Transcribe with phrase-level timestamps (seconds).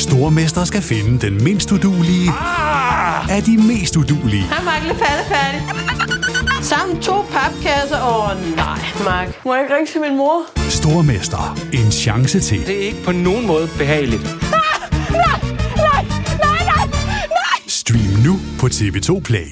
[0.00, 3.36] Stormester skal finde den mindst udulige Ah!
[3.36, 4.42] af de mest udulige.
[4.42, 4.82] Hej, Mark.
[4.86, 5.62] Lidt færdig.
[6.64, 8.00] Sammen to papkasser.
[8.02, 9.44] Åh, oh, nej, Mark.
[9.44, 10.42] Må jeg ikke ringe til min mor?
[10.70, 11.58] Stormester.
[11.72, 12.66] En chance til.
[12.66, 14.22] Det er ikke på nogen måde behageligt.
[17.68, 19.46] Stream nu på TV2 Play.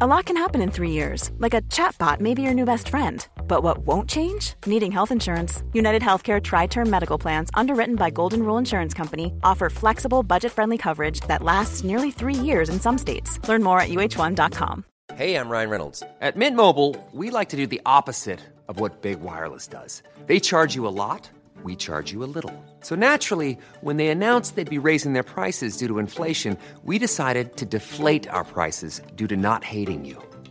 [0.00, 2.88] A lot can happen in three years, like a chatbot may be your new best
[2.90, 3.18] friend.
[3.48, 4.54] But what won't change?
[4.66, 5.62] Needing health insurance.
[5.72, 10.52] United Healthcare Tri Term Medical Plans, underwritten by Golden Rule Insurance Company, offer flexible, budget
[10.52, 13.40] friendly coverage that lasts nearly three years in some states.
[13.48, 14.84] Learn more at uh1.com.
[15.14, 16.02] Hey, I'm Ryan Reynolds.
[16.20, 20.02] At Mint Mobile, we like to do the opposite of what Big Wireless does.
[20.26, 21.30] They charge you a lot,
[21.62, 22.52] we charge you a little.
[22.82, 27.56] So naturally, when they announced they'd be raising their prices due to inflation, we decided
[27.56, 30.22] to deflate our prices due to not hating you.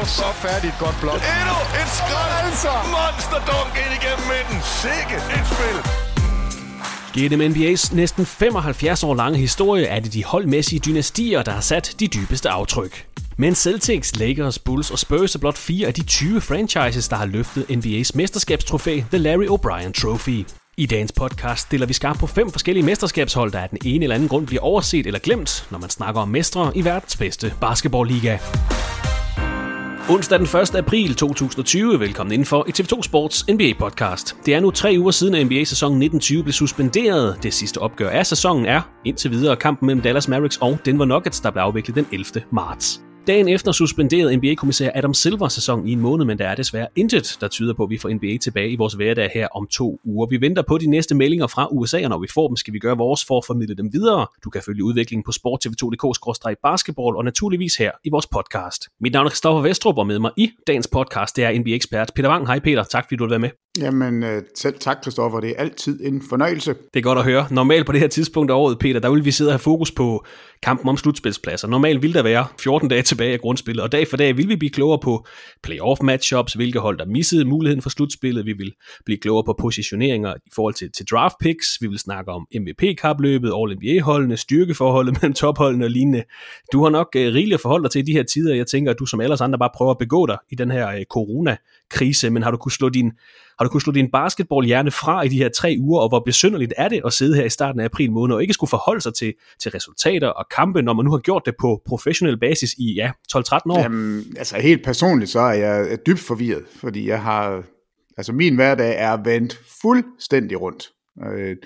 [0.00, 1.20] Du så færdig et godt blok?
[1.36, 2.32] Endnu et skrald!
[2.44, 2.72] Altså!
[2.96, 4.58] Monsterdunk ind igennem midten.
[4.82, 5.78] Sikke et spil!
[7.16, 11.94] Gennem NBA's næsten 75 år lange historie er det de holdmæssige dynastier, der har sat
[12.00, 13.06] de dybeste aftryk.
[13.36, 17.26] Men Celtics, Lakers, Bulls og Spurs er blot fire af de 20 franchises, der har
[17.26, 20.46] løftet NBA's mesterskabstrofæ, The Larry O'Brien Trophy.
[20.76, 24.14] I dagens podcast stiller vi skarpt på fem forskellige mesterskabshold, der af den ene eller
[24.14, 28.38] anden grund bliver overset eller glemt, når man snakker om mestre i verdens bedste basketballliga.
[30.10, 30.74] Onsdag den 1.
[30.74, 32.00] april 2020.
[32.00, 34.36] Velkommen indenfor i TV2 Sports NBA-podcast.
[34.46, 37.42] Det er nu tre uger siden, at NBA-sæsonen 1920 blev suspenderet.
[37.42, 41.40] Det sidste opgør af sæsonen er indtil videre kampen mellem Dallas Mavericks og Denver Nuggets,
[41.40, 42.24] der blev afviklet den 11.
[42.52, 43.05] marts.
[43.26, 47.36] Dagen efter suspenderede NBA-kommissær Adam Silver sæsonen i en måned, men der er desværre intet,
[47.40, 50.26] der tyder på, at vi får NBA tilbage i vores hverdag her om to uger.
[50.26, 52.78] Vi venter på de næste meldinger fra USA, og når vi får dem, skal vi
[52.78, 54.26] gøre vores for at formidle dem videre.
[54.44, 58.88] Du kan følge udviklingen på sporttv2.dk-basketball og naturligvis her i vores podcast.
[59.00, 62.28] Mit navn er Christoffer Vestrup, og med mig i dagens podcast, det er NBA-ekspert Peter
[62.28, 62.46] Wang.
[62.46, 63.50] Hej Peter, tak fordi du vil være med.
[63.80, 65.40] Jamen, øh, selv tak, Kristoffer.
[65.40, 66.74] Det er altid en fornøjelse.
[66.94, 67.46] Det er godt at høre.
[67.50, 69.92] Normalt på det her tidspunkt af året, Peter, der vil vi sidde og have fokus
[69.92, 70.24] på
[70.62, 71.68] kampen om slutspilspladser.
[71.68, 74.56] Normalt vil der være 14 dage tilbage af grundspillet, og dag for dag vil vi
[74.56, 75.26] blive klogere på
[75.62, 78.46] playoff matchups, hvilke hold, der missede muligheden for slutspillet.
[78.46, 78.72] Vi vil
[79.04, 81.66] blive klogere på positioneringer i forhold til, til draft picks.
[81.80, 86.24] Vi vil snakke om MVP-kapløbet, All-NBA-holdene, styrkeforholdet mellem topholdene og lignende.
[86.72, 88.54] Du har nok uh, rigeligt at forholde dig til i de her tider.
[88.54, 90.96] Jeg tænker, at du som alle andre bare prøver at begå dig i den her
[90.96, 93.12] uh, corona-krise, men har du kunnet slå din
[93.58, 96.74] har du kunnet slå din basketballhjerne fra i de her tre uger, og hvor besynderligt
[96.76, 99.14] er det at sidde her i starten af april måned og ikke skulle forholde sig
[99.14, 102.94] til, til resultater og kampe, når man nu har gjort det på professionel basis i
[102.94, 103.40] ja, 12-13
[103.70, 103.80] år?
[103.80, 107.62] Jamen, altså helt personligt, så er jeg dybt forvirret, fordi jeg har,
[108.16, 110.88] altså min hverdag er vendt fuldstændig rundt.
[111.26, 111.56] Øh,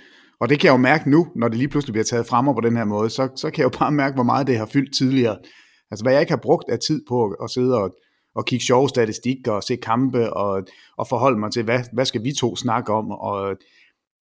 [0.41, 2.61] og det kan jeg jo mærke nu, når det lige pludselig bliver taget frem på
[2.65, 4.97] den her måde, så, så kan jeg jo bare mærke, hvor meget det har fyldt
[4.97, 5.37] tidligere.
[5.91, 7.95] Altså hvad jeg ikke har brugt af tid på at sidde og
[8.41, 10.63] og kigge sjove statistikker og se kampe og,
[10.97, 13.11] og forholde mig til, hvad, hvad skal vi to snakke om.
[13.11, 13.57] Og,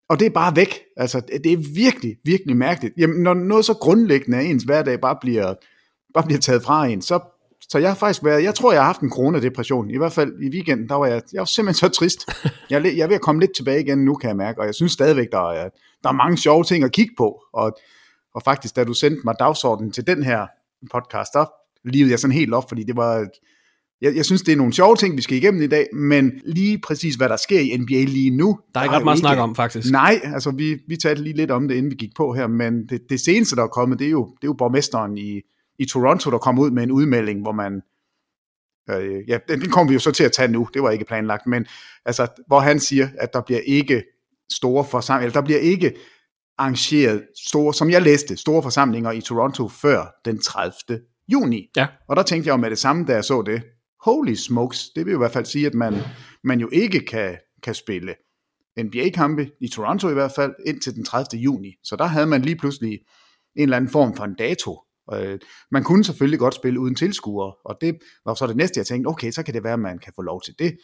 [0.09, 0.81] og det er bare væk.
[0.97, 2.94] Altså, det er virkelig, virkelig mærkeligt.
[2.99, 5.54] Jamen, når noget så grundlæggende af ens hverdag bare bliver,
[6.15, 7.20] bare bliver taget fra en, så,
[7.60, 9.91] så jeg har faktisk været, jeg tror, jeg har haft en coronadepression.
[9.91, 12.28] I hvert fald i weekenden, der var jeg, jeg var simpelthen så trist.
[12.70, 14.75] Jeg, jeg er ved at komme lidt tilbage igen nu, kan jeg mærke, og jeg
[14.75, 15.69] synes stadigvæk, der er,
[16.03, 17.43] der er mange sjove ting at kigge på.
[17.53, 17.78] Og,
[18.34, 20.46] og faktisk, da du sendte mig dagsordenen til den her
[20.93, 21.44] podcast, der
[21.85, 23.26] livede jeg sådan helt op, fordi det var,
[24.00, 26.79] jeg, jeg synes, det er nogle sjove ting, vi skal igennem i dag, men lige
[26.79, 28.58] præcis, hvad der sker i NBA lige nu...
[28.75, 29.91] Der er ikke ret meget snak om, faktisk.
[29.93, 32.87] Nej, altså vi, vi talte lige lidt om det, inden vi gik på her, men
[32.87, 35.41] det, det seneste, der er kommet, det er jo, det er jo borgmesteren i,
[35.79, 37.82] i Toronto, der kom ud med en udmelding, hvor man...
[38.91, 41.05] Øh, ja, den, den kommer vi jo så til at tage nu, det var ikke
[41.05, 41.67] planlagt, men
[42.05, 44.02] altså, hvor han siger, at der bliver ikke
[44.52, 45.93] store forsamlinger, eller der bliver ikke
[46.58, 50.73] arrangeret store, som jeg læste, store forsamlinger i Toronto før den 30.
[51.32, 51.67] juni.
[51.76, 51.87] Ja.
[52.08, 53.62] Og der tænkte jeg jo med det samme, da jeg så det,
[54.05, 55.94] holy smokes, det vil jo i hvert fald sige, at man,
[56.44, 58.14] man jo ikke kan, kan spille
[58.79, 61.41] NBA-kampe, i Toronto i hvert fald, indtil den 30.
[61.41, 61.75] juni.
[61.82, 62.93] Så der havde man lige pludselig
[63.56, 64.81] en eller anden form for en dato.
[65.12, 65.38] Øh,
[65.70, 69.08] man kunne selvfølgelig godt spille uden tilskuere, og det var så det næste, jeg tænkte,
[69.08, 70.79] okay, så kan det være, at man kan få lov til det.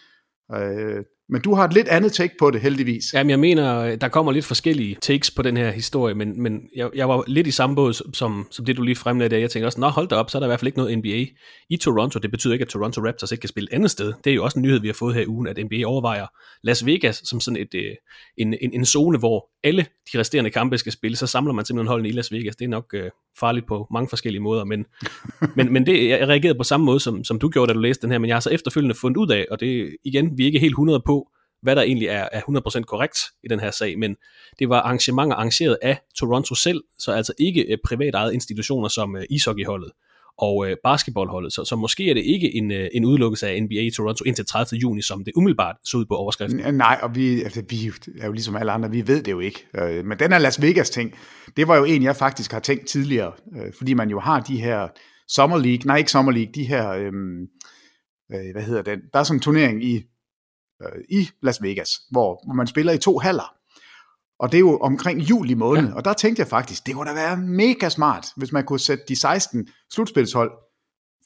[0.54, 3.04] Øh, Øh, men du har et lidt andet take på det, heldigvis.
[3.14, 6.90] Jamen, jeg mener, der kommer lidt forskellige takes på den her historie, men, men jeg,
[6.94, 9.40] jeg var lidt i samme båd som, som det, du lige fremlagde der.
[9.40, 10.98] Jeg tænkte også, nå hold da op, så er der i hvert fald ikke noget
[10.98, 11.26] NBA
[11.70, 12.18] i Toronto.
[12.18, 14.12] Det betyder ikke, at Toronto Raptors ikke kan spille et andet sted.
[14.24, 16.26] Det er jo også en nyhed, vi har fået her i ugen, at NBA overvejer
[16.62, 17.94] Las Vegas som sådan et, øh,
[18.38, 21.16] en, en, en zone, hvor alle de resterende kampe skal spille.
[21.16, 22.56] Så samler man simpelthen holdene i Las Vegas.
[22.56, 24.84] Det er nok øh, farligt på mange forskellige måder, men,
[25.56, 28.02] men, men det, jeg reagerede på samme måde, som, som du gjorde, da du læste
[28.02, 30.46] den her, men jeg har så efterfølgende fundet ud af, og det igen, vi er
[30.46, 31.15] ikke helt 100 på,
[31.66, 34.16] hvad der egentlig er, er 100% korrekt i den her sag, men
[34.58, 39.22] det var arrangementer arrangeret af Toronto selv, så altså ikke øh, privatejede institutioner som øh,
[39.30, 39.90] ishockeyholdet
[40.38, 43.80] og øh, basketballholdet, så, så måske er det ikke en, øh, en udelukkelse af NBA
[43.80, 44.78] i Toronto indtil 30.
[44.80, 46.74] juni, som det umiddelbart så ud på overskriften.
[46.74, 47.90] Nej, og vi, altså, vi
[48.20, 49.66] er jo ligesom alle andre, vi ved det jo ikke.
[49.78, 51.14] Øh, men den her Las Vegas ting,
[51.56, 54.60] det var jo en, jeg faktisk har tænkt tidligere, øh, fordi man jo har de
[54.60, 54.88] her
[55.28, 57.12] Summer League, nej ikke Summer League, de her, øh,
[58.32, 60.02] øh, hvad hedder den, der er sådan en turnering i
[60.82, 63.54] øh, i Las Vegas, hvor, hvor man spiller i to haller.
[64.38, 65.94] Og det er jo omkring juli måned, ja.
[65.94, 69.04] og der tænkte jeg faktisk, det kunne da være mega smart, hvis man kunne sætte
[69.08, 70.50] de 16 slutspilshold,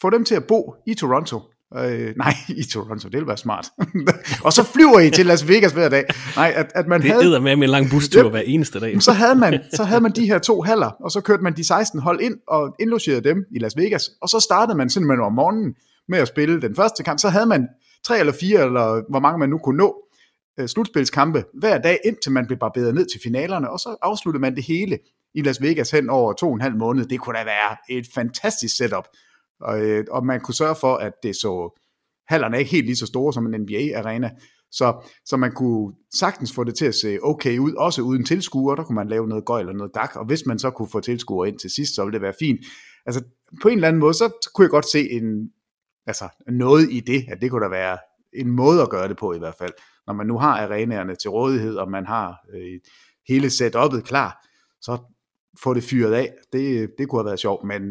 [0.03, 1.41] få dem til at bo i Toronto.
[1.77, 3.71] Øh, nej, i Toronto, det ville være smart.
[4.45, 6.05] og så flyver I til Las Vegas hver dag.
[6.37, 7.41] Nej, at, at man det havde...
[7.41, 9.03] med med en lang bustur hver eneste dag.
[9.03, 11.65] så havde, man, så havde man de her to haller, og så kørte man de
[11.65, 15.33] 16 hold ind og indlogerede dem i Las Vegas, og så startede man simpelthen om
[15.33, 15.75] morgenen
[16.09, 17.19] med at spille den første kamp.
[17.19, 17.69] Så havde man
[18.07, 20.05] tre eller fire, eller hvor mange man nu kunne nå,
[20.61, 24.57] øh, slutspilskampe hver dag, indtil man blev barberet ned til finalerne, og så afsluttede man
[24.57, 24.99] det hele
[25.35, 27.07] i Las Vegas hen over to og en halv måned.
[27.07, 29.09] Det kunne da være et fantastisk setup,
[29.61, 31.81] og, øh, og man kunne sørge for, at det så,
[32.29, 34.31] hallerne er ikke helt lige så store som en NBA-arena,
[34.73, 38.77] så, så man kunne sagtens få det til at se okay ud, også uden tilskuere,
[38.77, 41.01] der kunne man lave noget gøj eller noget gak, og hvis man så kunne få
[41.01, 42.61] tilskuere ind til sidst, så ville det være fint.
[43.07, 43.25] Altså
[43.63, 45.51] på en eller anden måde, så kunne jeg godt se en,
[46.11, 47.99] altså noget i det, at det kunne da være
[48.33, 49.73] en måde at gøre det på i hvert fald.
[50.07, 52.81] Når man nu har arenaerne til rådighed, og man har øh,
[53.29, 54.47] hele setup'et klar,
[54.81, 54.99] så
[55.63, 56.35] få det fyret af.
[56.53, 57.83] Det, det kunne have været sjovt, men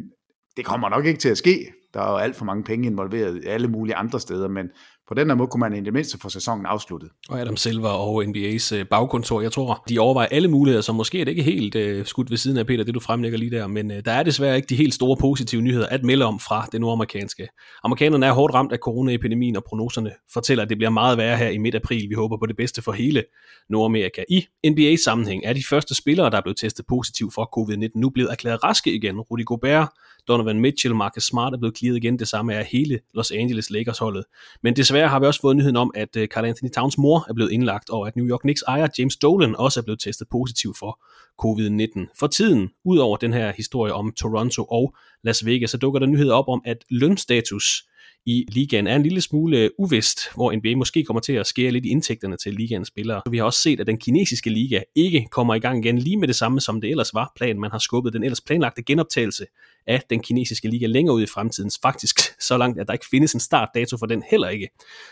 [0.57, 1.73] det kommer nok ikke til at ske.
[1.93, 4.69] Der er jo alt for mange penge involveret alle mulige andre steder, men
[5.09, 7.09] på den der måde kunne man i det mindste få sæsonen afsluttet.
[7.29, 11.21] Og Adam Silver og NBA's øh, bagkontor, jeg tror, de overvejer alle muligheder, så måske
[11.21, 13.67] er det ikke helt øh, skudt ved siden af, Peter, det du fremlægger lige der,
[13.67, 16.67] men øh, der er desværre ikke de helt store positive nyheder at melde om fra
[16.71, 17.47] det nordamerikanske.
[17.83, 21.49] Amerikanerne er hårdt ramt af coronaepidemien, og prognoserne fortæller, at det bliver meget værre her
[21.49, 22.09] i midt april.
[22.09, 23.23] Vi håber på det bedste for hele
[23.69, 24.23] Nordamerika.
[24.29, 28.31] I NBA-sammenhæng er de første spillere, der er blevet testet positiv for covid-19, nu blevet
[28.31, 29.19] erklæret raske igen.
[29.19, 29.89] Rudy Gobert,
[30.29, 32.19] Donovan Mitchell, Marcus Smart er blevet clearet igen.
[32.19, 34.25] Det samme er hele Los Angeles Lakers holdet.
[34.63, 37.33] Men desværre har vi også fået nyheden om, at øh, Carl Anthony Towns mor er
[37.33, 40.75] blevet indlagt, og at New York Knicks ejer James Dolan også er blevet testet positiv
[40.79, 40.99] for
[41.41, 42.13] covid-19.
[42.19, 46.33] For tiden, udover den her historie om Toronto og Las Vegas, så dukker der nyheder
[46.33, 47.83] op om, at lønstatus
[48.25, 51.71] i ligaen er en lille smule øh, uvist, hvor NBA måske kommer til at skære
[51.71, 53.21] lidt i indtægterne til ligaens spillere.
[53.29, 56.27] Vi har også set, at den kinesiske liga ikke kommer i gang igen lige med
[56.27, 57.59] det samme, som det ellers var planen.
[57.61, 59.45] Man har skubbet den ellers planlagte genoptagelse
[59.87, 61.71] af den kinesiske liga længere ud i fremtiden.
[61.81, 64.69] Faktisk så langt, at der ikke findes en startdato for den heller ikke.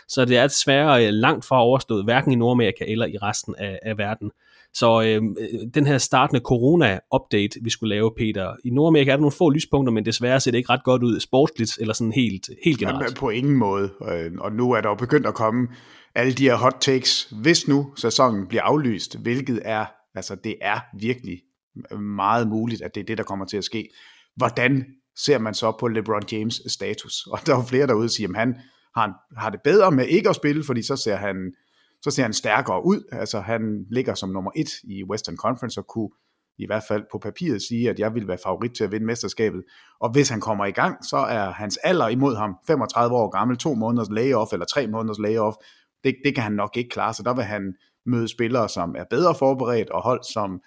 [0.08, 3.78] Så det er desværre øh, langt fra overstået, hverken i Nordamerika eller i resten af,
[3.82, 4.30] af verden.
[4.78, 9.20] Så øhm, øh, den her startende corona-update, vi skulle lave, Peter, i Nordamerika er der
[9.20, 12.50] nogle få lyspunkter, men desværre ser det ikke ret godt ud sportsligt, eller sådan helt,
[12.64, 13.02] helt generelt.
[13.02, 15.68] Jamen, på ingen måde, øh, og nu er der jo begyndt at komme
[16.14, 20.80] alle de her hot takes, hvis nu sæsonen bliver aflyst, hvilket er, altså det er
[21.00, 21.40] virkelig
[22.00, 23.88] meget muligt, at det er det, der kommer til at ske.
[24.36, 24.84] Hvordan
[25.16, 27.14] ser man så på LeBron James status?
[27.32, 28.54] Og der er jo flere derude, der siger, at han
[28.94, 31.36] har, har det bedre med ikke at spille, fordi så ser han
[32.02, 33.02] så ser han stærkere ud.
[33.12, 36.10] Altså han ligger som nummer et i Western Conference og kunne
[36.58, 39.62] i hvert fald på papiret sige, at jeg vil være favorit til at vinde mesterskabet.
[40.00, 43.56] Og hvis han kommer i gang, så er hans alder imod ham 35 år gammel,
[43.56, 45.56] to måneders layoff eller tre måneders layoff.
[46.04, 47.74] Det, det kan han nok ikke klare, så der vil han
[48.06, 50.60] møde spillere, som er bedre forberedt, og hold, som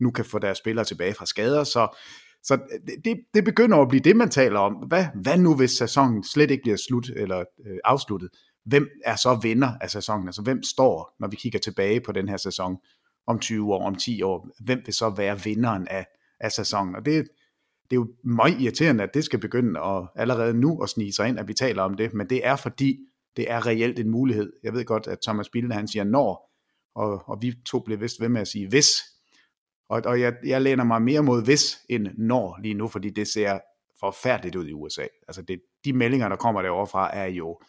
[0.00, 1.64] nu kan få deres spillere tilbage fra skader.
[1.64, 1.96] Så,
[2.42, 2.58] så
[3.04, 4.72] det, det begynder at blive det, man taler om.
[4.72, 8.30] Hvad, hvad nu, hvis sæsonen slet ikke bliver slut eller øh, afsluttet?
[8.64, 10.28] Hvem er så vinder af sæsonen?
[10.28, 12.76] Altså hvem står, når vi kigger tilbage på den her sæson
[13.26, 16.06] om 20 år, om 10 år, hvem vil så være vinderen af,
[16.40, 16.96] af sæsonen?
[16.96, 17.28] Og det,
[17.90, 21.28] det er jo meget irriterende, at det skal begynde at, allerede nu at snige sig
[21.28, 22.98] ind, at vi taler om det, men det er fordi,
[23.36, 24.52] det er reelt en mulighed.
[24.62, 26.50] Jeg ved godt, at Thomas Bilde, han siger når,
[26.94, 29.02] og, og vi to bliver vist ved med at sige hvis.
[29.88, 33.28] Og, og jeg, jeg læner mig mere mod hvis end når lige nu, fordi det
[33.28, 33.58] ser
[34.00, 35.06] forfærdeligt ud i USA.
[35.28, 37.60] Altså det, de meldinger, der kommer derovre fra, er jo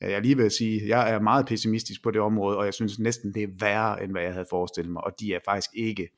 [0.00, 3.34] jeg lige vil sige, jeg er meget pessimistisk på det område, og jeg synes næsten,
[3.34, 6.08] det er værre, end hvad jeg havde forestillet mig, og de er faktisk ikke,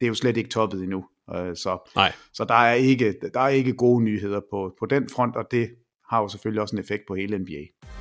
[0.00, 1.04] det er jo slet ikke toppet endnu.
[1.34, 2.12] Øh, så, Nej.
[2.32, 5.70] så der, er ikke, der er ikke gode nyheder på, på den front, og det
[6.10, 7.99] har jo selvfølgelig også en effekt på hele NBA.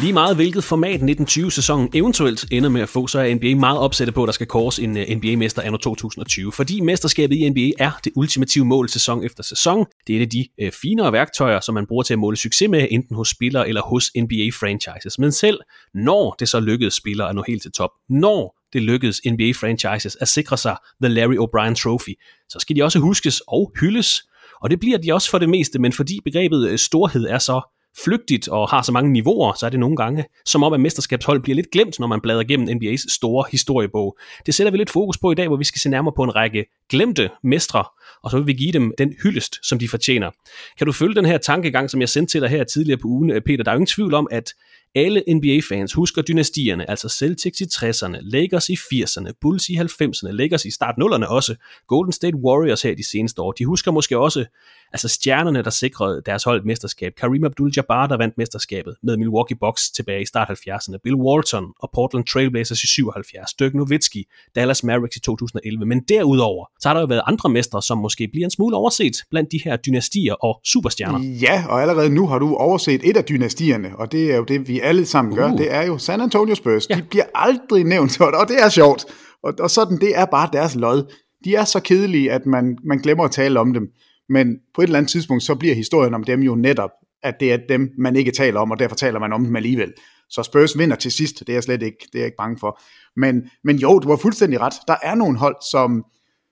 [0.00, 4.14] Lige meget hvilket format 1920-sæsonen eventuelt ender med at få, så er NBA meget opsat
[4.14, 6.52] på, at der skal kores en øh, NBA-mester anno 2020.
[6.52, 9.86] Fordi mesterskabet i NBA er det ultimative mål sæson efter sæson.
[10.06, 12.68] Det er et af de øh, finere værktøjer, som man bruger til at måle succes
[12.68, 15.14] med, enten hos spillere eller hos NBA-franchises.
[15.18, 15.58] Men selv
[15.94, 20.28] når det så lykkedes spillere at nå helt til top, når det lykkedes NBA-franchises at
[20.28, 22.14] sikre sig The Larry O'Brien Trophy,
[22.48, 24.22] så skal de også huskes og hyldes.
[24.62, 27.60] Og det bliver de også for det meste, men fordi begrebet øh, storhed er så
[28.04, 31.40] flygtigt og har så mange niveauer, så er det nogle gange som om, at mesterskabshold
[31.40, 34.18] bliver lidt glemt, når man bladrer gennem NBA's store historiebog.
[34.46, 36.36] Det sætter vi lidt fokus på i dag, hvor vi skal se nærmere på en
[36.36, 37.84] række glemte mestre,
[38.22, 40.30] og så vil vi give dem den hyldest, som de fortjener.
[40.78, 43.42] Kan du følge den her tankegang, som jeg sendte til dig her tidligere på ugen,
[43.46, 43.64] Peter?
[43.64, 44.54] Der er jo ingen tvivl om, at
[44.94, 50.64] alle NBA-fans husker dynastierne, altså Celtics i 60'erne, Lakers i 80'erne, Bulls i 90'erne, Lakers
[50.64, 51.54] i start 0'erne også,
[51.86, 53.52] Golden State Warriors her de seneste år.
[53.52, 54.44] De husker måske også
[54.92, 57.12] altså stjernerne, der sikrede deres hold et mesterskab.
[57.20, 60.96] Kareem Abdul-Jabbar, der vandt mesterskabet med Milwaukee Bucks tilbage i start 70'erne.
[61.04, 63.54] Bill Walton og Portland Trailblazers i 77.
[63.54, 65.86] Dirk Nowitzki, Dallas Mavericks i 2011.
[65.86, 69.16] Men derudover, så har der jo været andre mestre, som måske bliver en smule overset
[69.30, 71.20] blandt de her dynastier og superstjerner.
[71.42, 74.68] Ja, og allerede nu har du overset et af dynastierne, og det er jo det,
[74.68, 75.52] vi alle sammen gør.
[75.52, 75.58] Uh.
[75.58, 76.90] Det er jo San Antonio Spurs.
[76.90, 76.94] Ja.
[76.94, 79.04] De bliver aldrig nævnt, og det er sjovt.
[79.42, 81.14] Og, og sådan, det er bare deres lod.
[81.44, 83.82] De er så kedelige, at man, man glemmer at tale om dem.
[84.28, 86.90] Men på et eller andet tidspunkt, så bliver historien om dem jo netop,
[87.22, 89.92] at det er dem, man ikke taler om, og derfor taler man om dem alligevel.
[90.30, 92.58] Så Spurs vinder til sidst, det er jeg slet ikke, det er jeg ikke bange
[92.58, 92.80] for.
[93.16, 94.74] Men, men jo, du har fuldstændig ret.
[94.88, 96.04] Der er nogle hold, som,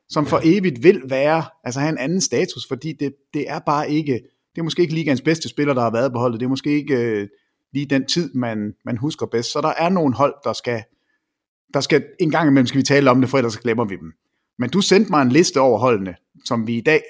[0.09, 3.90] som for evigt vil være, altså have en anden status, fordi det, det er bare
[3.90, 4.12] ikke,
[4.54, 6.40] det er måske ikke ligaens bedste spiller, der har været på holdet.
[6.40, 7.28] Det er måske ikke øh,
[7.73, 9.52] lige den tid, man, man husker bedst.
[9.52, 10.83] Så der er nogle hold, der skal,
[11.75, 14.12] der skal en gang imellem skal vi tale om det, for ellers glemmer vi dem.
[14.59, 16.14] Men du sendte mig en liste over holdene,
[16.45, 17.02] som vi i dag,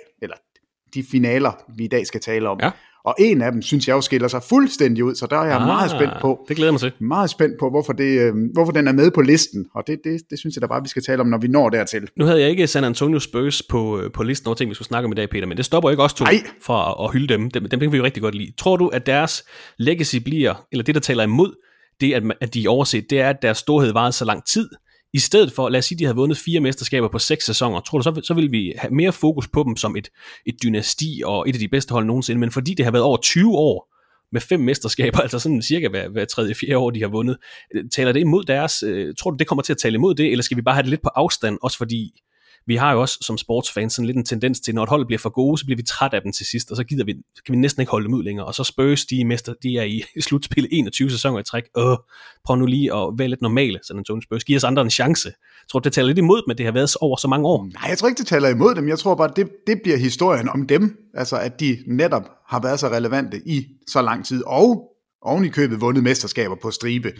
[0.94, 2.58] de finaler, vi i dag skal tale om.
[2.62, 2.70] Ja.
[3.06, 5.56] Og en af dem, synes jeg jo skiller sig fuldstændig ud, så der er jeg
[5.56, 6.46] ah, meget spændt på.
[6.48, 6.92] Det glæder mig til.
[7.00, 10.20] Meget spændt på, hvorfor, det, øh, hvorfor den er med på listen, og det, det,
[10.30, 12.08] det synes jeg da bare, vi skal tale om, når vi når dertil.
[12.16, 14.88] Nu havde jeg ikke San Antonio Spurs på, øh, på listen over ting, vi skulle
[14.88, 16.42] snakke om i dag, Peter, men det stopper ikke også to Ej.
[16.62, 17.50] for at, at hylde dem.
[17.50, 17.68] dem.
[17.68, 18.52] Dem kan vi jo rigtig godt lide.
[18.58, 19.44] Tror du, at deres
[19.78, 21.52] legacy bliver, eller det, der taler imod,
[22.00, 24.68] det, at, at de er overset, det er, at deres storhed varede så lang tid,
[25.16, 27.98] i stedet for, lad os sige, de havde vundet fire mesterskaber på seks sæsoner, tror
[27.98, 30.08] du, så, så ville vi have mere fokus på dem som et,
[30.46, 33.16] et dynasti og et af de bedste hold nogensinde, men fordi det har været over
[33.16, 33.92] 20 år
[34.32, 37.36] med fem mesterskaber, altså sådan cirka hver, hver tredje, fjerde år, de har vundet,
[37.74, 40.30] øh, taler det imod deres, øh, tror du, det kommer til at tale imod det,
[40.30, 42.20] eller skal vi bare have det lidt på afstand, også fordi
[42.66, 45.18] vi har jo også som sportsfans sådan lidt en tendens til, når et hold bliver
[45.18, 47.52] for gode, så bliver vi træt af dem til sidst, og så gider vi, kan
[47.52, 48.46] vi næsten ikke holde dem ud længere.
[48.46, 51.64] Og så Spurs, de mester, de er i slutspillet 21 sæsoner i træk.
[51.78, 51.96] Øh,
[52.44, 54.44] prøv nu lige at være lidt normale, San Antonio Spurs.
[54.44, 55.28] Giv os andre en chance.
[55.28, 57.64] Jeg tror, det taler lidt imod dem, at det har været over så mange år.
[57.64, 58.88] Nej, jeg tror ikke, det taler imod dem.
[58.88, 60.96] Jeg tror bare, det, det bliver historien om dem.
[61.14, 64.92] Altså, at de netop har været så relevante i så lang tid, og
[65.22, 67.12] oven i købet vundet mesterskaber på stribe.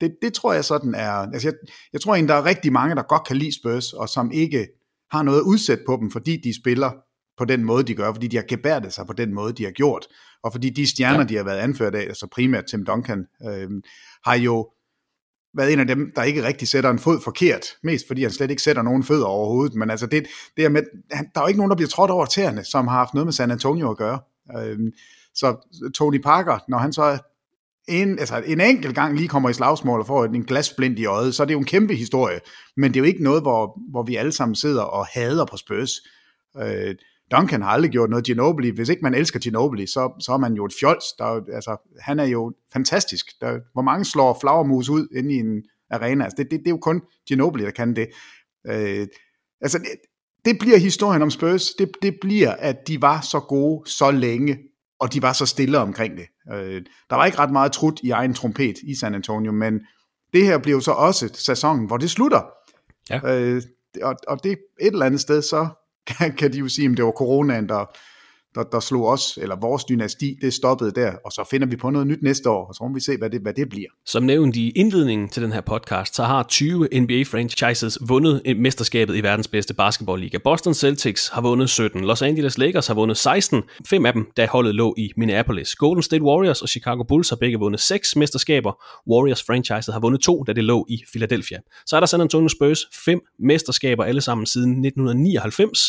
[0.00, 1.10] Det, det tror jeg sådan er...
[1.12, 1.54] Altså, jeg,
[1.92, 4.66] jeg tror egentlig, der er rigtig mange, der godt kan lide Spurs, og som ikke
[5.12, 6.90] har noget udsat på dem, fordi de spiller
[7.38, 9.70] på den måde, de gør, fordi de har gebærdet sig på den måde, de har
[9.70, 10.06] gjort,
[10.42, 11.24] og fordi de stjerner, ja.
[11.24, 13.70] de har været anført af, altså primært Tim Duncan, øh,
[14.24, 14.70] har jo
[15.56, 18.50] været en af dem, der ikke rigtig sætter en fod forkert, mest fordi han slet
[18.50, 20.26] ikke sætter nogen fødder overhovedet, men altså det,
[20.56, 22.88] det er med, han, der er jo ikke nogen, der bliver trådt over tæerne, som
[22.88, 24.20] har haft noget med San Antonio at gøre.
[24.58, 24.78] Øh,
[25.34, 27.18] så Tony Parker, når han så
[27.88, 31.34] en, altså en enkelt gang lige kommer i slagsmål og får en glasblind i øjet,
[31.34, 32.40] så er det jo en kæmpe historie.
[32.76, 35.56] Men det er jo ikke noget, hvor, hvor vi alle sammen sidder og hader på
[35.56, 35.90] Spurs.
[36.62, 36.94] Øh,
[37.32, 38.70] Duncan har aldrig gjort noget Ginobili.
[38.70, 41.04] Hvis ikke man elsker Ginobili, så, så er man jo et fjols.
[41.18, 41.24] Der,
[41.54, 43.26] altså, han er jo fantastisk.
[43.40, 46.24] Der, hvor mange slår flagermus ud inde i en arena?
[46.24, 48.08] Altså, det, det, det er jo kun Ginobili, der kan det.
[48.66, 49.06] Øh,
[49.60, 49.88] altså, det,
[50.44, 51.70] det bliver historien om Spurs.
[51.78, 54.58] Det, det bliver, at de var så gode så længe,
[55.02, 56.26] og de var så stille omkring det.
[56.52, 59.80] Øh, der var ikke ret meget trut i egen trompet i San Antonio, men
[60.32, 62.42] det her jo så også sæsonen, hvor det slutter.
[63.10, 63.20] Ja.
[63.24, 63.62] Øh,
[64.02, 65.68] og, og det et eller andet sted, så
[66.06, 67.96] kan, kan de jo sige, at det var coronaen, der,
[68.54, 71.90] der, der slog os, eller vores dynasti, det stoppede der, og så finder vi på
[71.90, 73.88] noget nyt næste år, og så må vi se, hvad det, hvad det bliver.
[74.06, 79.22] Som nævnt i indledningen til den her podcast, så har 20 NBA-franchises vundet mesterskabet i
[79.22, 80.38] verdens bedste basketballliga.
[80.44, 84.46] Boston Celtics har vundet 17, Los Angeles Lakers har vundet 16, fem af dem, da
[84.46, 85.74] holdet lå i Minneapolis.
[85.74, 88.84] Golden State Warriors og Chicago Bulls har begge vundet seks mesterskaber.
[89.10, 91.58] Warriors franchiset har vundet to, da det lå i Philadelphia.
[91.86, 95.80] Så er der San Antonio Spurs, fem mesterskaber alle sammen siden 1999.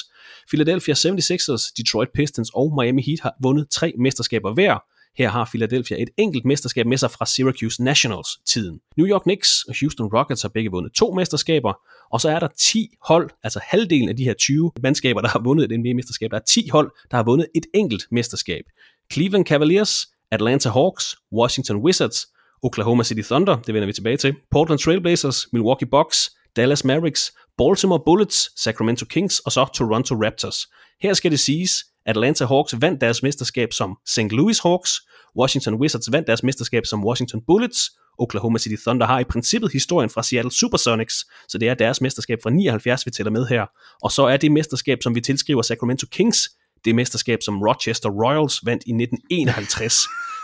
[0.50, 4.84] Philadelphia 76ers, Detroit Pistons og Miami Heat har vundet tre mesterskaber hver.
[5.18, 8.80] Her har Philadelphia et enkelt mesterskab med sig fra Syracuse Nationals-tiden.
[8.98, 11.74] New York Knicks og Houston Rockets har begge vundet to mesterskaber,
[12.12, 15.40] og så er der 10 hold, altså halvdelen af de her 20 mandskaber, der har
[15.44, 16.32] vundet et NBA-mesterskab.
[16.32, 18.64] Der er 10 hold, der har vundet et enkelt mesterskab.
[19.12, 22.28] Cleveland Cavaliers, Atlanta Hawks, Washington Wizards,
[22.64, 28.02] Oklahoma City Thunder, det vender vi tilbage til, Portland Trailblazers, Milwaukee Bucks, Dallas Mavericks, Baltimore
[28.06, 30.58] Bullets, Sacramento Kings og så Toronto Raptors.
[31.02, 31.72] Her skal det siges,
[32.06, 34.32] Atlanta Hawks vandt deres mesterskab som St.
[34.32, 34.92] Louis Hawks,
[35.40, 37.80] Washington Wizards vandt deres mesterskab som Washington Bullets,
[38.20, 41.16] Oklahoma City Thunder har i princippet historien fra Seattle Supersonics,
[41.50, 43.66] så det er deres mesterskab fra 79, vi tæller med her.
[44.02, 46.38] Og så er det mesterskab, som vi tilskriver Sacramento Kings,
[46.86, 49.94] det mesterskab, som Rochester Royals vandt i 1951.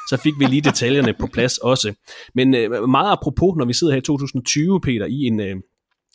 [0.09, 1.93] Så fik vi lige detaljerne på plads også.
[2.35, 5.55] Men øh, meget apropos, når vi sidder her i 2020, Peter, i en øh,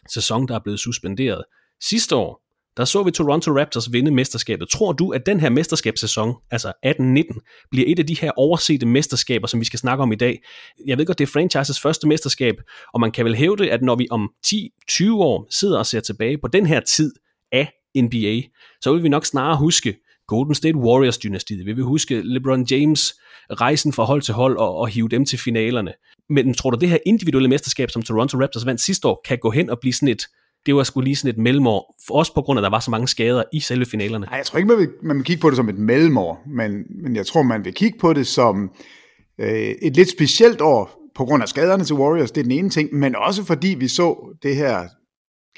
[0.08, 1.44] sæson, der er blevet suspenderet.
[1.82, 2.44] Sidste år,
[2.76, 4.68] der så vi Toronto Raptors vinde mesterskabet.
[4.68, 9.46] Tror du, at den her mesterskabssæson, altså 18-19, bliver et af de her oversete mesterskaber,
[9.46, 10.42] som vi skal snakke om i dag?
[10.86, 12.54] Jeg ved godt, det er franchises første mesterskab,
[12.94, 16.38] og man kan vel hævde, at når vi om 10-20 år sidder og ser tilbage
[16.38, 17.12] på den her tid
[17.52, 18.40] af NBA,
[18.80, 19.96] så vil vi nok snarere huske
[20.26, 21.66] Golden State Warriors-dynastiet.
[21.66, 23.14] Vi vil huske LeBron James
[23.50, 25.92] rejsen fra hold til hold og, og hive dem til finalerne.
[26.30, 29.50] Men tror du, det her individuelle mesterskab, som Toronto Raptors vandt sidste år, kan gå
[29.50, 30.22] hen og blive sådan et,
[30.66, 32.80] det var sgu lige sådan et mellemår, for også på grund af, at der var
[32.80, 34.26] så mange skader i selve finalerne.
[34.26, 36.72] Nej, jeg tror ikke, man vil, man vil kigge på det som et mellemår, men,
[37.02, 38.70] men jeg tror, man vil kigge på det som
[39.40, 42.70] øh, et lidt specielt år, på grund af skaderne til Warriors, det er den ene
[42.70, 44.88] ting, men også fordi vi så det her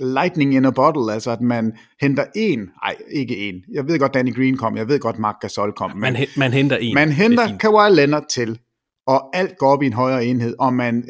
[0.00, 4.14] lightning in a bottle, altså at man henter en, nej ikke en, jeg ved godt
[4.14, 6.94] Danny Green kom, jeg ved godt Mark Gasol kom, men man, man henter en.
[6.94, 8.58] Man henter Kawhi Leonard til,
[9.06, 11.04] og alt går op i en højere enhed, og man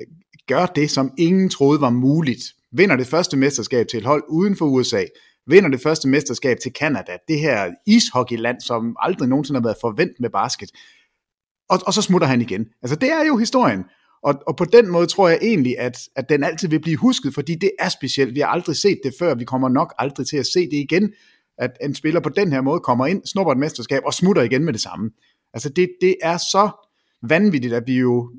[0.49, 2.43] gør det, som ingen troede var muligt.
[2.73, 5.05] Vinder det første mesterskab til et hold uden for USA,
[5.47, 10.21] vinder det første mesterskab til Canada, det her ishockeyland, som aldrig nogensinde har været forventet
[10.21, 10.71] med basket,
[11.69, 12.66] og, og så smutter han igen.
[12.83, 13.85] Altså det er jo historien.
[14.23, 17.35] Og, og på den måde tror jeg egentlig, at, at den altid vil blive husket,
[17.35, 18.35] fordi det er specielt.
[18.35, 21.13] Vi har aldrig set det før, vi kommer nok aldrig til at se det igen,
[21.59, 24.65] at en spiller på den her måde kommer ind, snupper et mesterskab og smutter igen
[24.65, 25.11] med det samme.
[25.55, 26.71] Altså det, det er så
[27.23, 28.31] vanvittigt, at vi jo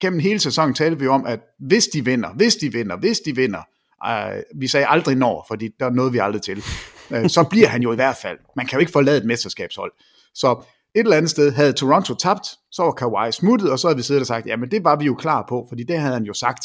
[0.00, 3.36] gennem hele sæsonen talte vi om, at hvis de vinder, hvis de vinder, hvis de
[3.36, 3.60] vinder,
[4.06, 6.62] øh, vi sagde aldrig når, fordi der er noget vi aldrig til,
[7.10, 8.38] øh, så bliver han jo i hvert fald.
[8.56, 9.92] Man kan jo ikke forlade et mesterskabshold.
[10.34, 13.96] Så et eller andet sted havde Toronto tabt, så var Kawhi smuttet, og så havde
[13.96, 16.24] vi siddet og sagt, jamen det var vi jo klar på, fordi det havde han
[16.24, 16.64] jo sagt.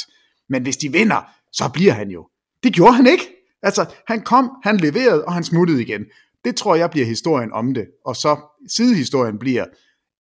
[0.50, 2.28] Men hvis de vinder, så bliver han jo.
[2.64, 3.24] Det gjorde han ikke.
[3.64, 6.06] Altså, han kom, han leverede, og han smuttede igen.
[6.46, 7.86] Det tror jeg bliver historien om det.
[8.06, 8.38] Og så
[8.68, 9.66] sidehistorien bliver,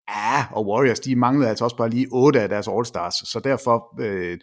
[0.09, 4.01] ja, og Warriors, de manglede altså også bare lige otte af deres All-Stars, så derfor
[4.01, 4.37] øh,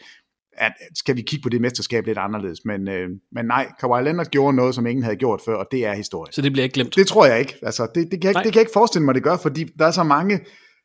[0.59, 2.59] at, skal vi kigge på det mesterskab lidt anderledes.
[2.65, 5.87] Men, øh, men nej, Kawhi Leonard gjorde noget, som ingen havde gjort før, og det
[5.87, 6.33] er historie.
[6.33, 6.97] Så det bliver ikke glemt?
[6.97, 7.55] Det tror jeg ikke.
[7.63, 9.87] Altså, det, det, kan, jeg, det kan jeg ikke forestille mig, det gør, fordi der
[9.87, 10.41] er så mange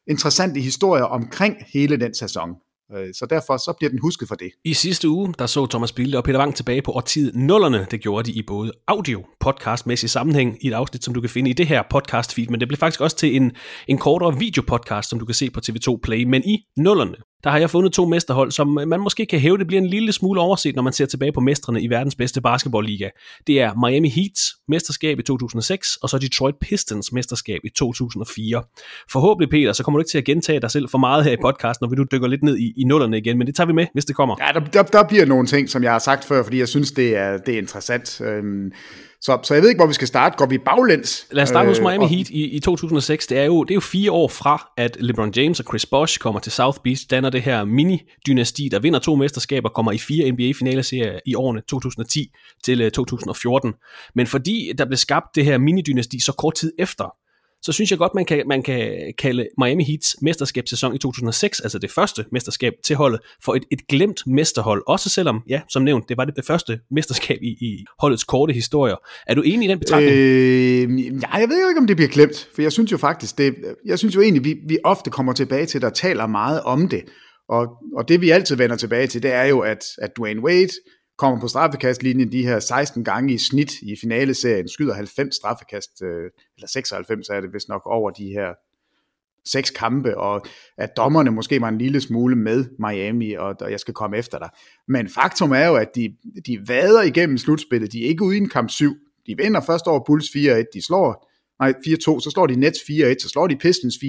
[0.08, 2.50] interessante historier omkring hele den sæson.
[2.96, 4.52] Øh, så derfor så bliver den husket for det.
[4.66, 7.88] I sidste uge, der så Thomas Bilde og Peter Wang tilbage på årtiet nullerne.
[7.92, 11.50] Det gjorde de i både audio, podcastmæssig sammenhæng i et afsnit, som du kan finde
[11.50, 13.52] i det her podcast feed, men det blev faktisk også til en,
[13.88, 16.24] en kortere videopodcast, som du kan se på TV2 Play.
[16.24, 19.58] Men i nullerne, der har jeg fundet to mesterhold, som øh, man måske kan hæve,
[19.58, 22.42] det bliver en lille smule overset, når man ser tilbage på mestrene i verdens bedste
[22.42, 23.10] basketballliga.
[23.48, 28.64] Det er Miami Heats mesterskab i 2006, og så Detroit Pistons mesterskab i 2004.
[29.12, 31.38] Forhåbentlig, Peter, så kommer du ikke til at gentage dig selv for meget her i
[31.42, 33.74] podcasten, når vi nu dykker lidt ned i, i nullerne igen, men det tager vi
[33.74, 34.36] med, hvis det kommer.
[34.40, 36.92] Ja, der, der, der bliver nogle ting, som jeg har sagt før, fordi jeg synes,
[36.92, 38.22] det er, det er interessant.
[38.22, 38.72] Øhm,
[39.22, 40.38] så, så jeg ved ikke, hvor vi skal starte.
[40.38, 41.28] Går vi baglæns?
[41.32, 43.28] Lad os starte hos øh, Miami Heat i, i 2006.
[43.28, 46.20] Det er, jo, det er jo fire år fra, at LeBron James og Chris Bosh
[46.20, 50.32] kommer til South Beach, danner det her mini-dynasti, der vinder to mesterskaber, kommer i fire
[50.32, 52.32] NBA-finaleserier i årene 2010
[52.64, 53.70] til 2014.
[53.70, 53.74] Øh,
[54.16, 57.16] Men fordi der blev skabt det her mini-dynasti så kort tid efter,
[57.62, 61.80] så synes jeg godt, man kan, man kan kalde Miami Heats mesterskabssæson i 2006, altså
[61.80, 64.84] det første mesterskab til holdet, for et, et glemt mesterhold.
[64.88, 68.95] Også selvom, ja, som nævnt, det var det første mesterskab i, i holdets korte historier.
[69.28, 70.17] Er du enig i den betragtning?
[70.17, 73.38] Øh, ja, jeg ved jo ikke, om det bliver glemt, for jeg synes jo faktisk,
[73.38, 76.88] det, jeg synes jo egentlig, vi, vi ofte kommer tilbage til, der taler meget om
[76.89, 77.04] det.
[77.50, 80.71] Og, og det vi altid vender tilbage til, det er jo, at, at Dwayne Wade
[81.22, 86.30] kommer på straffekastlinjen de her 16 gange i snit i finaleserien, skyder 90 straffekast, øh,
[86.58, 88.54] eller 96 er det vist nok over de her
[89.46, 90.46] seks kampe, og
[90.78, 94.40] at dommerne måske var en lille smule med Miami, og, og jeg skal komme efter
[94.40, 94.50] dig.
[94.88, 96.16] Men faktum er jo, at de,
[96.48, 98.96] de vader igennem slutspillet, de er ikke ude i en kamp 7,
[99.28, 101.31] de vinder først over Bulls 4-1, de slår
[101.62, 104.00] nej, 4-2, så slår de Nets 4-1, så slår de Pistons 4-2,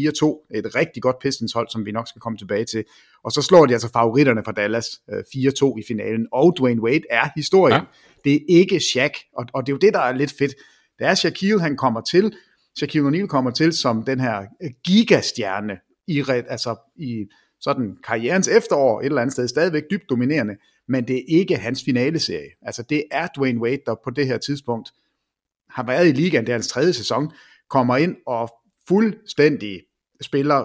[0.55, 2.85] et rigtig godt Pistons hold, som vi nok skal komme tilbage til,
[3.25, 7.03] og så slår de altså favoritterne fra Dallas 4-2 øh, i finalen, og Dwayne Wade
[7.11, 7.81] er historien.
[7.81, 7.85] Ja.
[8.25, 10.55] Det er ikke Shaq, og, og det er jo det, der er lidt fedt.
[10.99, 12.35] Det er Shaquille, han kommer til,
[12.79, 14.43] Shaquille O'Neal kommer til som den her
[14.85, 17.27] gigastjerne i, altså i
[17.61, 20.55] sådan karrierens efterår et eller andet sted, stadigvæk dybt dominerende,
[20.89, 22.51] men det er ikke hans finaleserie.
[22.63, 24.93] Altså det er Dwayne Wade, der på det her tidspunkt
[25.75, 27.33] har været i ligaen, det er hans tredje sæson,
[27.71, 28.51] kommer ind og
[28.89, 29.81] fuldstændig
[30.21, 30.65] spiller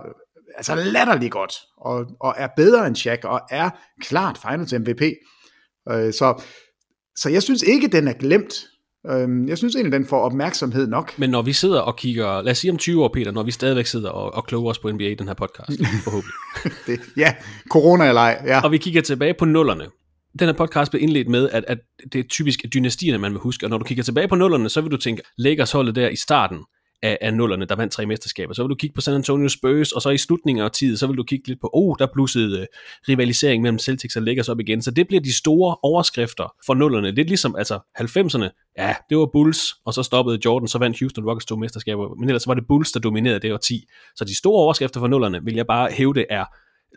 [0.57, 3.69] altså latterligt godt, og, og er bedre end Shaq, og er
[4.01, 5.01] klart Finals MVP.
[5.91, 6.43] Øh, så,
[7.15, 8.53] så jeg synes ikke, den er glemt.
[9.09, 11.19] Øh, jeg synes egentlig, den får opmærksomhed nok.
[11.19, 13.51] Men når vi sidder og kigger, lad os sige om 20 år, Peter, når vi
[13.51, 16.33] stadigvæk sidder og, og kloger os på NBA i den her podcast, forhåbentlig.
[16.87, 17.35] det, ja,
[17.69, 18.41] corona eller ej.
[18.45, 18.61] Ja.
[18.61, 19.85] Og vi kigger tilbage på nullerne.
[20.39, 21.77] Den her podcast blev indledt med, at, at
[22.13, 24.81] det er typisk dynastierne, man vil huske, og når du kigger tilbage på nullerne, så
[24.81, 26.59] vil du tænke, Lakers holdet der i starten,
[27.03, 28.53] af, af nullerne, der vandt tre mesterskaber.
[28.53, 31.07] Så vil du kigge på San Antonio Spurs, og så i slutningen af tiden, så
[31.07, 32.65] vil du kigge lidt på, oh, der blussede uh,
[33.09, 34.81] rivalisering mellem Celtics og Lakers op igen.
[34.81, 37.11] Så det bliver de store overskrifter for nullerne.
[37.11, 41.25] Lidt ligesom altså 90'erne, ja, det var Bulls, og så stoppede Jordan, så vandt Houston
[41.25, 43.85] Rockets to mesterskaber, men ellers var det Bulls, der dominerede det år 10.
[44.15, 46.45] Så de store overskrifter for nullerne, vil jeg bare hæve det er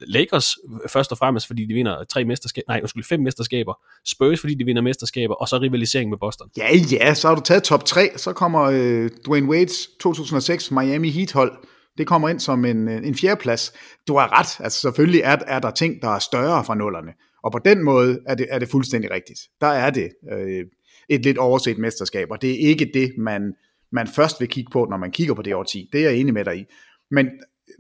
[0.07, 0.57] Lakers
[0.89, 3.75] først og fremmest, fordi de vinder tre mesterskaber, nej, undskyld, fem mesterskaber.
[4.05, 6.51] Spurs, fordi de vinder mesterskaber, og så rivalisering med Boston.
[6.57, 11.11] Ja, ja, så har du taget top 3, så kommer øh, Dwayne Wades 2006 Miami
[11.11, 11.53] Heat hold.
[11.99, 13.73] Det kommer ind som en, øh, en fjerdeplads.
[14.09, 17.13] Du har ret, altså selvfølgelig er, er der ting, der er større fra nullerne.
[17.45, 19.41] Og på den måde er det, er det fuldstændig rigtigt.
[19.61, 20.65] Der er det øh,
[21.09, 23.55] et lidt overset mesterskab, og det er ikke det, man,
[23.93, 25.79] man først vil kigge på, når man kigger på det årti.
[25.79, 25.89] 10.
[25.93, 26.65] Det er jeg enig med dig i.
[27.11, 27.27] Men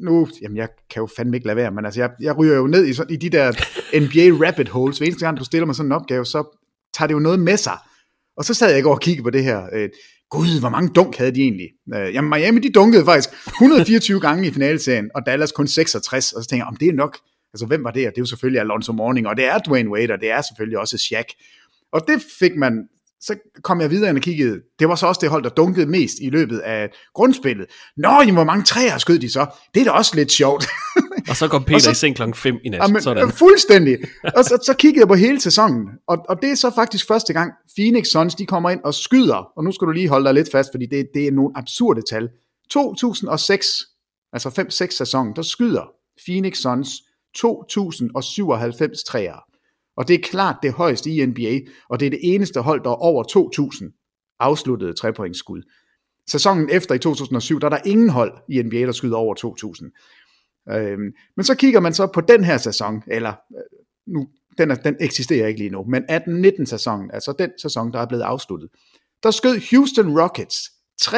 [0.01, 2.67] nu, jamen jeg kan jo fandme ikke lade være, men altså jeg, jeg ryger jo
[2.67, 3.53] ned i, i de der
[4.05, 4.99] NBA rabbit holes.
[4.99, 6.59] Hver eneste gang du stiller mig sådan en opgave, så
[6.95, 7.79] tager det jo noget med sig.
[8.37, 9.63] Og så sad jeg ikke og kiggede på det her.
[9.73, 9.89] Øh,
[10.31, 11.69] Gud, hvor mange dunk havde de egentlig?
[11.95, 16.33] Øh, jamen Miami, de dunkede faktisk 124 gange i finaleserien, og Dallas kun 66.
[16.33, 17.19] Og så tænker jeg, om det er nok.
[17.55, 18.07] Altså hvem var det?
[18.07, 20.41] Og det er jo selvfølgelig Alonso Morning, og det er Dwayne Wade, og det er
[20.43, 21.27] selvfølgelig også Shaq.
[21.93, 22.89] Og det fik man
[23.21, 24.61] så kom jeg videre og kiggede.
[24.79, 27.67] Det var så også det hold, der dunkede mest i løbet af grundspillet.
[27.97, 29.47] Nå, jamen, hvor mange træer skød de så?
[29.75, 30.67] Det er da også lidt sjovt.
[31.31, 32.79] og så kom Peter så, i seng klokken 5 i nat.
[32.79, 33.31] Jamen, sådan.
[33.45, 33.99] Fuldstændig.
[34.37, 35.89] og så, så kiggede jeg på hele sæsonen.
[36.09, 39.53] Og, og det er så faktisk første gang, Phoenix Suns de kommer ind og skyder.
[39.57, 42.03] Og nu skal du lige holde dig lidt fast, fordi det, det er nogle absurde
[42.11, 42.29] tal.
[42.71, 43.67] 2006,
[44.33, 45.85] altså 5-6 sæson, der skyder
[46.27, 46.91] Phoenix Suns
[47.37, 49.50] 2097 træer.
[49.97, 52.91] Og det er klart det højeste i NBA, og det er det eneste hold, der
[52.91, 53.25] er over
[53.85, 55.63] 2.000 afsluttede trepointsskud.
[56.31, 60.75] Sæsonen efter i 2007, der er der ingen hold i NBA, der skyder over 2.000.
[60.75, 63.63] Øhm, men så kigger man så på den her sæson, eller øh,
[64.07, 67.99] nu, den, er, den eksisterer ikke lige nu, men 18-19 sæsonen, altså den sæson, der
[67.99, 68.69] er blevet afsluttet,
[69.23, 70.71] der skød Houston Rockets
[71.03, 71.09] 3.721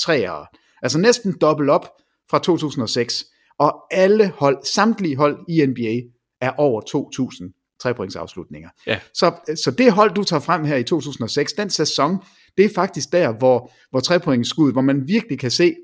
[0.00, 1.88] træer, altså næsten dobbelt op
[2.30, 3.24] fra 2006
[3.58, 6.00] og alle hold, samtlige hold i NBA
[6.40, 6.80] er over
[7.42, 8.68] 2.000 trepointsafslutninger.
[8.86, 8.98] Ja.
[9.14, 12.16] Så, så det hold, du tager frem her i 2006, den sæson,
[12.56, 15.74] det er faktisk der, hvor, hvor trepointsskud, hvor man virkelig kan se,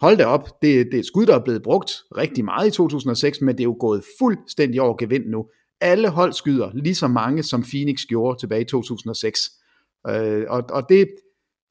[0.00, 2.70] hold det op, det, det er et skud, der er blevet brugt rigtig meget i
[2.70, 5.46] 2006, men det er jo gået fuldstændig over gevind nu.
[5.80, 9.50] Alle hold skyder lige så mange, som Phoenix gjorde tilbage i 2006.
[10.08, 11.08] Øh, og, og det,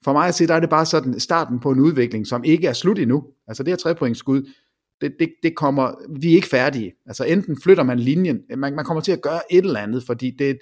[0.03, 2.67] for mig at se, der er det bare sådan starten på en udvikling, som ikke
[2.67, 3.23] er slut endnu.
[3.47, 4.49] Altså det her trepointsskud,
[5.01, 6.93] det, det, det kommer, vi er ikke færdige.
[7.05, 10.03] Altså enten flytter man linjen, øh, man, man kommer til at gøre et eller andet,
[10.03, 10.59] fordi det,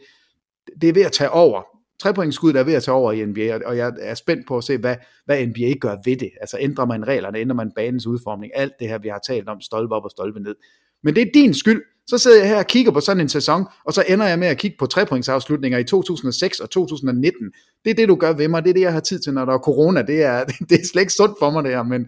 [0.81, 1.61] det er ved at tage over.
[1.99, 4.77] Trepointskuddet er ved at tage over i NBA, og jeg er spændt på at se,
[4.77, 4.95] hvad,
[5.25, 6.29] hvad NBA gør ved det.
[6.41, 9.61] Altså ændrer man reglerne, ændrer man banens udformning, alt det her, vi har talt om,
[9.61, 10.55] stolpe op og stolpe ned.
[11.03, 11.81] Men det er din skyld.
[12.07, 14.47] Så sidder jeg her og kigger på sådan en sæson, og så ender jeg med
[14.47, 17.51] at kigge på trepointsafslutninger i 2006 og 2019.
[17.85, 18.63] Det er det, du gør ved mig.
[18.63, 20.01] Det er det, jeg har tid til, når der er corona.
[20.01, 21.83] Det er, det er slet ikke sundt for mig, det her.
[21.83, 22.05] Men,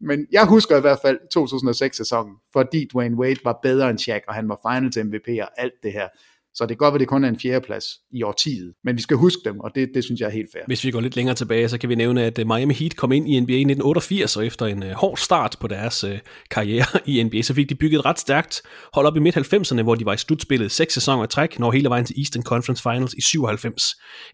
[0.00, 4.34] men jeg husker i hvert fald 2006-sæsonen, fordi Dwayne Wade var bedre end Shaq, og
[4.34, 6.08] han var finals MVP og alt det her.
[6.54, 9.16] Så det går godt være, det kun er en fjerdeplads i årtiet, men vi skal
[9.16, 10.62] huske dem, og det, det synes jeg er helt fair.
[10.66, 13.12] Hvis vi går lidt længere tilbage, så kan vi nævne, at øh, Miami Heat kom
[13.12, 16.18] ind i NBA i 1988, og efter en øh, hård start på deres øh,
[16.50, 18.62] karriere i NBA, så fik de bygget ret stærkt
[18.94, 21.88] hold op i midt-90'erne, hvor de var i slutspillet seks sæsoner i træk, når hele
[21.88, 23.82] vejen til Eastern Conference Finals i 97.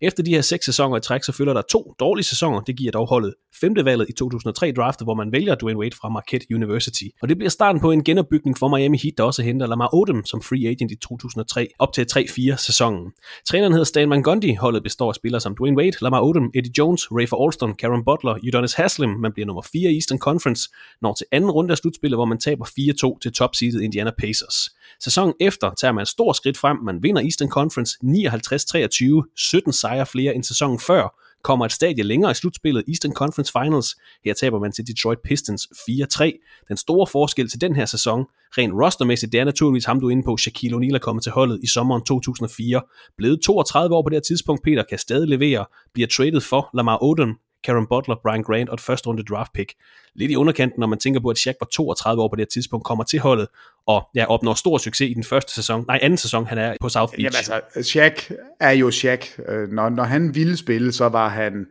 [0.02, 2.60] Efter de her seks sæsoner i træk, så følger der to dårlige sæsoner.
[2.60, 6.08] Det giver dog holdet femte valget i 2003 draftet, hvor man vælger Dwayne Wade fra
[6.08, 7.04] Marquette University.
[7.22, 10.24] Og det bliver starten på en genopbygning for Miami Heat, der også henter Lamar Odom
[10.24, 13.12] som free agent i 2003 op til 3-4 sæsonen.
[13.44, 16.72] Træneren hedder Stan Van Gundy, holdet består af spillere som Dwayne Wade, Lamar Odom, Eddie
[16.78, 20.70] Jones, Rafer Alston, Karen Butler, Udonis Haslem, man bliver nummer 4 i Eastern Conference,
[21.02, 22.64] når til anden runde af slutspillet, hvor man taber
[23.14, 24.70] 4-2 til topseedet Indiana Pacers.
[25.00, 30.06] Sæsonen efter tager man et stort skridt frem, man vinder Eastern Conference 59-23, 17 sejre
[30.06, 33.96] flere end sæsonen før, kommer et stadie længere i slutspillet Eastern Conference Finals.
[34.24, 36.66] Her taber man til Detroit Pistons 4-3.
[36.68, 38.24] Den store forskel til den her sæson,
[38.58, 41.32] rent rostermæssigt, det er naturligvis ham, du er inde på, Shaquille O'Neal er kommet til
[41.32, 42.82] holdet i sommeren 2004.
[43.18, 46.98] Blevet 32 år på det her tidspunkt, Peter kan stadig levere, bliver traded for Lamar
[47.02, 49.72] Odom, Karen Butler, Brian Grant og et første runde draft pick.
[50.14, 52.46] Lidt i underkanten, når man tænker på, at Shaq var 32 år på det her
[52.46, 53.48] tidspunkt, kommer til holdet
[53.86, 56.88] og ja, opnår stor succes i den første sæson, nej, anden sæson, han er på
[56.88, 57.22] South Beach.
[57.22, 59.26] Jamen altså, Shaq er jo Shaq.
[59.48, 61.66] Øh, når, når han ville spille, så var han,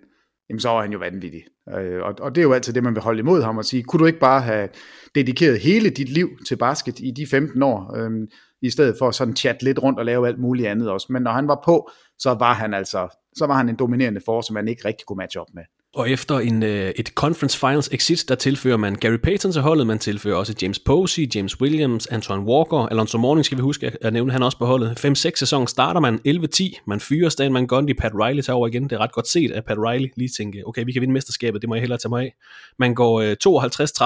[0.50, 1.44] jamen, så var han jo vanvittig.
[1.78, 3.84] Øh, og, og det er jo altid det, man vil holde imod ham og sige,
[3.84, 4.70] kunne du ikke bare have
[5.16, 8.28] dedikeret hele dit liv til basket i de 15 år, øhm,
[8.62, 11.08] i stedet for sådan chat lidt rundt og lave alt muligt andet også.
[11.10, 14.48] Men når han var på, så var han altså, så var han en dominerende force,
[14.48, 15.64] som man ikke rigtig kunne matche op med.
[15.96, 19.88] Og efter en, øh, et Conference Finals exit, der tilfører man Gary Payton til holdet,
[19.88, 24.14] man tilfører også James Posey, James Williams, Antoine Walker, Alonso Morning skal vi huske at
[24.14, 25.06] nævne, han også på holdet.
[25.06, 28.84] 5-6 sæson starter man 11-10, man fyrer Stan Van Gundy, Pat Riley tager over igen.
[28.84, 31.62] Det er ret godt set, at Pat Riley lige tænker, okay, vi kan vinde mesterskabet,
[31.62, 32.36] det må jeg hellere tage mig af.
[32.80, 33.36] Man går øh,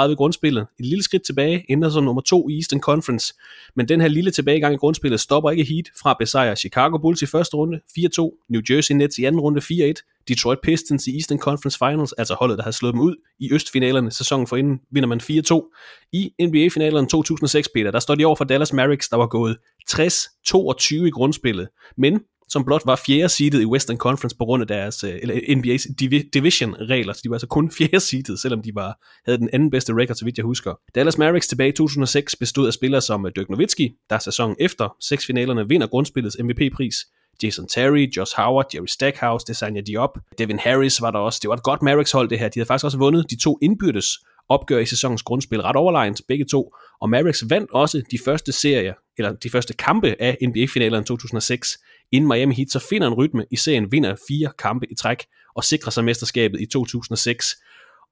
[0.07, 3.33] 52-30 i grundspillet, et lille skridt tilbage, ender som nummer 2 i Eastern Conference.
[3.75, 7.21] Men den her lille tilbagegang i grundspillet stopper ikke Heat fra at besejre Chicago Bulls
[7.21, 11.39] i første runde 4-2, New Jersey Nets i anden runde 4-1, Detroit Pistons i Eastern
[11.39, 15.07] Conference Finals, altså holdet, der har slået dem ud i østfinalerne sæsonen for inden, vinder
[15.07, 16.09] man 4-2.
[16.13, 19.57] I NBA-finalerne 2006, Peter, der står de over for Dallas Mavericks, der var gået
[19.91, 24.67] 60-22 i grundspillet, men som blot var fjerde seedet i Western Conference på grund af
[24.67, 25.93] deres øh, eller NBA's
[26.33, 29.93] division-regler, så de var altså kun fjerde seedet, selvom de var, havde den anden bedste
[29.93, 30.73] record, så vidt jeg husker.
[30.95, 34.95] Dallas Mavericks tilbage i 2006 bestod af spillere som øh, Dirk Nowitzki, der sæsonen efter
[35.01, 36.95] seks finalerne vinder grundspillets MVP-pris,
[37.43, 41.39] Jason Terry, Josh Howard, Jerry Stackhouse, Desanya Diop, Devin Harris var der også.
[41.41, 42.49] Det var et godt Mavericks hold det her.
[42.49, 44.07] De havde faktisk også vundet de to indbyrdes
[44.49, 46.73] opgør i sæsonens grundspil ret overlegent, begge to.
[47.01, 51.77] Og Mavericks vandt også de første serier, eller de første kampe af NBA-finalerne 2006.
[52.11, 55.25] Inden Miami Heat så finder en rytme i serien, vinder fire kampe i træk
[55.55, 57.55] og sikrer sig mesterskabet i 2006.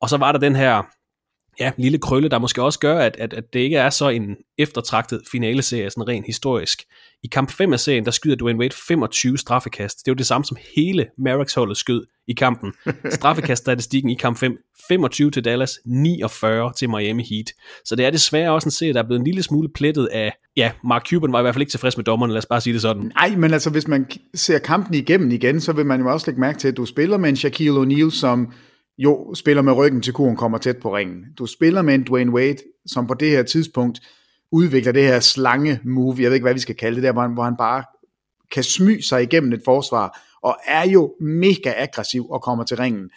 [0.02, 0.84] Og så var der den her
[1.60, 4.36] ja, lille krølle, der måske også gør, at, at, at det ikke er så en
[4.58, 6.84] eftertragtet finaleserie, sådan rent historisk.
[7.24, 10.00] I kamp 5 af serien, der skyder Dwayne Wade 25 straffekast.
[10.00, 12.74] Det er jo det samme, som hele Mavericks-holdet skød i kampen.
[13.12, 17.54] Straffekaststatistikken i kamp 5, 25 til Dallas, 49 til Miami Heat.
[17.86, 20.34] Så det er desværre også en serie, der er blevet en lille smule plettet af,
[20.58, 22.74] ja, Mark Cuban var i hvert fald ikke tilfreds med dommerne, lad os bare sige
[22.74, 23.12] det sådan.
[23.15, 26.41] Nej, men altså hvis man ser kampen igennem igen, så vil man jo også lægge
[26.41, 28.52] mærke til, at du spiller med en Shaquille O'Neal, som
[28.98, 31.26] jo spiller med ryggen til kuren, kommer tæt på ringen.
[31.38, 34.00] Du spiller med en Dwayne Wade, som på det her tidspunkt
[34.52, 37.22] udvikler det her slange move, jeg ved ikke, hvad vi skal kalde det der, hvor
[37.22, 37.84] han, hvor han bare
[38.52, 43.10] kan smyge sig igennem et forsvar, og er jo mega aggressiv og kommer til ringen.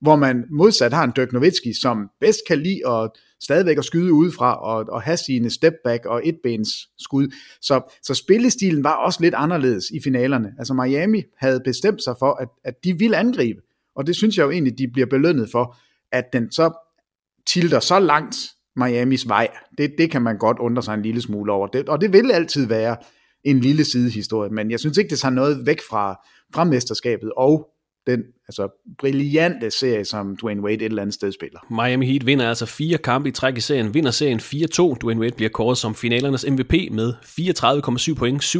[0.00, 3.10] Hvor man modsat har en Dirk Nowitzki, som bedst kan lide at
[3.42, 6.68] stadigvæk at skyde udefra og, og have sine step back og etbens
[6.98, 7.34] skud.
[7.60, 10.52] Så, så spillestilen var også lidt anderledes i finalerne.
[10.58, 13.60] Altså Miami havde bestemt sig for, at, at de ville angribe.
[13.96, 15.76] Og det synes jeg jo egentlig, de bliver belønnet for,
[16.12, 16.70] at den så
[17.46, 18.36] tilter så langt
[18.76, 19.48] Miamis vej.
[19.78, 21.66] Det, det kan man godt undre sig en lille smule over.
[21.66, 22.96] Det, og det vil altid være
[23.44, 27.70] en lille sidehistorie, men jeg synes ikke, det tager noget væk fra, fra mesterskabet og
[28.06, 31.60] den altså, brillante serie, som Dwayne Wade et eller andet sted spiller.
[31.70, 34.98] Miami Heat vinder altså fire kampe i træk i serien, vinder serien 4-2.
[35.02, 38.56] Dwayne Wade bliver kåret som finalernes MVP med 34,7 point, 7,8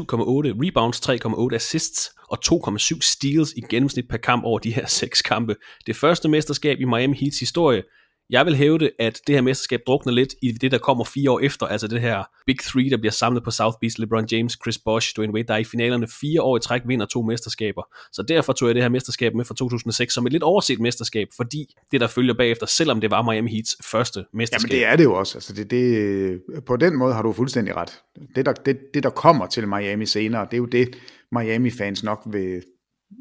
[0.64, 1.10] rebounds,
[1.50, 5.56] 3,8 assists og 2,7 steals i gennemsnit per kamp over de her seks kampe.
[5.86, 7.82] Det første mesterskab i Miami Heats historie,
[8.30, 11.40] jeg vil hævde, at det her mesterskab drukner lidt i det, der kommer fire år
[11.40, 14.78] efter, altså det her Big Three, der bliver samlet på South Beach, LeBron James, Chris
[14.78, 17.82] Bosh, Dwayne Wade, der er i finalerne fire år i træk vinder to mesterskaber.
[18.12, 21.28] Så derfor tog jeg det her mesterskab med fra 2006 som et lidt overset mesterskab,
[21.36, 24.70] fordi det, der følger bagefter, selvom det var Miami Heats første mesterskab.
[24.70, 25.38] Jamen det er det jo også.
[25.38, 28.00] Altså det, det, på den måde har du fuldstændig ret.
[28.36, 30.96] Det der, det, det, der kommer til Miami senere, det er jo det,
[31.32, 32.62] Miami-fans nok vil,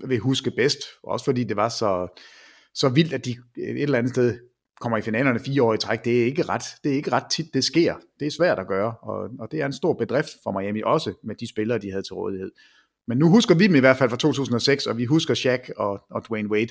[0.07, 0.79] vil huske bedst.
[1.03, 2.21] Også fordi det var så,
[2.73, 4.39] så vildt, at de et eller andet sted
[4.81, 7.25] kommer i finalerne fire år i træk, det er ikke ret, det er ikke ret
[7.31, 7.95] tit, det sker.
[8.19, 11.13] Det er svært at gøre, og, og det er en stor bedrift for Miami også,
[11.23, 12.51] med de spillere, de havde til rådighed.
[13.07, 16.01] Men nu husker vi dem i hvert fald fra 2006, og vi husker Shaq og,
[16.09, 16.69] og Dwayne Wade.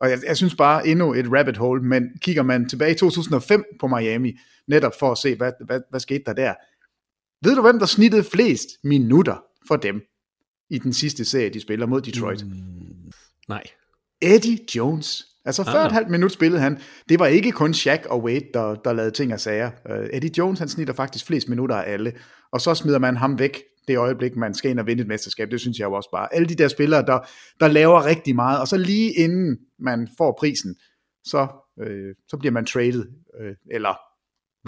[0.00, 3.64] Og jeg, jeg synes bare endnu et rabbit hole, men kigger man tilbage i 2005
[3.80, 6.54] på Miami, netop for at se, hvad, hvad, hvad skete der der.
[7.44, 10.02] Ved du, hvem der snittede flest minutter for dem
[10.70, 12.46] i den sidste serie, de spiller mod Detroit?
[12.46, 13.12] Mm,
[13.48, 13.62] nej.
[14.20, 15.29] Eddie Jones.
[15.44, 15.86] Altså før ah.
[15.86, 16.80] et halvt minut spillede han.
[17.08, 19.70] Det var ikke kun Shaq og Wade, der, der lavede ting og sager.
[19.90, 22.12] Uh, Eddie Jones, han snitter faktisk flest minutter af alle.
[22.52, 25.50] Og så smider man ham væk det øjeblik, man skal ind og vinde et mesterskab.
[25.50, 26.34] Det synes jeg jo også bare.
[26.34, 27.18] Alle de der spillere, der,
[27.60, 28.60] der laver rigtig meget.
[28.60, 30.76] Og så lige inden man får prisen,
[31.24, 31.46] så,
[31.80, 33.04] øh, så bliver man traded.
[33.40, 34.09] Øh, eller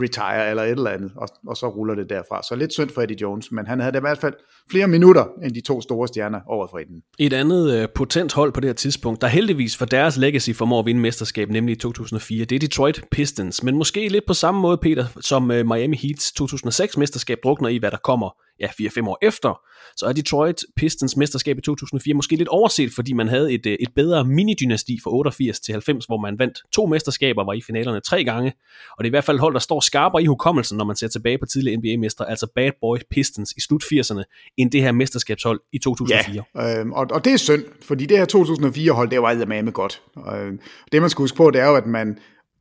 [0.00, 2.42] retire eller et eller andet, og, og så ruller det derfra.
[2.42, 4.34] Så lidt synd for Eddie Jones, men han havde da i hvert fald
[4.70, 7.02] flere minutter end de to store stjerner over for inden.
[7.18, 10.78] Et andet øh, potent hold på det her tidspunkt, der heldigvis for deres legacy formår
[10.78, 13.62] at vinde mesterskab, nemlig i 2004, det er Detroit Pistons.
[13.62, 17.76] Men måske lidt på samme måde, Peter, som øh, Miami Heats 2006 mesterskab drukner i,
[17.76, 18.30] hvad der kommer
[18.62, 19.60] ja, 4-5 år efter,
[19.96, 23.76] så er Detroit Pistons mesterskab i 2004 måske lidt overset, fordi man havde et, øh,
[23.80, 28.00] et bedre mini-dynasti fra 88 til 90, hvor man vandt to mesterskaber, var i finalerne
[28.00, 28.52] tre gange,
[28.98, 30.96] og det er i hvert fald et hold, der står skarpere i hukommelsen, når man
[30.96, 34.92] ser tilbage på tidligere NBA-mestre, altså Bad Boy Pistons i slut 80'erne, end det her
[34.92, 36.44] mesterskabshold i 2004.
[36.54, 39.72] Ja, øh, og, og det er synd, fordi det her 2004-hold, det var aldrig med
[39.72, 40.02] godt.
[40.32, 40.52] Øh,
[40.92, 42.18] det man skal huske på, det er jo, at man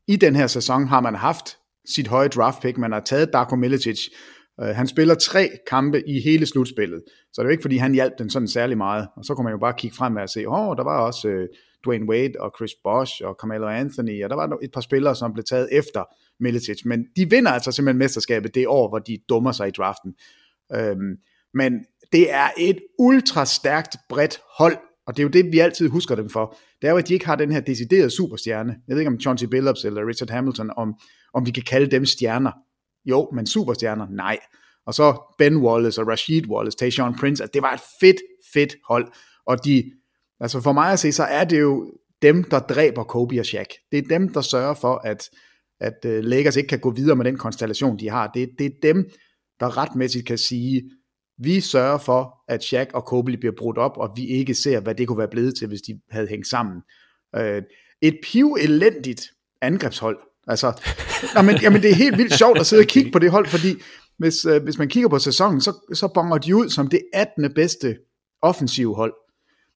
[0.08, 1.56] i den her sæson har man haft
[1.94, 3.98] sit høje draft pick, man har taget Darko Milicic,
[4.62, 7.94] Øh, han spiller tre kampe i hele slutspillet, så det er jo ikke, fordi han
[7.94, 9.08] hjalp den sådan særlig meget.
[9.16, 11.28] Og så kunne man jo bare kigge frem og se, åh, oh, der var også
[11.28, 11.44] uh,
[11.84, 15.32] Dwayne Wade og Chris Bosh og Carmelo Anthony, og der var et par spillere, som
[15.32, 16.04] blev taget efter
[16.40, 20.14] Milicic, men de vinder altså simpelthen mesterskabet det år, hvor de dummer sig i draften.
[20.74, 21.16] Øhm,
[21.54, 21.72] men
[22.12, 26.14] det er et ultra stærkt, bredt hold, og det er jo det, vi altid husker
[26.14, 26.56] dem for.
[26.82, 28.76] Det er jo, at de ikke har den her deciderede superstjerne.
[28.88, 30.94] Jeg ved ikke om Chauncey Billups eller Richard Hamilton, om,
[31.34, 32.52] om vi kan kalde dem stjerner.
[33.04, 34.06] Jo, men superstjerner?
[34.10, 34.38] Nej.
[34.86, 38.16] Og så Ben Wallace og Rashid Wallace, Tayshaun Prince, at det var et fedt,
[38.54, 39.12] fedt hold.
[39.46, 39.92] Og de,
[40.40, 43.68] altså for mig at se, så er det jo dem, der dræber Kobe og Shaq.
[43.92, 45.30] Det er dem, der sørger for, at,
[45.80, 48.30] at øh, Lakers ikke kan gå videre med den konstellation, de har.
[48.34, 49.10] Det, det er dem,
[49.60, 50.90] der retmæssigt kan sige,
[51.38, 54.94] vi sørger for, at Shaq og Kobe bliver brudt op, og vi ikke ser, hvad
[54.94, 56.82] det kunne være blevet til, hvis de havde hængt sammen.
[57.36, 57.62] Øh,
[58.00, 60.72] et piv elendigt angrebshold, Altså,
[61.34, 63.46] nej, men, jamen, det er helt vildt sjovt at sidde og kigge på det hold,
[63.46, 63.74] fordi
[64.18, 67.52] hvis, øh, hvis man kigger på sæsonen, så, så bonger de ud som det 18.
[67.54, 67.96] bedste
[68.42, 69.14] offensive hold.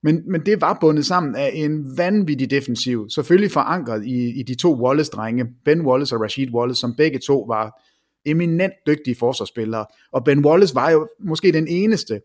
[0.02, 4.54] Men, men det var bundet sammen af en vanvittig defensiv, selvfølgelig forankret i, i de
[4.54, 7.82] to Wallace-drenge, Ben Wallace og Rashid Wallace, som begge to var
[8.24, 9.86] eminent dygtige forsvarsspillere.
[10.12, 12.20] Og Ben Wallace var jo måske den eneste,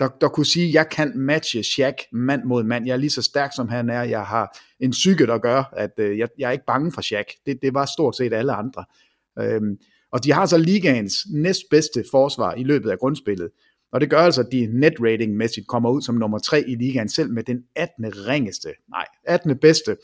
[0.00, 2.86] der, der kunne sige, jeg kan matche Shaq mand mod mand.
[2.86, 4.02] Jeg er lige så stærk, som han er.
[4.02, 7.26] Jeg har en psyke, der gør, at øh, jeg, jeg er ikke bange for Shaq.
[7.46, 8.84] Det, det var stort set alle andre.
[9.38, 9.76] Øhm,
[10.12, 13.50] og de har så ligaens næstbedste forsvar i løbet af grundspillet.
[13.92, 16.74] Og det gør altså, at de net rating mæssigt kommer ud som nummer 3 i
[16.74, 18.26] ligaen, selv med den 18.
[18.28, 19.58] ringeste, nej, 18.
[19.58, 19.96] bedste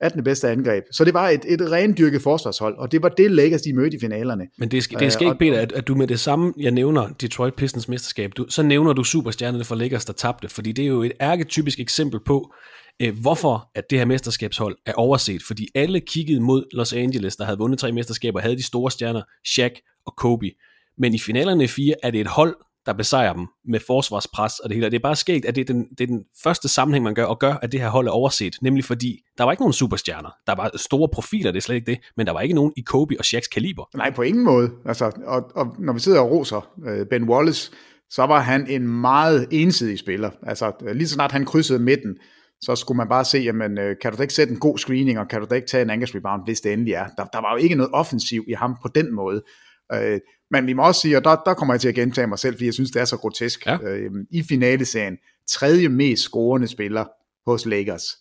[0.00, 0.24] 18.
[0.24, 0.84] bedste angreb.
[0.92, 4.00] Så det var et, et rendyrket forsvarshold, og det var det Lakers, de mødte i
[4.00, 4.46] finalerne.
[4.58, 6.70] Men det skal, det skal øh, ikke bede at, at du med det samme, jeg
[6.70, 10.82] nævner Detroit Pistons mesterskab, du, så nævner du superstjernerne for Lakers, der tabte, fordi det
[10.82, 12.54] er jo et ærketypisk eksempel på,
[13.02, 17.44] øh, hvorfor at det her mesterskabshold er overset, fordi alle kiggede mod Los Angeles, der
[17.44, 19.72] havde vundet tre mesterskaber, havde de store stjerner, Shaq
[20.06, 20.50] og Kobe.
[20.98, 22.56] Men i finalerne i fire er det et hold,
[22.88, 24.90] der besejrer dem med forsvarspres og det hele.
[24.90, 27.24] det er bare sket, at det er, den, det er den første sammenhæng, man gør,
[27.24, 28.56] og gør, at det her hold er overset.
[28.62, 30.30] Nemlig fordi, der var ikke nogen superstjerner.
[30.46, 32.80] Der var store profiler, det er slet ikke det, men der var ikke nogen i
[32.80, 33.84] Kobe og Shaqs kaliber.
[33.96, 34.70] Nej, på ingen måde.
[34.86, 37.72] Altså, og, og når vi sidder og roser øh, Ben Wallace,
[38.10, 40.30] så var han en meget ensidig spiller.
[40.42, 42.16] Altså, lige så snart han krydsede midten,
[42.60, 45.18] så skulle man bare se, jamen, øh, kan du da ikke sætte en god screening,
[45.18, 47.06] og kan du da ikke tage en angrebsrebound, hvis det endelig er.
[47.16, 49.42] Der, der var jo ikke noget offensiv i ham på den måde.
[49.94, 50.20] Øh,
[50.50, 52.54] men vi må også sige, og der, der kommer jeg til at gentage mig selv,
[52.54, 53.66] fordi jeg synes, det er så grotesk.
[53.66, 53.78] Ja.
[53.82, 55.16] Øh, I finaleserien,
[55.48, 57.04] tredje mest scorende spiller
[57.50, 58.16] hos Lakers,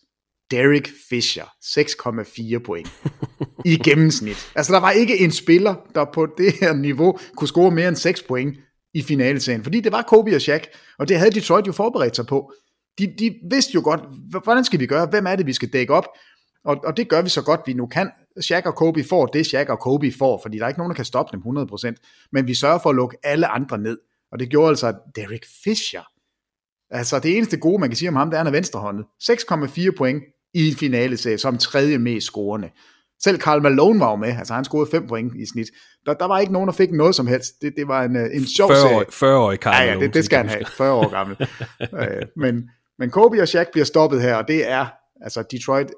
[0.52, 2.92] Derek Fisher, 6,4 point
[3.66, 4.52] i gennemsnit.
[4.56, 7.96] Altså, der var ikke en spiller, der på det her niveau kunne score mere end
[7.96, 8.58] 6 point
[8.94, 10.68] i finaleserien, fordi det var Kobe og Shaq,
[11.00, 12.52] og det havde Detroit jo forberedt sig på.
[13.00, 14.02] De, de vidste jo godt,
[14.44, 16.06] hvordan skal vi gøre, hvem er det, vi skal dække op,
[16.68, 18.12] og, og det gør vi så godt, vi nu kan.
[18.42, 20.96] Shaq og Kobe får det, Shaq og Kobe får, fordi der er ikke nogen, der
[20.96, 22.28] kan stoppe dem 100%.
[22.32, 23.98] Men vi sørger for at lukke alle andre ned.
[24.32, 26.02] Og det gjorde altså Derek Fisher.
[26.92, 29.06] Altså det eneste gode, man kan sige om ham, det er, han er venstrehåndet.
[29.24, 32.70] 6,4 point i finale som tredje mest scorende.
[33.24, 35.68] Selv Karl Malone var jo med, altså han scorede 5 point i snit.
[36.06, 37.62] Der, der var ikke nogen, der fik noget som helst.
[37.62, 40.00] Det, det var en, øh, en sjov 40 år, 40 år i Karl ja, ja,
[40.00, 40.66] det, det skal han have.
[40.66, 41.38] 40 år gammel.
[41.94, 44.86] Øh, men, men Kobe og Shaq bliver stoppet her, og det er,
[45.22, 45.92] altså Detroit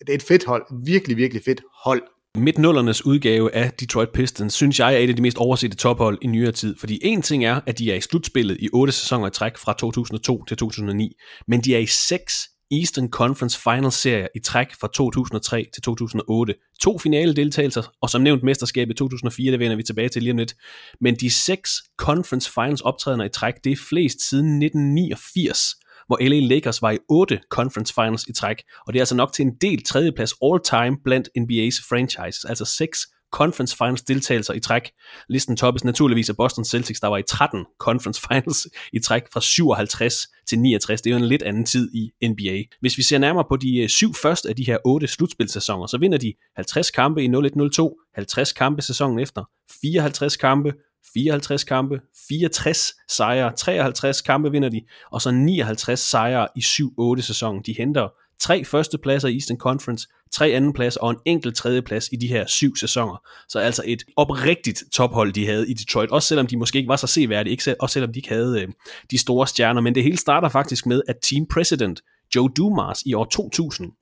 [0.00, 0.66] det er et fedt hold.
[0.86, 2.02] Virkelig, virkelig fedt hold.
[2.38, 6.26] Midt-nullernes udgave af Detroit Pistons, synes jeg er et af de mest oversette tophold i
[6.26, 6.76] nyere tid.
[6.78, 9.74] Fordi en ting er, at de er i slutspillet i otte sæsoner i træk fra
[9.78, 11.12] 2002 til 2009,
[11.48, 12.34] men de er i seks
[12.70, 16.54] Eastern Conference Finals serier i træk fra 2003 til 2008.
[16.80, 20.32] To finale deltagelser, og som nævnt mesterskab i 2004, det vender vi tilbage til lige
[20.32, 20.54] om lidt.
[21.00, 25.74] Men de seks Conference Finals optrædener i træk, det er flest siden 1989
[26.06, 29.32] hvor LA Lakers var i 8 conference finals i træk, og det er altså nok
[29.32, 34.90] til en del tredjeplads all-time blandt NBA's franchises, altså 6 conference finals deltagelser i træk.
[35.28, 39.40] Listen toppes naturligvis af Boston Celtics, der var i 13 conference finals i træk fra
[39.40, 40.14] 57
[40.48, 41.02] til 69.
[41.02, 42.62] Det er jo en lidt anden tid i NBA.
[42.80, 45.98] Hvis vi ser nærmere på de øh, syv første af de her otte slutspilsæsoner, så
[45.98, 49.44] vinder de 50 kampe i 0102, 50 kampe sæsonen efter,
[49.82, 50.72] 54 kampe,
[51.14, 54.80] 54 kampe, 64 sejre, 53 kampe vinder de,
[55.10, 57.62] og så 59 sejre i 7-8 sæsonen.
[57.66, 62.26] De henter tre førstepladser i Eastern Conference, tre andenplads og en enkelt tredjeplads i de
[62.26, 63.22] her syv sæsoner.
[63.48, 66.96] Så altså et oprigtigt tophold, de havde i Detroit, også selvom de måske ikke var
[66.96, 68.68] så seværdige, ikke også selvom de ikke havde øh,
[69.10, 72.00] de store stjerner, men det hele starter faktisk med, at team president
[72.34, 73.92] Joe Dumas i år 2000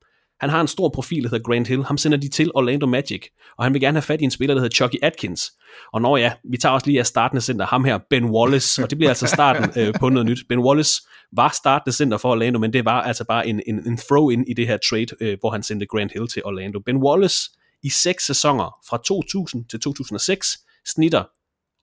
[0.45, 1.85] han har en stor profil, der hedder Grant Hill.
[1.85, 3.23] Ham sender de til Orlando Magic,
[3.59, 5.53] og han vil gerne have fat i en spiller, der hedder Chucky Atkins.
[5.93, 8.91] Og når ja, vi tager også lige af startende center, ham her, Ben Wallace, og
[8.91, 10.39] det bliver altså starten øh, på noget nyt.
[10.49, 13.97] Ben Wallace var startende center for Orlando, men det var altså bare en, en, en
[13.97, 16.81] throw-in i det her trade, øh, hvor han sendte Grant Hill til Orlando.
[16.87, 17.51] Ben Wallace
[17.83, 20.49] i seks sæsoner, fra 2000 til 2006,
[20.87, 21.25] snitter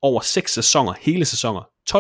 [0.02, 1.96] over seks sæsoner, hele sæsoner, 12,9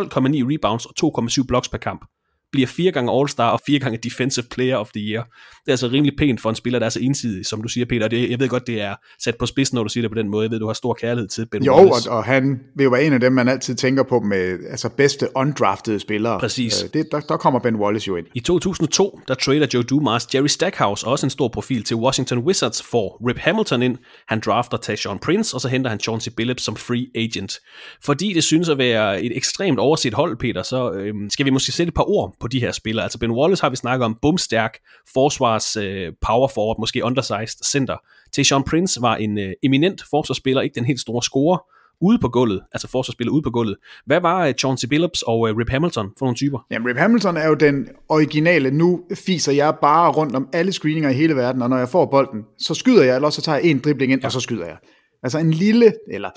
[0.53, 2.05] rebounds og 2,7 blocks per kamp
[2.51, 5.23] bliver fire gange All-Star og fire gange Defensive Player of the Year.
[5.23, 7.85] Det er altså rimelig pænt for en spiller, der er så ensidig, som du siger,
[7.85, 8.07] Peter.
[8.07, 10.29] Det, jeg ved godt, det er sat på spidsen, når du siger det på den
[10.29, 10.43] måde.
[10.43, 13.03] Jeg ved, du har stor kærlighed til Ben Jo, og, og han vil jo være
[13.03, 16.39] en af dem, man altid tænker på med altså bedste undraftede spillere.
[16.39, 16.83] Præcis.
[16.83, 18.25] Øh, det, der, der kommer Ben Wallace jo ind.
[18.33, 22.83] I 2002, der trader Joe Dumas Jerry Stackhouse, også en stor profil, til Washington Wizards
[22.83, 23.97] for Rip Hamilton ind.
[24.27, 27.59] Han drafter Tayshaun Prince, og så henter han Chauncey Billups som free agent.
[28.03, 31.71] Fordi det synes at være et ekstremt overset hold, Peter, så øhm, skal vi måske
[31.71, 33.03] sætte et par ord på de her spillere.
[33.03, 34.77] Altså Ben Wallace har vi snakket om, bumstærk,
[35.13, 37.97] forsvars øh, power forward, måske undersized center.
[38.33, 41.57] Tayshaun Prince var en øh, eminent forsvarsspiller, ikke den helt store scorer,
[42.01, 43.75] ude på gulvet, altså forsvarsspiller ude på gulvet.
[44.05, 46.59] Hvad var uh, Chauncey Billups og uh, Rip Hamilton for nogle typer?
[46.71, 48.71] Jamen, Rip Hamilton er jo den originale.
[48.71, 52.05] Nu fiser jeg bare rundt om alle screeninger i hele verden, og når jeg får
[52.05, 54.27] bolden, så skyder jeg, eller så tager jeg en dribling ind, ja.
[54.27, 54.77] og så skyder jeg.
[55.23, 56.29] Altså en lille, eller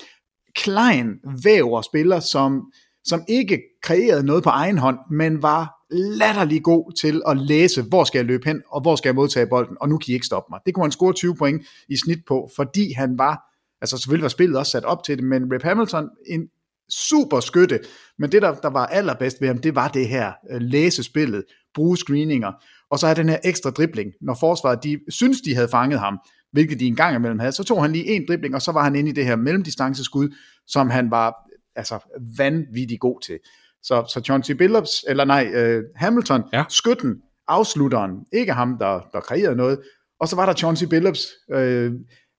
[0.57, 1.07] klein
[1.45, 2.63] væver spiller, som,
[3.05, 8.05] som ikke kreerede noget på egen hånd, men var latterlig god til at læse, hvor
[8.05, 10.27] skal jeg løbe hen, og hvor skal jeg modtage bolden, og nu kan I ikke
[10.27, 10.61] stoppe mig.
[10.67, 13.43] Det kunne han score 20 point i snit på, fordi han var,
[13.81, 16.49] altså selvfølgelig var spillet også sat op til det, men Rip Hamilton, en
[16.91, 17.81] super skytte,
[18.19, 21.03] men det der, der var allerbedst ved ham, det var det her øh, læsespillet, læse
[21.03, 22.53] spillet, bruge screeninger,
[22.91, 26.19] og så er den her ekstra dribling, når forsvaret, de synes, de havde fanget ham,
[26.53, 28.85] hvilket de en gang imellem havde, så tog han lige en dribling, og så var
[28.85, 30.37] han inde i det her mellemdistanceskud,
[30.67, 31.35] som han var
[31.77, 33.39] altså vanvittig god til.
[33.85, 36.65] Så, så Chauncey Billups, eller nej, uh, Hamilton, ja.
[36.69, 37.17] skytten,
[37.49, 39.81] afslutteren, ikke ham, der, der kreerede noget.
[40.21, 41.93] Og så var der Chauncey Billups, uh,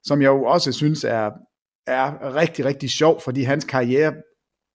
[0.04, 1.32] som jeg jo også synes er,
[1.88, 4.14] er rigtig, rigtig sjov, fordi hans karriere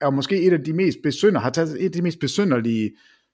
[0.00, 2.90] er måske et af de mest besønder, har taget et af de mest besynderlige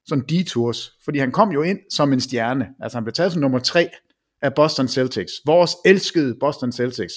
[0.06, 3.40] sådan detours, fordi han kom jo ind som en stjerne, altså han blev taget som
[3.40, 3.88] nummer tre
[4.42, 7.14] af Boston Celtics, vores elskede Boston Celtics,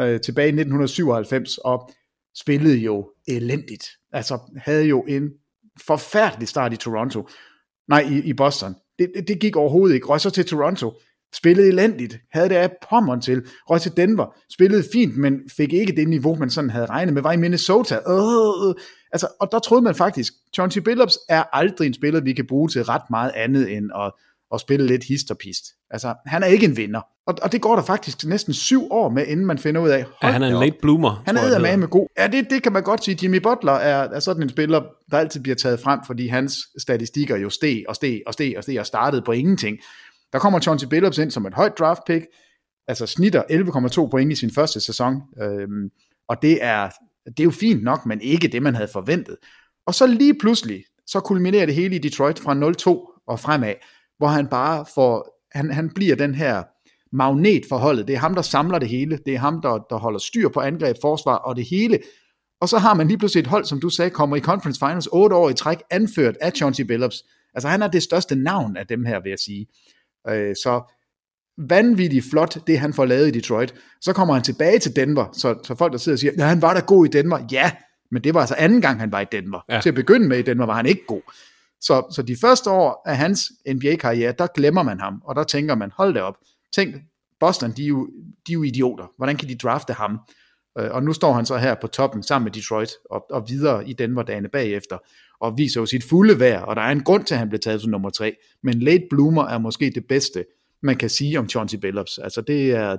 [0.00, 1.90] øh, tilbage i 1997, og
[2.36, 3.84] spillede jo elendigt.
[4.12, 5.30] Altså havde jo en
[5.86, 7.28] forfærdelig start i Toronto.
[7.88, 8.74] Nej, i, i Boston.
[8.98, 10.06] Det, det, det gik overhovedet ikke.
[10.06, 10.92] Røg så til Toronto.
[11.34, 12.18] Spillede elendigt.
[12.32, 13.46] Havde det af pommeren til.
[13.70, 14.34] Røg til Denver.
[14.52, 17.22] Spillede fint, men fik ikke det niveau, man sådan havde regnet med.
[17.22, 17.94] Var i Minnesota.
[17.94, 18.74] Øh,
[19.12, 22.68] altså, og der troede man faktisk, Chauncey Billups er aldrig en spiller, vi kan bruge
[22.68, 24.12] til ret meget andet end at
[24.54, 25.64] at spille lidt hist og pist.
[25.90, 27.00] Altså, han er ikke en vinder.
[27.30, 30.04] Og, og det går der faktisk næsten syv år med, inden man finder ud af,
[30.22, 31.22] ja, han er en late bloomer.
[31.26, 32.06] Han er med med god.
[32.18, 33.18] Ja, det, det kan man godt sige.
[33.22, 37.36] Jimmy Butler er, er sådan en spiller, der altid bliver taget frem, fordi hans statistikker
[37.36, 39.78] jo steg og steg og steg og steg og startede på ingenting.
[40.32, 42.26] Der kommer Chauncey Billups ind som et højt draft pick,
[42.88, 45.90] altså snitter 11,2 point i sin første sæson, øhm,
[46.28, 46.90] og det er,
[47.26, 49.36] det er jo fint nok, men ikke det, man havde forventet.
[49.86, 53.74] Og så lige pludselig, så kulminerer det hele i Detroit fra 0-2 og fremad,
[54.18, 56.62] hvor han bare får, han, han bliver den her
[57.12, 58.08] magnet for holdet.
[58.08, 59.18] Det er ham, der samler det hele.
[59.26, 61.98] Det er ham, der, der holder styr på angreb, forsvar og det hele.
[62.60, 65.08] Og så har man lige pludselig et hold, som du sagde, kommer i Conference Finals
[65.12, 67.24] otte år i træk, anført af Chauncey Billups.
[67.54, 69.66] Altså han er det største navn af dem her, vil jeg sige.
[70.28, 70.82] Øh, så
[71.68, 73.74] vanvittigt flot, det han får lavet i Detroit.
[74.00, 76.62] Så kommer han tilbage til Denver, så, så folk der sidder og siger, ja, han
[76.62, 77.38] var da god i Denver.
[77.52, 77.72] Ja,
[78.10, 79.60] men det var altså anden gang, han var i Denver.
[79.68, 79.80] Ja.
[79.80, 81.22] Til at begynde med i Denver var han ikke god.
[81.80, 85.74] Så, så de første år af hans NBA-karriere, der glemmer man ham, og der tænker
[85.74, 86.34] man, hold det op,
[86.74, 86.94] tænk,
[87.40, 88.06] Boston, de er, jo,
[88.46, 90.18] de er jo idioter, hvordan kan de drafte ham?
[90.78, 93.88] Øh, og nu står han så her på toppen sammen med Detroit, og, og videre
[93.88, 94.98] i Denver dagene bagefter,
[95.40, 97.60] og viser jo sit fulde værd, og der er en grund til, at han blev
[97.60, 100.44] taget som nummer tre, men late bloomer er måske det bedste,
[100.82, 102.18] man kan sige om Chauncey Billups.
[102.18, 102.96] Altså det er,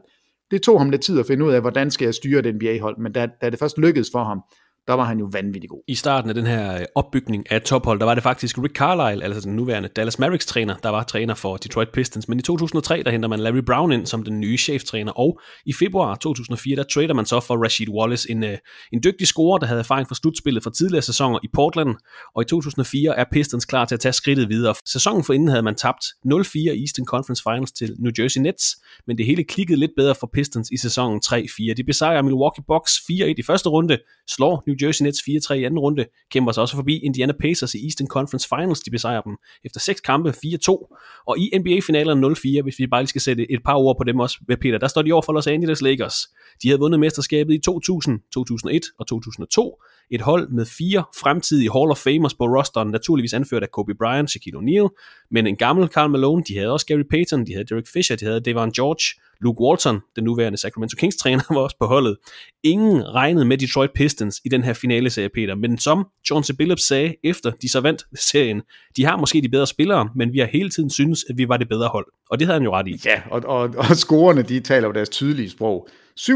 [0.51, 2.97] det tog ham lidt tid at finde ud af, hvordan skal jeg styre den NBA-hold,
[2.97, 4.41] men da, da det først lykkedes for ham,
[4.87, 5.81] der var han jo vanvittig god.
[5.87, 9.23] I starten af den her øh, opbygning af tophold, der var det faktisk Rick Carlisle,
[9.23, 12.27] altså den nuværende Dallas Mavericks træner, der var træner for Detroit Pistons.
[12.27, 15.73] Men i 2003, der henter man Larry Brown ind som den nye cheftræner, og i
[15.73, 18.57] februar 2004, der trader man så for Rashid Wallace, en, øh,
[18.93, 21.95] en dygtig scorer, der havde erfaring fra slutspillet fra tidligere sæsoner i Portland.
[22.35, 24.75] Og i 2004 er Pistons klar til at tage skridtet videre.
[24.85, 28.65] Sæsonen for inden havde man tabt 0-4 i Eastern Conference Finals til New Jersey Nets,
[29.07, 31.73] men det hele klikkede lidt bedre for Pistons i sæsonen 3-4.
[31.73, 33.97] De besejrer Milwaukee Bucks 4-1 i første runde,
[34.29, 37.85] slår New Jersey Nets 4-3 i anden runde, kæmper sig også forbi Indiana Pacers i
[37.85, 42.79] Eastern Conference Finals, de besejrer dem efter seks kampe 4-2, og i NBA-finalerne 0-4, hvis
[42.79, 45.11] vi bare lige skal sætte et par ord på dem også, Peter, der står de
[45.11, 46.15] over for Los Angeles Lakers.
[46.63, 51.91] De havde vundet mesterskabet i 2000, 2001 og 2002, et hold med fire fremtidige Hall
[51.91, 54.87] of Famers på rosteren, naturligvis anført af Kobe Bryant, Shaquille O'Neal,
[55.31, 58.25] men en gammel Karl Malone, de havde også Gary Payton, de havde Derek Fisher, de
[58.25, 62.17] havde Devon George, Luke Walton, den nuværende Sacramento Kings træner, var også på holdet.
[62.63, 66.57] Ingen regnede med Detroit Pistons i den her finale serie, Peter, men som John C.
[66.57, 68.61] Billups sagde efter de så vandt serien,
[68.97, 71.57] de har måske de bedre spillere, men vi har hele tiden synes, at vi var
[71.57, 72.05] det bedre hold.
[72.29, 73.01] Og det havde han jo ret i.
[73.05, 75.87] Ja, og, og, og scorerne, de taler jo deres tydelige sprog.
[76.19, 76.23] 87-75.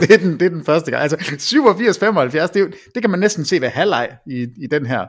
[0.00, 1.02] det, er den, det er den første gang.
[1.02, 5.06] Altså 87-75, det, det kan man næsten se ved halvleg i, i den her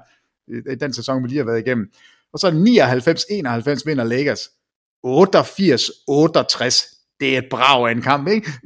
[0.50, 1.88] i den sæson, vi lige har været igennem.
[2.34, 2.52] Og så 99-91
[3.86, 4.50] vinder Lakers.
[5.06, 7.06] 88-68.
[7.20, 8.52] Det er et brag af en kamp, ikke?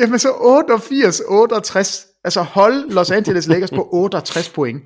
[0.00, 2.20] Jamen så 88-68.
[2.24, 4.82] Altså hold Los Angeles Lakers på 68 point.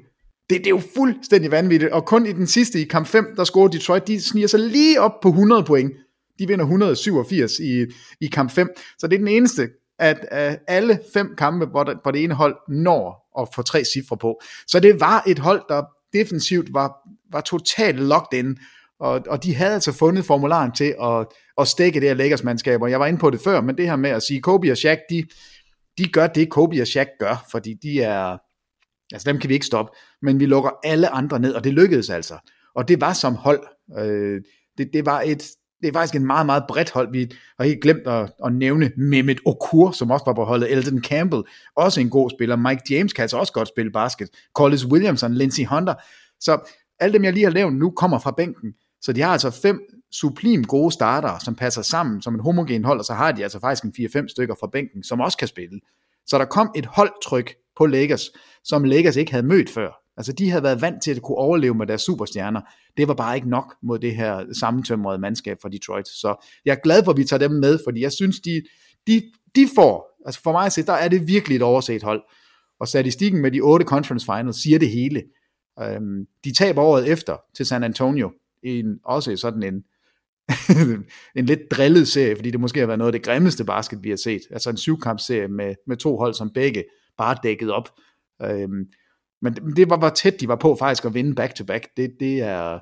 [0.51, 1.93] Det, det er jo fuldstændig vanvittigt.
[1.93, 5.01] Og kun i den sidste i kamp 5, der scorede Detroit, de sniger sig lige
[5.01, 5.93] op på 100 point.
[6.39, 7.85] De vinder 187 i,
[8.21, 8.69] i kamp 5.
[8.99, 9.69] Så det er den eneste
[9.99, 13.85] at af alle fem kampe, hvor, der, hvor det ene hold når at få tre
[13.85, 14.41] cifre på.
[14.67, 15.83] Så det var et hold, der
[16.13, 16.97] defensivt var,
[17.33, 18.59] var totalt locked in,
[19.01, 21.27] og, og de havde altså fundet formularen til at,
[21.59, 23.89] at stikke det her Lakers mandskab, og jeg var inde på det før, men det
[23.89, 25.25] her med at sige, Kobe og Shaq, de,
[25.99, 28.39] de gør det, Kobe og Shaq gør, fordi de er,
[29.13, 32.11] altså dem kan vi ikke stoppe, men vi lukker alle andre ned, og det lykkedes
[32.11, 32.39] altså.
[32.75, 33.67] Og det var som hold.
[33.99, 34.43] Øh,
[34.79, 35.51] det, det, var et,
[35.85, 37.13] det er faktisk en meget, meget bredt hold.
[37.13, 40.73] Vi har helt glemt at, at nævne Mehmet Okur, som også var på holdet.
[40.73, 41.43] Elton Campbell,
[41.77, 42.57] også en god spiller.
[42.57, 44.29] Mike James kan altså også godt spille basket.
[44.55, 45.95] Collis Williamson, Lindsey Hunter.
[46.41, 46.71] Så
[47.01, 48.75] alle dem, jeg lige har nævnt nu, kommer fra bænken.
[49.01, 49.81] Så de har altså fem
[50.13, 53.61] sublim gode starter, som passer sammen som en homogen hold, og så har de altså
[53.61, 55.81] faktisk en 4-5 stykker fra bænken, som også kan spille.
[56.27, 58.31] Så der kom et holdtryk på Lakers,
[58.65, 60.04] som Lakers ikke havde mødt før.
[60.17, 62.61] Altså de havde været vant til at kunne overleve med deres superstjerner.
[62.97, 66.09] Det var bare ikke nok mod det her sammentømrede mandskab fra Detroit.
[66.09, 68.63] Så jeg er glad for, at vi tager dem med, fordi jeg synes, de,
[69.07, 69.23] de,
[69.57, 72.23] de får, altså for mig at se, der er det virkelig et overset hold.
[72.81, 75.23] Og statistikken med de otte conference finals siger det hele.
[75.83, 78.31] Øhm, de taber året efter til San Antonio,
[78.63, 79.85] en, også sådan en,
[81.39, 84.11] en lidt drillet serie, fordi det måske har været noget af det grimmeste basket, vi
[84.11, 84.43] har set.
[84.51, 86.85] Altså en syvkampsserie med, med to hold, som begge
[87.19, 87.89] bare dækket op.
[88.43, 88.85] Øhm,
[89.45, 91.87] men det var, hvor tæt de var på faktisk at vinde back-to-back.
[91.97, 92.79] Det, det er,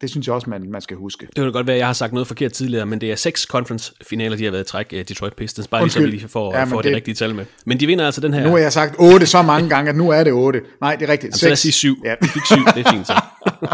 [0.00, 1.26] det synes jeg også, man, man skal huske.
[1.26, 3.42] Det kan godt være, at jeg har sagt noget forkert tidligere, men det er seks
[3.42, 6.06] conference-finaler, de har været i træk af Detroit Pistons, bare Undskyld.
[6.06, 7.44] lige så vi får, ja, får det, det rigtige tal med.
[7.66, 8.44] Men de vinder altså den her...
[8.44, 10.60] Nu har jeg sagt 8 så mange gange, at nu er det 8.
[10.80, 11.36] Nej, det er rigtigt.
[11.36, 11.96] Så lad os sige 7.
[12.04, 12.14] Ja.
[12.20, 13.22] Vi fik 7, det er fint så.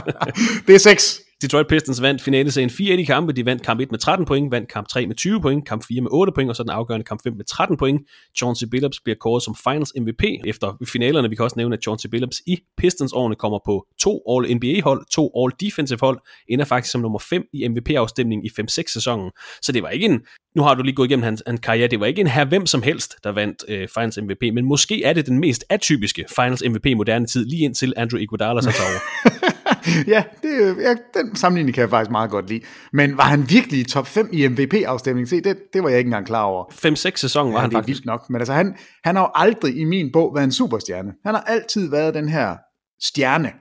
[0.67, 1.21] det er 6.
[1.43, 3.33] Detroit Pistons vandt finaleserien 4-1 i kampe.
[3.33, 6.01] De vandt kamp 1 med 13 point, vandt kamp 3 med 20 point, kamp 4
[6.01, 8.01] med 8 point, og så den afgørende kamp 5 med 13 point.
[8.39, 11.29] Chauncey Billups bliver kåret som Finals MVP efter finalerne.
[11.29, 16.19] Vi kan også nævne, at Chauncey Billups i Pistons-årene kommer på to All-NBA-hold, to All-Defensive-hold,
[16.49, 19.31] ender faktisk som nummer 5 i MVP-afstemningen i 5-6 sæsonen.
[19.63, 20.21] Så det var ikke en,
[20.57, 22.67] nu har du lige gået igennem hans, hans karriere, det var ikke en her hvem
[22.67, 26.63] som helst, der vandt øh, Finals MVP, men måske er det den mest atypiske Finals
[26.69, 29.53] MVP i moderne tid, lige indtil Andrew Iguodala så tager over.
[30.15, 32.61] ja, det, ja, den sammenligning kan jeg faktisk meget godt lide.
[32.93, 35.27] Men var han virkelig i top 5 i MVP-afstemningen?
[35.27, 36.65] Se, det, det var jeg ikke engang klar over.
[36.65, 37.89] 5-6 sæson var ja, han det faktisk.
[37.89, 38.31] vildt nok.
[38.31, 41.13] Men altså, han, han har jo aldrig i min bog været en superstjerne.
[41.27, 42.57] Han har altid været den her
[43.03, 43.53] stjerne,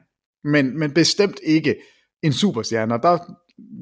[0.44, 1.76] men, men bestemt ikke
[2.24, 2.94] en superstjerne.
[2.94, 3.18] Og der,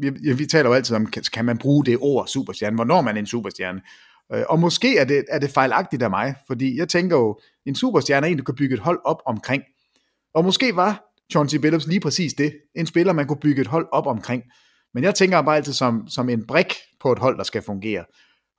[0.01, 2.75] vi, vi taler jo altid om, kan, kan man bruge det ord superstjerne?
[2.75, 3.81] Hvornår er man en superstjerne?
[4.33, 7.75] Øh, og måske er det, er det fejlagtigt af mig, fordi jeg tænker jo, en
[7.75, 9.63] superstjerne er en, du kan bygge et hold op omkring.
[10.35, 12.53] Og måske var Chauncey Billups lige præcis det.
[12.75, 14.43] En spiller, man kunne bygge et hold op omkring.
[14.93, 18.05] Men jeg tænker bare altid som, som en brik på et hold, der skal fungere.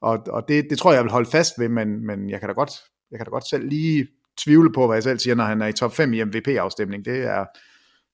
[0.02, 2.48] Og, og det, det tror jeg, jeg vil holde fast ved, men, men jeg, kan
[2.48, 2.70] da godt,
[3.10, 4.06] jeg kan da godt selv lige
[4.38, 7.04] tvivle på, hvad jeg selv siger, når han er i top 5 i MVP-afstemning.
[7.04, 7.44] Det er,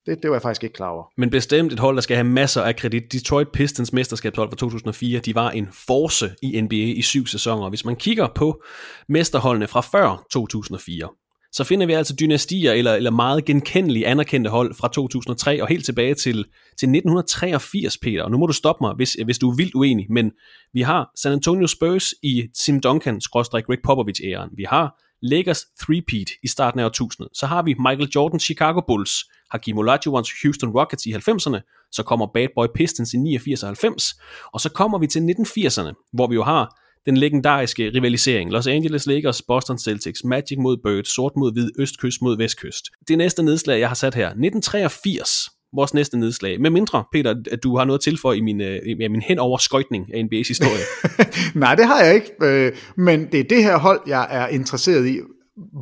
[0.06, 1.04] det, det var jeg faktisk ikke klar over.
[1.16, 3.12] Men bestemt et hold, der skal have masser af kredit.
[3.12, 7.68] Detroit Pistons mesterskabshold fra 2004, de var en force i NBA i syv sæsoner.
[7.68, 8.62] Hvis man kigger på
[9.08, 11.08] mesterholdene fra før 2004,
[11.52, 15.84] så finder vi altså dynastier eller, eller meget genkendelige anerkendte hold fra 2003 og helt
[15.84, 16.34] tilbage til,
[16.78, 18.22] til 1983, Peter.
[18.22, 20.32] Og nu må du stoppe mig, hvis, hvis du er vildt uenig, men
[20.72, 24.50] vi har San Antonio Spurs i Tim Duncan-Rick Popovich-æren.
[24.56, 27.28] Vi har Lakers 3-peat i starten af årtusindet.
[27.34, 29.12] Så har vi Michael Jordan Chicago Bulls,
[29.50, 34.14] Hakim Olajuwons Houston Rockets i 90'erne, så kommer Bad Boy Pistons i 89 og 90,
[34.52, 36.76] og så kommer vi til 1980'erne, hvor vi jo har
[37.06, 38.50] den legendariske rivalisering.
[38.50, 42.84] Los Angeles Lakers, Boston Celtics, Magic mod Bird, sort mod hvid, østkyst mod vestkyst.
[43.08, 46.60] Det næste nedslag, jeg har sat her, 1983, vores næste nedslag.
[46.60, 49.58] Med mindre, Peter, at du har noget til for i min, øh, i min henover
[49.58, 50.82] skøjtning af NBA's historie.
[51.54, 52.32] Nej, det har jeg ikke.
[52.42, 55.18] Øh, men det er det her hold, jeg er interesseret i.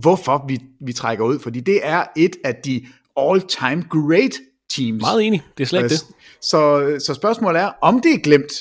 [0.01, 1.39] Hvorfor vi, vi trækker ud?
[1.39, 4.35] Fordi det er et af de all-time great
[4.77, 5.01] teams.
[5.01, 6.05] Meget enig, det er slet ikke det.
[6.41, 8.53] Så, så spørgsmålet er, om det er glemt.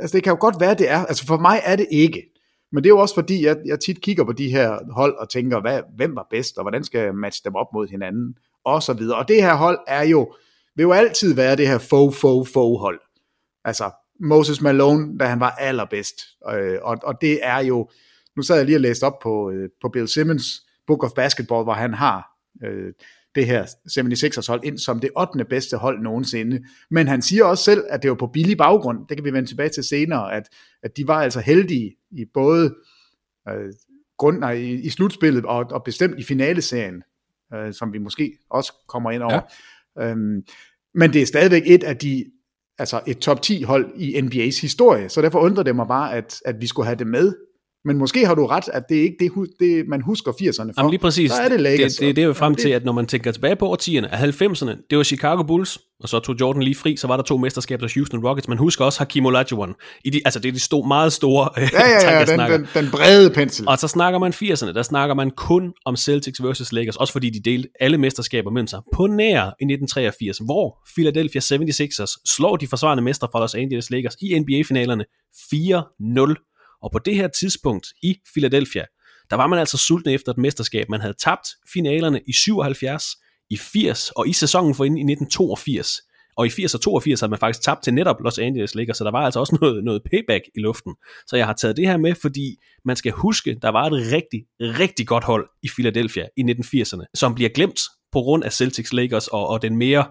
[0.00, 1.06] Altså det kan jo godt være, det er.
[1.06, 2.22] Altså for mig er det ikke.
[2.72, 5.28] Men det er jo også fordi, jeg, jeg tit kigger på de her hold og
[5.28, 8.82] tænker, hvad, hvem var bedst, og hvordan skal jeg matche dem op mod hinanden, og
[8.82, 9.18] så videre.
[9.18, 10.34] Og det her hold er jo,
[10.76, 13.00] vil jo altid være det her faux, faux, faux hold.
[13.64, 16.20] Altså Moses Malone, da han var allerbedst.
[16.52, 17.90] Øh, og, og det er jo,
[18.36, 20.44] nu sad jeg lige og læste op på, øh, på Bill Simmons
[20.86, 22.30] Book of Basketball, hvor han har
[22.64, 22.92] øh,
[23.34, 25.44] det her 76ers hold ind som det 8.
[25.44, 26.64] bedste hold nogensinde.
[26.90, 28.98] Men han siger også selv, at det var på billig baggrund.
[29.08, 30.48] Det kan vi vende tilbage til senere, at,
[30.82, 32.74] at de var altså heldige i både
[33.48, 33.72] øh,
[34.18, 37.02] grund, nej, i, i slutspillet og, og bestemt i finaleserien,
[37.54, 39.40] øh, som vi måske også kommer ind over.
[39.96, 40.10] Ja.
[40.10, 40.42] Øhm,
[40.94, 42.24] men det er stadigvæk et af de
[42.78, 46.40] altså et top 10 hold i NBA's historie, så derfor undrer det mig bare, at,
[46.44, 47.34] at vi skulle have det med
[47.84, 50.72] men måske har du ret, at det er ikke det, det man husker 80'erne for.
[50.78, 51.30] Jamen lige præcis.
[51.30, 51.92] Så er det Lakers.
[51.92, 54.42] Det, det, det er jo frem til, at når man tænker tilbage på årtierne af
[54.42, 57.36] 90'erne, det var Chicago Bulls, og så tog Jordan lige fri, så var der to
[57.36, 58.48] mesterskaber hos Houston Rockets.
[58.48, 59.74] Man husker også Hakim Olajuwon.
[60.04, 62.90] I de, altså det er de sto, meget store ja, ja, ja, den, den, den,
[62.90, 63.68] brede pensel.
[63.68, 67.30] Og så snakker man 80'erne, der snakker man kun om Celtics versus Lakers, også fordi
[67.30, 72.66] de delte alle mesterskaber mellem sig på nær i 1983, hvor Philadelphia 76ers slår de
[72.66, 75.04] forsvarende mestre fra Los Angeles Lakers i NBA-finalerne
[76.34, 76.53] 4-0
[76.84, 78.84] og på det her tidspunkt i Philadelphia,
[79.30, 80.88] der var man altså sulten efter et mesterskab.
[80.88, 83.04] Man havde tabt finalerne i 77,
[83.50, 85.88] i 80 og i sæsonen for i 1982.
[86.36, 89.04] Og i 80 og 82 havde man faktisk tabt til netop Los Angeles Lakers, så
[89.04, 90.94] der var altså også noget, noget payback i luften.
[91.26, 94.44] Så jeg har taget det her med, fordi man skal huske, der var et rigtig,
[94.60, 97.80] rigtig godt hold i Philadelphia i 1980'erne, som bliver glemt
[98.14, 100.04] på grund af Celtics Lakers og, og den mere,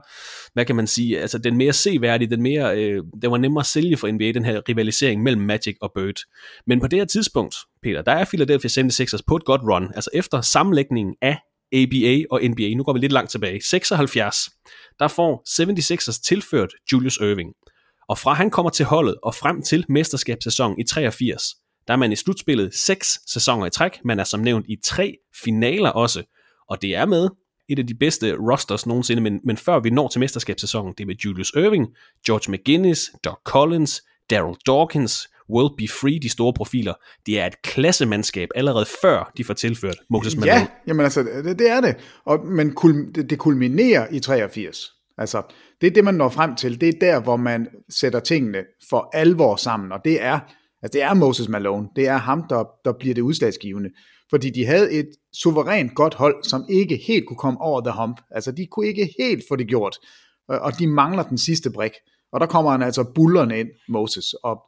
[0.53, 3.65] hvad kan man sige, altså den mere seværdige, den mere, øh, det var nemmere at
[3.65, 6.15] sælge for NBA, den her rivalisering mellem Magic og Bird.
[6.67, 10.09] Men på det her tidspunkt, Peter, der er Philadelphia 76ers på et godt run, altså
[10.13, 11.37] efter sammenlægningen af
[11.73, 14.49] ABA og NBA, nu går vi lidt langt tilbage, 76,
[14.99, 17.49] der får 76ers tilført Julius Irving.
[18.09, 21.43] Og fra han kommer til holdet og frem til mesterskabssæsonen i 83,
[21.87, 23.99] der er man i slutspillet seks sæsoner i træk.
[24.05, 26.23] Man er som nævnt i tre finaler også.
[26.69, 27.29] Og det er med
[27.69, 31.07] et af de bedste rosters nogensinde, men, men før vi når til mesterskabssæsonen, det er
[31.07, 31.87] med Julius Irving,
[32.25, 36.93] George McGinnis, Doc Collins, Daryl Dawkins, Will Be Free, de store profiler.
[37.25, 40.59] Det er et klassemandskab allerede før de får tilført Moses Malone.
[40.59, 41.95] Ja, jamen altså, det, det er det.
[42.25, 44.91] Og, men kul, det, det kulminerer i 83.
[45.17, 45.41] Altså,
[45.81, 46.81] det er det, man når frem til.
[46.81, 50.39] Det er der, hvor man sætter tingene for alvor sammen, og det er,
[50.83, 51.87] altså, det er Moses Malone.
[51.95, 53.89] Det er ham, der, der bliver det udslagsgivende
[54.33, 58.21] fordi de havde et suverænt godt hold, som ikke helt kunne komme over the hump.
[58.31, 59.97] Altså, de kunne ikke helt få det gjort,
[60.47, 61.91] og de mangler den sidste brik.
[62.31, 64.63] Og der kommer han altså bullerne ind, Moses, og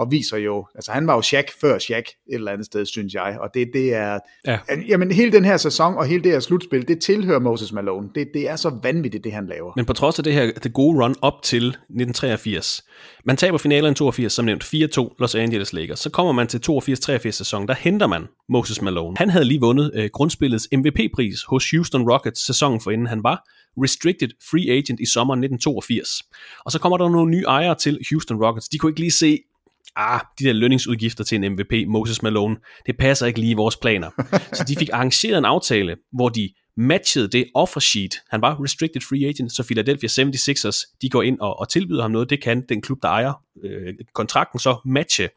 [0.00, 3.14] og viser jo, altså han var jo Shaq før Shaq et eller andet sted, synes
[3.14, 4.58] jeg, og det, det er, ja.
[4.88, 8.28] jamen hele den her sæson og hele det her slutspil, det tilhører Moses Malone, det,
[8.34, 9.72] det er så vanvittigt, det han laver.
[9.76, 12.84] Men på trods af det her, det gode run op til 1983,
[13.24, 17.30] man taber finalen 82, som nævnt 4-2 Los Angeles Lakers, så kommer man til 82-83
[17.30, 19.16] sæson, der henter man Moses Malone.
[19.16, 23.48] Han havde lige vundet øh, grundspillets MVP-pris hos Houston Rockets sæsonen for inden han var
[23.76, 26.22] restricted free agent i sommeren 1982.
[26.64, 28.68] Og så kommer der nogle nye ejere til Houston Rockets.
[28.68, 29.38] De kunne ikke lige se,
[29.96, 32.56] ah, de der lønningsudgifter til en MVP, Moses Malone,
[32.86, 34.10] det passer ikke lige i vores planer.
[34.56, 38.20] Så de fik arrangeret en aftale, hvor de matchede det offer sheet.
[38.30, 42.10] Han var restricted free agent, så Philadelphia 76ers, de går ind og, og tilbyder ham
[42.10, 42.30] noget.
[42.30, 43.32] Det kan den klub, der ejer
[43.64, 45.28] øh, kontrakten så matche.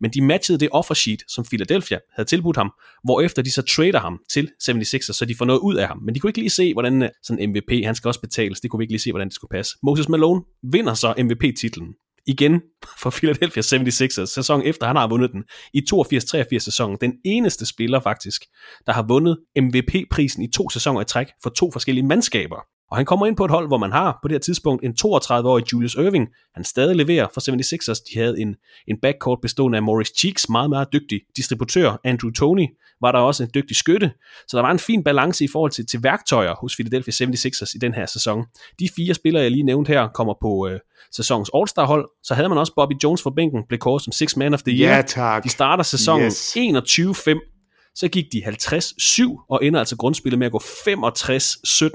[0.00, 2.72] Men de matchede det offer sheet, som Philadelphia havde tilbudt ham,
[3.04, 5.98] hvorefter de så trader ham til 76ers, så de får noget ud af ham.
[6.02, 8.60] Men de kunne ikke lige se, hvordan øh, sådan MVP, han skal også betales.
[8.60, 9.76] Det kunne vi ikke lige se, hvordan det skulle passe.
[9.82, 11.94] Moses Malone vinder så MVP-titlen
[12.30, 12.62] igen
[13.02, 16.98] for Philadelphia 76ers, sæson efter han har vundet den, i 82-83 sæsonen.
[17.00, 18.44] Den eneste spiller faktisk,
[18.86, 22.60] der har vundet MVP-prisen i to sæsoner i træk for to forskellige mandskaber.
[22.90, 24.94] Og han kommer ind på et hold, hvor man har på det her tidspunkt en
[25.04, 26.28] 32-årig Julius Irving.
[26.54, 28.02] Han stadig leverer for 76ers.
[28.12, 28.56] De havde en,
[28.88, 32.00] en backcourt bestående af Morris Cheeks, meget, meget dygtig distributør.
[32.04, 32.66] Andrew Tony
[33.00, 34.12] var der også en dygtig skytte.
[34.48, 37.78] Så der var en fin balance i forhold til, til værktøjer hos Philadelphia 76ers i
[37.78, 38.44] den her sæson.
[38.80, 40.80] De fire spillere, jeg lige nævnte her, kommer på øh,
[41.12, 42.08] sæsonens All-Star hold.
[42.22, 44.72] Så havde man også Bobby Jones for bænken, blev kåret som Six Man of the
[44.76, 44.96] Year.
[44.96, 45.44] Ja, tak.
[45.44, 46.56] De starter sæsonen Yes.
[46.56, 47.92] 21-5.
[47.94, 50.76] Så gik de 50-7 og ender altså grundspillet med at gå 65-17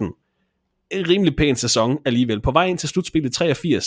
[0.01, 0.11] en
[0.93, 2.41] rimelig pæn sæson alligevel.
[2.41, 3.85] På vej ind til slutspillet 83,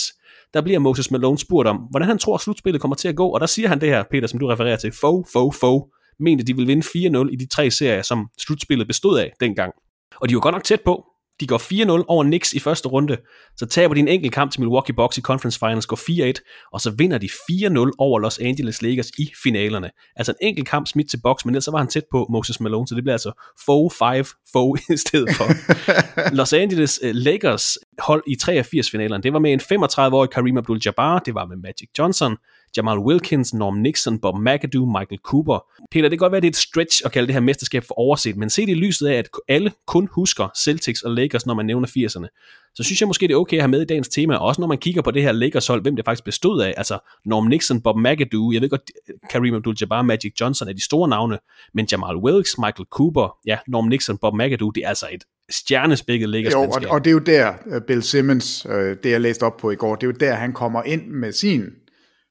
[0.55, 3.29] der bliver Moses Malone spurgt om, hvordan han tror, at slutspillet kommer til at gå,
[3.29, 6.45] og der siger han det her, Peter, som du refererer til, fo, fo, fo, mente,
[6.45, 6.87] de ville vinde
[7.27, 9.73] 4-0 i de tre serier, som slutspillet bestod af dengang.
[10.21, 11.05] Og de var godt nok tæt på.
[11.41, 13.17] De går 4-0 over Knicks i første runde,
[13.57, 16.81] så taber de en enkelt kamp til Milwaukee Bucks i Conference Finals, går 4-1, og
[16.81, 19.91] så vinder de 4-0 over Los Angeles Lakers i finalerne.
[20.17, 22.61] Altså en enkelt kamp smidt til Bucks, men ellers så var han tæt på Moses
[22.61, 25.47] Malone, så det bliver altså 4-5 i stedet for.
[26.39, 31.35] Los Angeles øh, Lakers hold i 83-finalerne, det var med en 35-årig Kareem Abdul-Jabbar, det
[31.35, 32.37] var med Magic Johnson,
[32.77, 35.59] Jamal Wilkins, Norm Nixon, Bob McAdoo, Michael Cooper.
[35.91, 37.99] Peter, det kan godt være, det er et stretch at kalde det her mesterskab for
[37.99, 41.55] overset, men se det i lyset af, at alle kun husker Celtics og Lakers, når
[41.55, 42.27] man nævner 80'erne.
[42.75, 44.69] Så synes jeg måske, det er okay at have med i dagens tema, også når
[44.69, 46.75] man kigger på det her Lakers-hold, hvem det faktisk bestod af.
[46.77, 48.91] Altså Norm Nixon, Bob McAdoo, jeg ved godt,
[49.31, 51.39] Kareem Abdul-Jabbar, Magic Johnson er de store navne,
[51.75, 56.29] men Jamal Wilkes, Michael Cooper, ja, Norm Nixon, Bob McAdoo, det er altså et stjernespækket
[56.29, 59.43] Lakers Jo, og, og det er jo der, øh, Bill Simmons, øh, det jeg læste
[59.43, 61.63] op på i går, det er jo der, han kommer ind med sin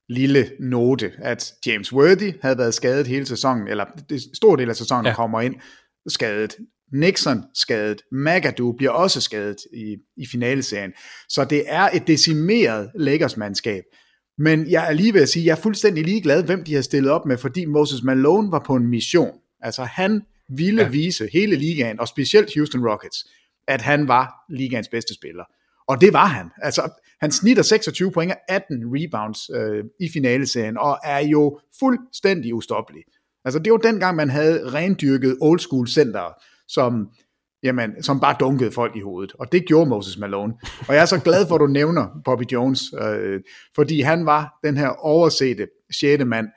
[0.09, 4.75] lille note, at James Worthy havde været skadet hele sæsonen, eller det stor del af
[4.75, 5.13] sæsonen ja.
[5.13, 5.55] kommer ind
[6.07, 6.55] skadet.
[6.93, 10.93] Nixon skadet, McAdoo bliver også skadet i, i finaleserien.
[11.29, 13.83] Så det er et decimeret Lakers-mandskab.
[14.37, 16.81] Men jeg er lige ved at sige, at jeg er fuldstændig ligeglad, hvem de har
[16.81, 19.31] stillet op med, fordi Moses Malone var på en mission.
[19.61, 20.89] Altså han ville ja.
[20.89, 23.27] vise hele ligaen, og specielt Houston Rockets,
[23.67, 25.43] at han var ligaens bedste spiller.
[25.87, 26.49] Og det var han.
[26.61, 26.89] Altså,
[27.21, 33.03] han snitter 26 point og 18 rebounds øh, i finaleserien, og er jo fuldstændig ustoppelig.
[33.45, 36.33] Altså, det var dengang, man havde rendyrket old school center,
[36.67, 37.09] som,
[37.63, 39.33] jamen, som bare dunkede folk i hovedet.
[39.39, 40.53] Og det gjorde Moses Malone.
[40.87, 43.41] Og jeg er så glad for, at du nævner Bobby Jones, øh,
[43.75, 46.47] fordi han var den her oversete sjette mand,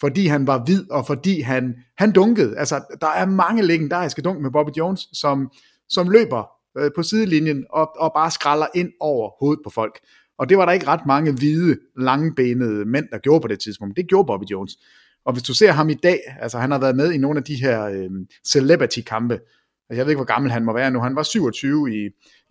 [0.00, 2.58] fordi han var hvid, og fordi han, han dunkede.
[2.58, 5.50] Altså, der er mange legendariske dunk med Bobby Jones, som,
[5.88, 10.00] som løber øh, på sidelinjen og, og bare skralder ind over hovedet på folk.
[10.38, 13.96] Og det var der ikke ret mange hvide, langbenede mænd, der gjorde på det tidspunkt.
[13.96, 14.78] Det gjorde Bobby Jones.
[15.24, 17.44] Og hvis du ser ham i dag, altså han har været med i nogle af
[17.44, 18.10] de her øh,
[18.46, 19.40] celebrity-kampe.
[19.90, 21.00] Jeg ved ikke, hvor gammel han må være nu.
[21.00, 21.98] Han var 27 i,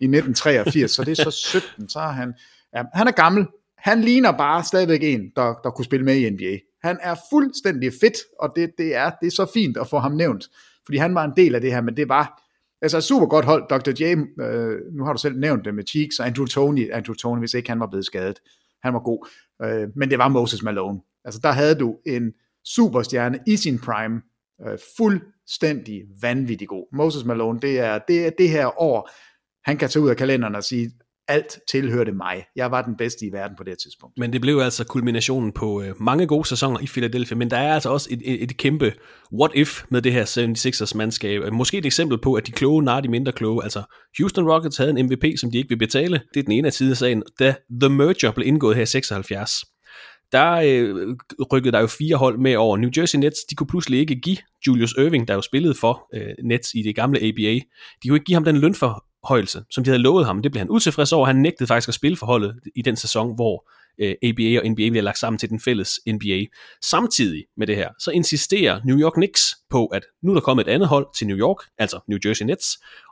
[0.00, 1.88] i 1983, så det er så 17.
[1.88, 2.34] Så er han,
[2.76, 3.46] ja, han er gammel.
[3.78, 6.58] Han ligner bare stadigvæk en, der, der kunne spille med i NBA.
[6.82, 10.12] Han er fuldstændig fedt, og det, det, er, det er så fint at få ham
[10.12, 10.44] nævnt.
[10.84, 12.42] Fordi han var en del af det her, men det var
[12.82, 13.68] altså super godt hold.
[13.68, 13.90] Dr.
[14.00, 14.02] J,
[14.42, 16.92] øh, nu har du selv nævnt det med Cheeks og Andrew Tony.
[16.92, 18.38] Andrew Tony, hvis ikke han var blevet skadet.
[18.82, 19.28] Han var god.
[19.62, 21.00] Øh, men det var Moses Malone.
[21.24, 22.32] Altså der havde du en
[22.64, 24.22] superstjerne i sin prime.
[24.66, 26.96] Øh, fuldstændig vanvittig god.
[26.96, 29.10] Moses Malone, det er det, er det her år,
[29.64, 30.90] han kan tage ud af kalenderen og sige,
[31.28, 32.44] alt tilhørte mig.
[32.56, 34.18] Jeg var den bedste i verden på det tidspunkt.
[34.18, 37.74] Men det blev altså kulminationen på øh, mange gode sæsoner i Philadelphia, men der er
[37.74, 38.92] altså også et, et, et kæmpe
[39.32, 41.52] what if med det her 76ers mandskab.
[41.52, 43.62] Måske et eksempel på, at de kloge nar de mindre kloge.
[43.64, 43.82] Altså
[44.18, 46.20] Houston Rockets havde en MVP, som de ikke vil betale.
[46.34, 47.22] Det er den ene af side af sagen.
[47.38, 49.50] Da The Merger blev indgået her i 76,
[50.32, 51.16] der øh,
[51.52, 52.76] rykkede der jo fire hold med over.
[52.76, 56.34] New Jersey Nets, de kunne pludselig ikke give Julius Irving, der jo spillede for øh,
[56.44, 57.60] Nets i det gamle ABA,
[58.02, 60.42] de kunne ikke give ham den løn for lønforhøjelse, som de havde lovet ham.
[60.42, 61.26] Det blev han utilfreds over.
[61.26, 64.88] Han nægtede faktisk at spille for holdet i den sæson, hvor øh, ABA og NBA
[64.90, 66.44] bliver lagt sammen til den fælles NBA.
[66.84, 70.68] Samtidig med det her, så insisterer New York Knicks på, at nu er der kommet
[70.68, 72.66] et andet hold til New York, altså New Jersey Nets,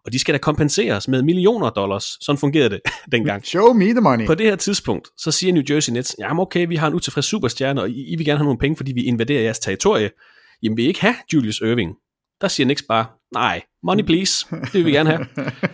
[0.04, 2.04] og de skal da kompenseres med millioner dollars.
[2.20, 2.80] Sådan fungerede det
[3.12, 3.46] dengang.
[3.46, 4.26] Show me the money.
[4.26, 7.26] På det her tidspunkt, så siger New Jersey Nets, jamen okay, vi har en utilfreds
[7.26, 10.10] superstjerne, og I, I vil gerne have nogle penge, fordi vi invaderer jeres territorie.
[10.62, 11.94] Jamen vil I ikke have Julius Irving?
[12.40, 15.26] Der siger Knicks bare, nej, money please, det vil vi gerne have.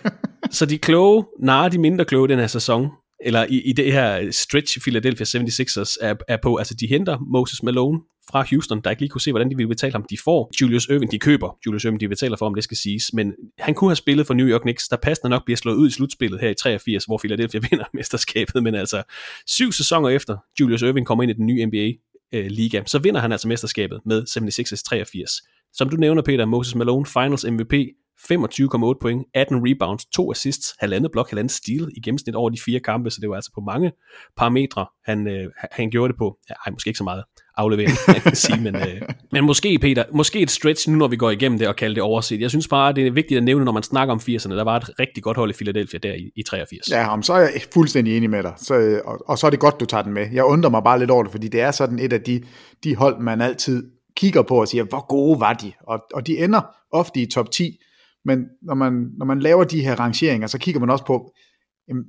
[0.50, 2.88] så de kloge narer de mindre kloge den her sæson,
[3.24, 7.62] eller i, i det her stretch Philadelphia 76ers er, er på, altså de henter Moses
[7.62, 8.00] Malone
[8.30, 10.04] fra Houston, der ikke lige kunne se, hvordan de ville betale ham.
[10.10, 13.12] De får Julius Irving, de køber Julius Irving, de betaler for, om det skal siges,
[13.12, 15.88] men han kunne have spillet for New York Knicks, der passende nok bliver slået ud
[15.88, 19.02] i slutspillet her i 83, hvor Philadelphia vinder mesterskabet, men altså
[19.46, 21.92] syv sæsoner efter Julius Irving kommer ind i den nye NBA
[22.32, 25.30] øh, liga, så vinder han altså mesterskabet med 76ers 83.
[25.72, 27.74] Som du nævner, Peter, Moses Malone, Finals MVP,
[28.22, 32.80] 25,8 point, 18 rebounds, 2 assists, halvandet blok, halvandet steal i gennemsnit over de fire
[32.80, 33.92] kampe, så det var altså på mange
[34.36, 36.36] parametre, han, øh, han gjorde det på.
[36.50, 37.24] Ja, ej, måske ikke så meget
[37.56, 39.02] aflevering, man kan sige, men, øh,
[39.32, 42.02] men måske, Peter, måske et stretch nu, når vi går igennem det og kalder det
[42.02, 42.40] overset.
[42.40, 44.76] Jeg synes bare, det er vigtigt at nævne, når man snakker om 80'erne, der var
[44.76, 46.90] et rigtig godt hold i Philadelphia der i, i 83.
[46.90, 49.50] Ja, om så er jeg fuldstændig enig med dig, så, øh, og, og så er
[49.50, 50.26] det godt, du tager den med.
[50.32, 52.42] Jeg undrer mig bare lidt over det, fordi det er sådan et af de,
[52.84, 53.82] de hold, man altid
[54.16, 55.72] kigger på og siger, hvor gode var de?
[55.80, 56.60] Og, og de ender
[56.92, 57.78] ofte i top 10,
[58.24, 61.32] men når man, når man laver de her rangeringer, så kigger man også på,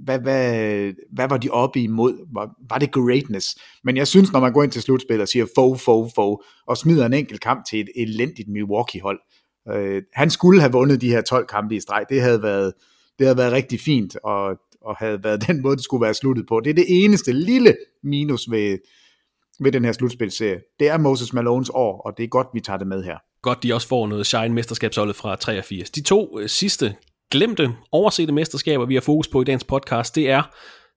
[0.03, 2.33] hvad, hvad, hvad var de oppe imod?
[2.33, 3.55] Var, var det greatness?
[3.83, 6.77] Men jeg synes, når man går ind til slutspil og siger fo, fo, fo, og
[6.77, 9.19] smider en enkelt kamp til et elendigt Milwaukee-hold,
[9.71, 12.05] øh, han skulle have vundet de her 12 kampe i streg.
[12.09, 12.73] Det havde været,
[13.19, 16.45] det havde været rigtig fint, og, og havde været den måde, det skulle være sluttet
[16.47, 16.59] på.
[16.59, 18.77] Det er det eneste lille minus ved,
[19.59, 20.59] ved den her slutspilserie.
[20.79, 23.17] Det er Moses Malones år, og det er godt, vi tager det med her.
[23.41, 25.89] Godt, de også får noget shine mesterskabsholdet fra 83.
[25.89, 26.95] De to øh, sidste
[27.31, 30.43] glemte, oversete mesterskaber, vi har fokus på i dagens podcast, det er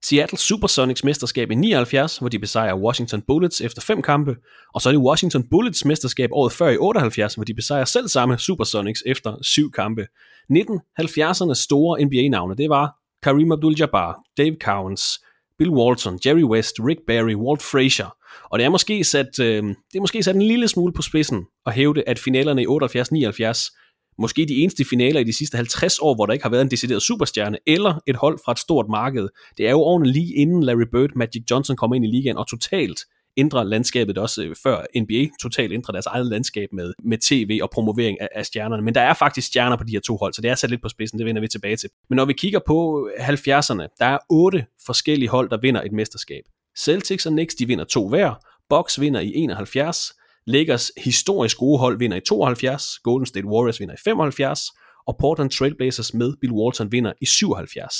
[0.05, 4.35] Seattle Supersonics mesterskab i 79, hvor de besejrer Washington Bullets efter fem kampe,
[4.73, 8.07] og så er det Washington Bullets mesterskab året før i 78, hvor de besejrer selv
[8.07, 10.07] samme Supersonics efter syv kampe.
[10.51, 15.19] 1970'ernes store NBA-navne, det var Kareem Abdul-Jabbar, Dave Cowens,
[15.57, 18.16] Bill Walton, Jerry West, Rick Barry, Walt Frazier.
[18.43, 21.45] Og det er måske sat, øh, det er måske sat en lille smule på spidsen
[21.65, 23.83] at hævde, at finalerne i 78-79
[24.19, 26.71] måske de eneste finaler i de sidste 50 år, hvor der ikke har været en
[26.71, 29.27] decideret superstjerne, eller et hold fra et stort marked.
[29.57, 32.47] Det er jo årene lige inden Larry Bird, Magic Johnson kommer ind i ligaen, og
[32.47, 32.99] totalt
[33.37, 37.69] ændrer landskabet også, øh, før NBA totalt ændrer deres eget landskab med, med tv og
[37.69, 38.83] promovering af, af stjernerne.
[38.83, 40.81] Men der er faktisk stjerner på de her to hold, så det er sat lidt
[40.81, 41.89] på spidsen, det vender vi tilbage til.
[42.09, 45.91] Men når vi kigger på øh, 70'erne, der er otte forskellige hold, der vinder et
[45.91, 46.43] mesterskab.
[46.83, 48.33] Celtics og Knicks, de vinder to hver.
[48.69, 50.13] Bucks vinder i 71.
[50.47, 52.99] Lakers historisk gode hold vinder i 72.
[53.03, 54.61] Golden State Warriors vinder i 75.
[55.07, 57.93] Og Portland Trailblazers med Bill Walton vinder i 77.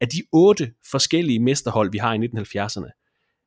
[0.00, 3.02] Af de otte forskellige mesterhold, vi har i 1970'erne,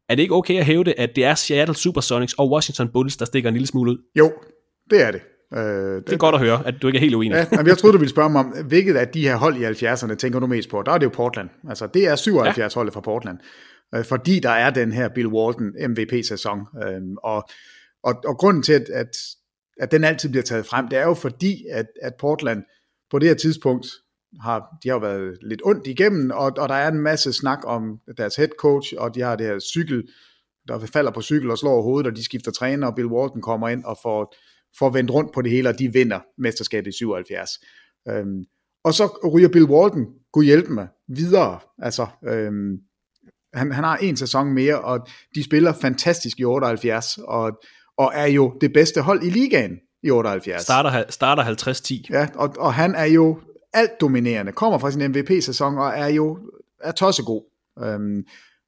[0.09, 3.25] er det ikke okay at hævde, at det er Seattle Supersonics og Washington Bullets, der
[3.25, 3.97] stikker en lille smule ud?
[4.15, 4.31] Jo,
[4.89, 5.21] det er det.
[5.53, 7.35] Øh, det, det er godt at høre, at du ikke er helt uenig.
[7.35, 10.15] Ja, jeg troede, du ville spørge mig om, hvilket af de her hold i 70'erne
[10.15, 10.83] tænker du mest på?
[10.85, 11.49] Der er det jo Portland.
[11.69, 12.79] Altså, det er 77 ja.
[12.79, 13.37] holdet fra Portland.
[13.95, 16.59] Øh, fordi der er den her Bill Walton MVP-sæson.
[16.83, 17.49] Øh, og,
[18.03, 19.17] og, og grunden til, at, at,
[19.79, 22.63] at den altid bliver taget frem, det er jo fordi, at, at Portland
[23.11, 23.87] på det her tidspunkt
[24.41, 27.59] har, de har jo været lidt ondt igennem, og, og der er en masse snak
[27.63, 30.07] om deres head coach, og de har det her cykel,
[30.67, 33.69] der falder på cykel og slår hovedet, og de skifter træner, og Bill Walton kommer
[33.69, 34.35] ind og får,
[34.79, 37.49] får vendt rundt på det hele, og de vinder mesterskabet i 77.
[38.09, 38.45] Øhm,
[38.83, 41.59] og så ryger Bill Walton, kunne hjælpe mig, videre.
[41.77, 42.77] Altså, øhm,
[43.53, 47.51] han, han har en sæson mere, og de spiller fantastisk i 78, og,
[47.97, 50.61] og er jo det bedste hold i ligaen i 78.
[50.61, 52.07] Starter, starter 50-10.
[52.09, 53.39] Ja, og, og han er jo
[53.73, 56.39] alt dominerende, kommer fra sin MVP-sæson og er jo
[56.83, 57.41] er tossegod.
[57.83, 58.23] Øhm,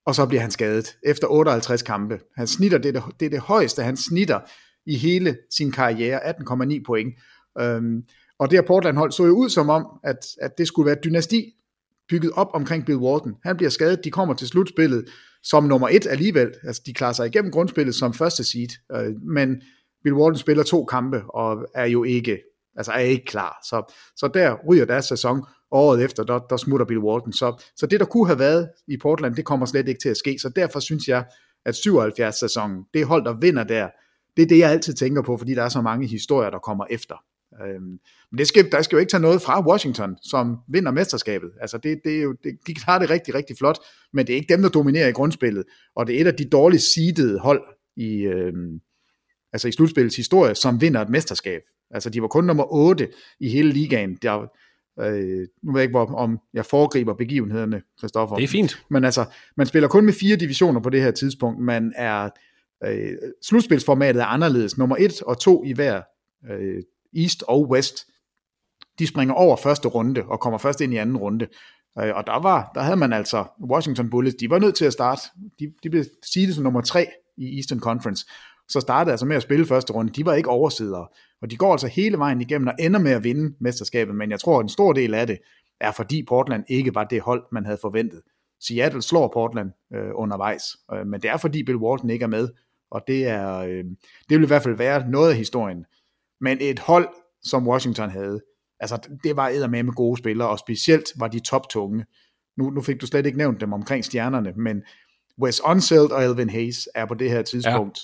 [0.06, 2.20] og så bliver han skadet efter 58 kampe.
[2.38, 4.40] Han snitter, det er det, det, er det højeste, han snitter
[4.86, 7.14] i hele sin karriere, 18,9 point.
[7.60, 8.04] Øhm,
[8.40, 11.04] og det her Portland-hold så jo ud som om, at, at det skulle være et
[11.04, 11.54] dynasti
[12.12, 13.34] bygget op omkring Bill Walton.
[13.44, 15.06] Han bliver skadet, de kommer til slutspillet
[15.44, 16.52] som nummer et alligevel.
[16.64, 19.62] Altså, de klarer sig igennem grundspillet som første seed, øh, men
[20.04, 22.40] Bill Walton spiller to kampe og er jo ikke
[22.76, 23.58] altså er ikke klar.
[23.64, 27.34] Så, så der ryger deres sæson, året efter, der, der smutter Bill Walton.
[27.34, 30.18] Så, så det, der kunne have været i Portland, det kommer slet ikke til at
[30.18, 30.40] ske.
[30.40, 31.26] Så derfor synes jeg,
[31.66, 33.90] at 77-sæsonen, det hold, der vinder der,
[34.38, 36.86] det er det, jeg altid tænker på, fordi der er så mange historier, der kommer
[36.90, 37.16] efter.
[37.66, 38.00] Øhm,
[38.32, 41.52] men det skal, der skal jo ikke tage noget fra Washington, som vinder mesterskabet.
[41.62, 43.78] Altså det, det er jo, det, de klarer det rigtig, rigtig flot,
[44.14, 45.64] men det er ikke dem, der dominerer i grundspillet.
[45.96, 47.62] Og det er et af de dårligt seedede hold
[47.96, 48.82] i, øhm,
[49.54, 51.62] altså i slutspillets historie, som vinder et mesterskab.
[51.92, 54.18] Altså de var kun nummer 8 i hele ligaen.
[54.22, 54.48] Der,
[55.00, 58.36] øh, nu ved jeg ikke, hvor, om jeg foregriber begivenhederne, Christoffer.
[58.36, 58.86] Det er fint.
[58.90, 59.26] Men altså,
[59.58, 61.60] man spiller kun med fire divisioner på det her tidspunkt.
[61.60, 62.30] Man er,
[62.84, 63.12] øh,
[63.44, 64.78] slutspilsformatet er anderledes.
[64.78, 66.02] Nummer 1 og 2 i hver
[66.52, 66.84] øh,
[67.16, 68.06] East og West,
[69.00, 71.48] de springer over første runde og kommer først ind i anden runde.
[72.00, 74.94] Øh, og der var, der havde man altså Washington Bullets, de var nødt til at
[74.94, 75.22] starte,
[75.60, 76.04] de, de blev
[76.34, 77.08] seedet som nummer 3
[77.38, 78.26] i Eastern Conference
[78.72, 80.14] så startede altså med at spille første runde.
[80.14, 81.08] De var ikke oversidere,
[81.42, 84.40] og de går altså hele vejen igennem og ender med at vinde mesterskabet, men jeg
[84.40, 85.38] tror, at en stor del af det
[85.82, 88.22] er, fordi Portland ikke var det hold, man havde forventet.
[88.62, 92.50] Seattle slår Portland øh, undervejs, øh, men det er fordi Bill Walton ikke er med,
[92.92, 93.84] og det er øh,
[94.30, 95.86] det vil i hvert fald være noget af historien.
[96.42, 97.10] Men et hold,
[97.44, 98.42] som Washington havde,
[98.80, 102.06] altså det var med med gode spillere, og specielt var de toptunge.
[102.58, 104.84] Nu, nu fik du slet ikke nævnt dem omkring stjernerne, men
[105.42, 108.00] Wes Unseld og Elvin Hayes er på det her tidspunkt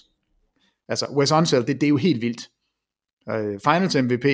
[0.90, 2.50] Altså, Wes Unseld, det, det er jo helt vildt.
[3.32, 4.26] Uh, Finals MVP,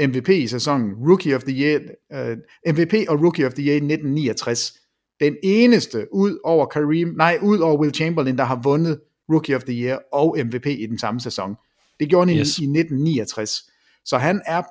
[0.00, 1.80] MVP i sæsonen, Rookie of the Year,
[2.10, 2.38] uh,
[2.72, 4.78] MVP og Rookie of the Year i 1969.
[5.20, 9.00] Den eneste ud over Kareem, nej, ud over Will Chamberlain, der har vundet
[9.32, 11.56] Rookie of the Year og MVP i den samme sæson.
[12.02, 12.58] Det gjorde han yes.
[12.58, 13.70] i, i 1969.
[14.04, 14.62] Så han er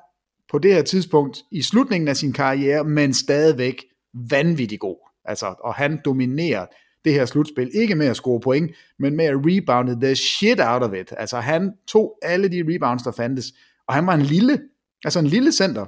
[0.50, 3.84] på det her tidspunkt i slutningen af sin karriere, men stadigvæk
[4.30, 4.96] vanvittig god.
[5.24, 6.66] Altså, og han dominerer
[7.04, 10.82] det her slutspil, ikke med at score point, men med at rebounde the shit out
[10.82, 11.12] of it.
[11.16, 13.52] Altså han tog alle de rebounds, der fandtes,
[13.88, 14.60] og han var en lille,
[15.04, 15.86] altså en lille center,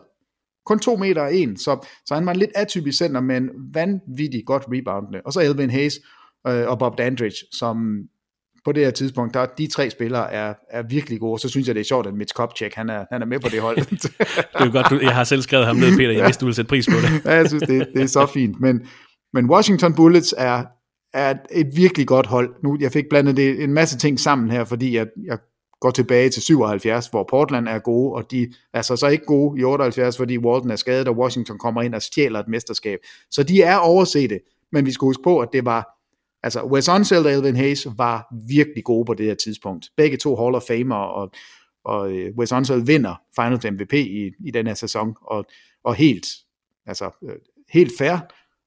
[0.66, 4.46] kun 2 meter og en, så, så han var en lidt atypisk center, men vanvittigt
[4.46, 5.20] godt reboundende.
[5.24, 6.00] Og så Elvin Hayes
[6.46, 8.08] øh, og Bob Dandridge, som
[8.64, 11.40] på det her tidspunkt, der de tre spillere er, er virkelig gode.
[11.40, 13.48] Så synes jeg, det er sjovt, at Mitch Kopchak, han er, han er med på
[13.48, 13.76] det hold.
[13.90, 14.14] det
[14.54, 16.10] er godt, du, jeg har selv skrevet ham ned, Peter.
[16.10, 17.24] Jeg vidste, du ville sætte pris på det.
[17.30, 18.60] ja, jeg synes, det, det er så fint.
[18.60, 18.86] Men,
[19.32, 20.64] men Washington Bullets er,
[21.14, 22.54] er et virkelig godt hold.
[22.62, 25.38] Nu, jeg fik blandet det, en masse ting sammen her, fordi jeg, jeg
[25.80, 29.60] går tilbage til 77, hvor Portland er gode, og de er så, så ikke gode
[29.60, 32.98] i 78, fordi Walton er skadet, og Washington kommer ind og stjæler et mesterskab.
[33.30, 34.40] Så de er overset
[34.74, 35.88] men vi skal huske på, at det var
[36.44, 39.90] Altså, Wes Unseld og Elvin Hayes var virkelig gode på det her tidspunkt.
[39.96, 41.30] Begge to Hall of Famer, og,
[41.84, 45.44] og øh, Wes Unseld vinder Finals MVP i, i den her sæson, og,
[45.84, 46.26] og helt,
[46.86, 47.36] altså, øh,
[47.70, 48.16] helt fair,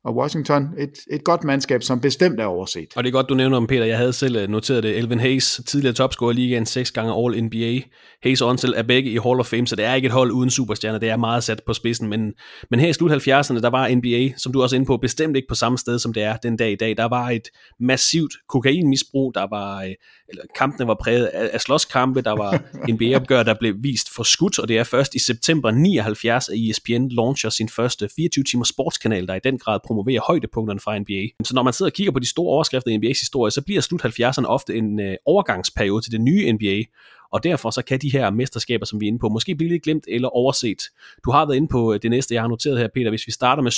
[0.07, 2.87] og Washington et, et godt mandskab, som bestemt er overset.
[2.95, 3.85] Og det er godt, du nævner om Peter.
[3.85, 4.97] Jeg havde selv øh, noteret det.
[4.97, 7.81] Elvin Hayes, tidligere topscorer i ligaen, seks gange All-NBA.
[8.23, 10.31] Hayes og Onsel er begge i Hall of Fame, så det er ikke et hold
[10.31, 10.99] uden superstjerner.
[10.99, 12.09] Det er meget sat på spidsen.
[12.09, 12.33] Men,
[12.71, 15.35] men her i slut 70'erne, der var NBA, som du også er inde på, bestemt
[15.35, 16.97] ikke på samme sted, som det er den dag i dag.
[16.97, 17.49] Der var et
[17.79, 19.35] massivt kokainmisbrug.
[19.35, 19.91] Der var, øh,
[20.29, 22.21] eller kampene var præget af, af slåskampe.
[22.21, 22.61] Der var
[22.93, 27.07] NBA-opgør, der blev vist for skudt, og det er først i september 79, at ESPN
[27.07, 31.21] launcher sin første 24-timer sportskanal, der i den grad promovere højdepunkterne fra NBA.
[31.43, 33.81] Så når man sidder og kigger på de store overskrifter i NBA's historie, så bliver
[33.81, 36.83] slut 70'erne ofte en øh, overgangsperiode til det nye NBA,
[37.31, 39.83] og derfor så kan de her mesterskaber, som vi er inde på, måske blive lidt
[39.83, 40.81] glemt eller overset.
[41.25, 43.09] Du har været inde på øh, det næste, jeg har noteret her, Peter.
[43.09, 43.71] Hvis vi starter med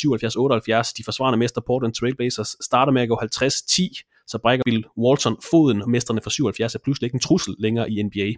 [0.89, 5.38] 77-78, de forsvarende mester Portland Trailblazers starter med at gå 50-10 så brækker Bill Walton
[5.51, 8.30] foden, og mesterne for 77 er pludselig ikke en trussel længere i NBA.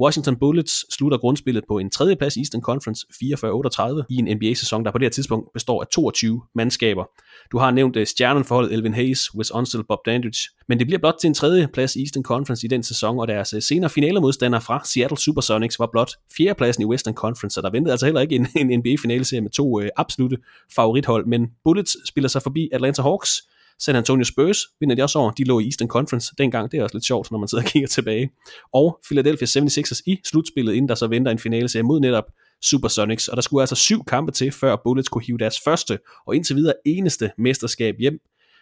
[0.00, 4.84] Washington Bullets slutter grundspillet på en tredje plads i Eastern Conference 44-38 i en NBA-sæson,
[4.84, 7.04] der på det her tidspunkt består af 22 mandskaber.
[7.52, 10.98] Du har nævnt øh, stjernen stjernenforholdet Elvin Hayes, Wes Unseld, Bob Dandridge, men det bliver
[10.98, 13.90] blot til en tredje plads i Eastern Conference i den sæson, og deres uh, senere
[13.90, 18.20] finalemodstandere fra Seattle Supersonics var blot fjerdepladsen i Western Conference, så der ventede altså heller
[18.20, 20.36] ikke en, en NBA-finaleserie med to øh, absolute
[20.74, 23.42] favorithold, men Bullets spiller sig forbi Atlanta Hawks,
[23.84, 25.30] San Antonio Spurs vinder de også over.
[25.30, 26.72] De lå i Eastern Conference dengang.
[26.72, 28.30] Det er også lidt sjovt, når man sidder og kigger tilbage.
[28.72, 32.24] Og Philadelphia 76ers i slutspillet, inden der så venter en finale serie mod netop
[32.62, 33.28] Supersonics.
[33.28, 36.56] Og der skulle altså syv kampe til, før Bullets kunne hive deres første og indtil
[36.56, 38.18] videre eneste mesterskab hjem.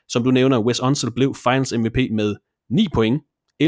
[0.08, 2.36] Som du nævner, Wes Unseld blev Finals MVP med
[2.70, 3.22] 9 point
[3.62, 3.66] 11,7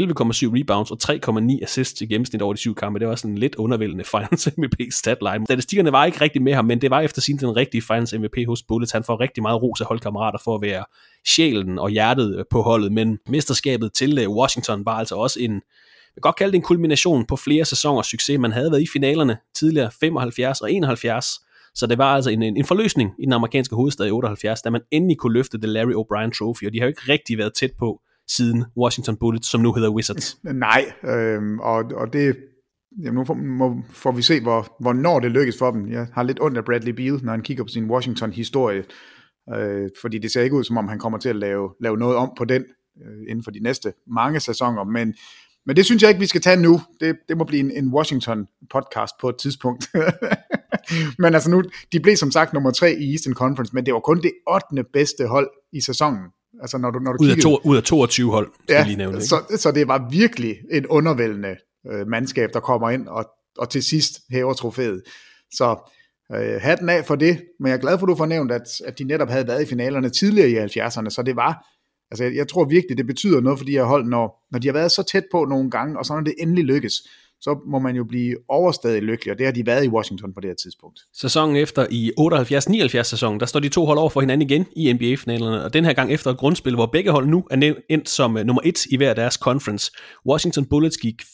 [0.59, 2.99] rebounds og 3,9 assists i gennemsnit over de syv kampe.
[2.99, 5.45] Det var sådan en lidt undervældende Finals MVP statline.
[5.45, 8.37] Statistikkerne var ikke rigtig med ham, men det var efter sin den rigtige Finals MVP
[8.47, 8.91] hos Bullets.
[8.91, 10.85] Han får rigtig meget ros af holdkammerater for at være
[11.27, 15.53] sjælen og hjertet øh, på holdet, men mesterskabet til øh, Washington var altså også en,
[15.53, 18.39] jeg kan godt kalde det en kulmination på flere sæsoners succes.
[18.39, 21.25] Man havde været i finalerne tidligere 75 og 71,
[21.75, 24.81] så det var altså en, en forløsning i den amerikanske hovedstad i 78, da man
[24.91, 27.71] endelig kunne løfte det Larry O'Brien Trophy, og de har jo ikke rigtig været tæt
[27.79, 30.37] på siden Washington Bullets, som nu hedder Wizards.
[30.67, 32.37] Nej, øh, og, og det,
[33.03, 35.91] jamen nu får, må, får vi se, hvor, hvornår det lykkes for dem.
[35.91, 38.83] Jeg har lidt ondt af Bradley Beal, når han kigger på sin Washington-historie,
[39.55, 42.15] øh, fordi det ser ikke ud, som om han kommer til at lave, lave noget
[42.17, 42.63] om på den
[43.05, 45.13] øh, inden for de næste mange sæsoner, men,
[45.65, 46.81] men det synes jeg ikke, vi skal tage nu.
[46.99, 49.89] Det, det må blive en, en Washington-podcast på et tidspunkt.
[51.21, 53.99] men altså nu, de blev som sagt nummer tre i Eastern Conference, men det var
[53.99, 54.83] kun det 8.
[54.93, 56.23] bedste hold i sæsonen.
[56.61, 58.97] Altså når du, når du ud, af to, ud af 22 hold, skal ja, lige
[58.97, 59.17] nævne.
[59.17, 59.25] Ikke?
[59.25, 61.55] Så, så det var virkelig et undervældende
[61.91, 63.25] øh, mandskab, der kommer ind og,
[63.57, 65.01] og til sidst hæver trofæet.
[65.51, 65.91] Så
[66.35, 68.67] øh, hatten af for det, men jeg er glad for, at du får nævnt, at,
[68.85, 71.65] at de netop havde været i finalerne tidligere i 70'erne, så det var,
[72.11, 74.67] altså jeg, jeg tror virkelig, det betyder noget for de her hold, når, når de
[74.67, 76.93] har været så tæt på nogle gange, og så når det endelig lykkes,
[77.45, 80.39] så må man jo blive overstadig lykkelig, og det har de været i Washington på
[80.41, 80.99] det her tidspunkt.
[81.13, 82.11] Sæsonen efter i
[82.99, 85.85] 78-79 sæsonen, der står de to hold over for hinanden igen i NBA-finalerne, og den
[85.85, 88.85] her gang efter et grundspil, hvor begge hold nu er endt som øh, nummer et
[88.85, 89.91] i hver deres conference.
[90.29, 91.27] Washington Bullets gik 54-28,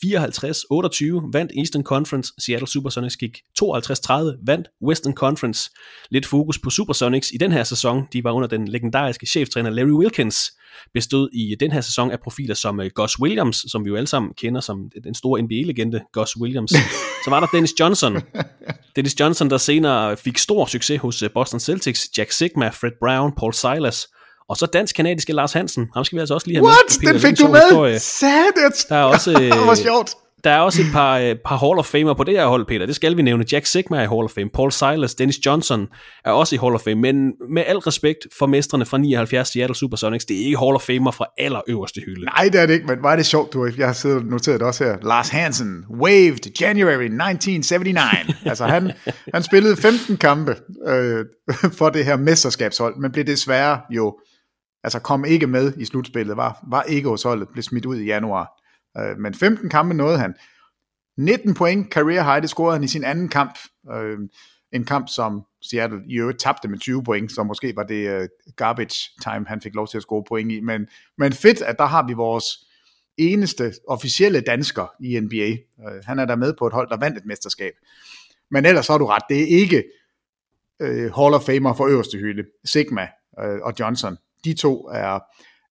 [1.34, 4.14] vandt Eastern Conference, Seattle Supersonics gik 52-30,
[4.46, 5.70] vandt Western Conference.
[6.10, 9.92] Lidt fokus på Supersonics i den her sæson, de var under den legendariske cheftræner Larry
[9.92, 10.52] Wilkins,
[10.94, 14.08] bestod i den her sæson af profiler som uh, Gus Williams, som vi jo alle
[14.08, 16.72] sammen kender som den store NBA-legende Gus Williams.
[17.24, 18.22] Så var der Dennis Johnson.
[18.96, 23.32] Dennis Johnson, der senere fik stor succes hos uh, Boston Celtics, Jack Sigma, Fred Brown,
[23.38, 24.08] Paul Silas,
[24.50, 25.90] og så dansk-kanadiske Lars Hansen.
[25.94, 26.78] Ham skal vi altså også lige have What?
[27.02, 27.08] med.
[27.08, 27.14] What?
[27.14, 28.00] Den fik du med?
[28.00, 28.86] Sad it!
[28.90, 29.32] Der er også...
[29.58, 30.16] det var sjovt.
[30.44, 32.86] Der er også et par, øh, par Hall of Famer på det her hold, Peter.
[32.86, 33.46] Det skal vi nævne.
[33.52, 34.50] Jack Sigma er i Hall of Fame.
[34.50, 35.88] Paul Silas, Dennis Johnson
[36.26, 36.96] er også i Hall of Fame.
[36.96, 40.82] Men med al respekt for mestrene fra 79 Seattle Supersonics, det er ikke Hall of
[40.82, 42.26] Famer fra allerøverste hylde.
[42.26, 44.68] Nej, det er det ikke, men var det sjovt, du Jeg har siddet noteret det
[44.68, 44.98] også her.
[45.02, 48.36] Lars Hansen, waived January 1979.
[48.46, 48.92] altså han,
[49.34, 50.56] han spillede 15 kampe
[50.88, 51.26] øh,
[51.78, 54.18] for det her mesterskabshold, men blev desværre jo,
[54.84, 58.06] altså kom ikke med i slutspillet, var, var ikke hos holdet, blev smidt ud i
[58.06, 58.61] januar.
[58.98, 60.34] Øh, men 15 kampe nåede han.
[61.18, 63.58] 19 point career high, det scorede han i sin anden kamp.
[63.94, 64.20] Øh,
[64.72, 68.28] en kamp, som Seattle i øvrigt tabte med 20 point, så måske var det øh,
[68.56, 70.60] garbage time, han fik lov til at score point i.
[70.60, 70.88] Men,
[71.18, 72.46] men fedt, at der har vi vores
[73.18, 75.50] eneste officielle dansker i NBA.
[75.90, 77.74] Øh, han er der med på et hold, der vandt et mesterskab.
[78.52, 79.84] Men ellers har du ret, det er ikke
[80.82, 82.44] øh, Hall of Famer for øverste hylde.
[82.66, 83.08] Sigma
[83.44, 85.20] øh, og Johnson, de to er,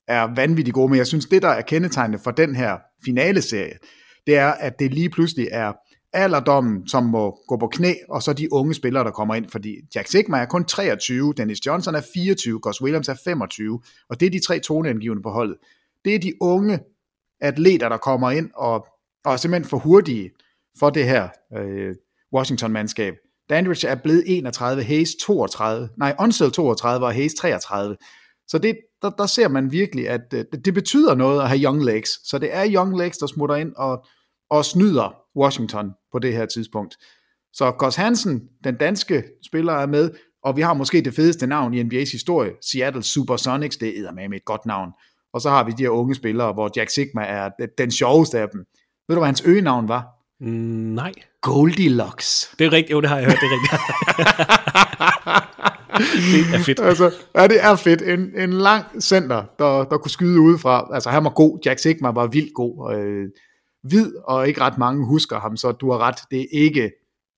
[0.09, 3.78] er vanvittigt gode, men jeg synes, det der er kendetegnende for den her finale serie,
[4.26, 5.72] det er, at det lige pludselig er
[6.12, 9.76] alderdommen, som må gå på knæ, og så de unge spillere, der kommer ind, fordi
[9.94, 14.26] Jack Sigma er kun 23, Dennis Johnson er 24, Gus Williams er 25, og det
[14.26, 15.57] er de tre toneangivende på holdet.
[16.05, 16.78] Det er de unge
[17.40, 18.86] atleter, der kommer ind og,
[19.24, 20.30] og er simpelthen for hurtige
[20.78, 21.28] for det her
[21.59, 21.94] øh,
[22.34, 23.14] Washington-mandskab.
[23.51, 27.96] Dandridge er blevet 31, Hayes 32, nej, Unseld 32 og Hayes 33.
[28.51, 31.84] Så det, der, der ser man virkelig, at øh, det betyder noget at have young
[31.84, 32.28] legs.
[32.28, 34.05] Så det er young legs, der smutter ind og,
[34.51, 36.96] og snyder Washington på det her tidspunkt.
[37.53, 40.11] Så Gus Hansen, den danske spiller, er med,
[40.44, 44.36] og vi har måske det fedeste navn i NBA's historie, Seattle Supersonics, det er med
[44.36, 44.90] et godt navn.
[45.34, 48.48] Og så har vi de her unge spillere, hvor Jack Sigma er den sjoveste af
[48.53, 48.64] dem.
[49.09, 50.07] Ved du, hvad hans øgenavn var?
[50.40, 50.46] Mm,
[50.94, 51.12] nej.
[51.42, 52.55] Goldilocks.
[52.59, 53.72] Det er rigtigt, jo, det har jeg hørt, det er rigtigt.
[56.03, 56.80] det er fedt.
[56.80, 58.03] Altså, ja, det er fedt.
[58.03, 60.90] En, en lang center, der, der kunne skyde udefra.
[60.94, 61.59] Altså, han var god.
[61.64, 62.94] Jack Sigma var vildt god.
[62.94, 63.28] Øh,
[63.82, 66.90] hvid, og ikke ret mange husker ham, så du har ret, det er ikke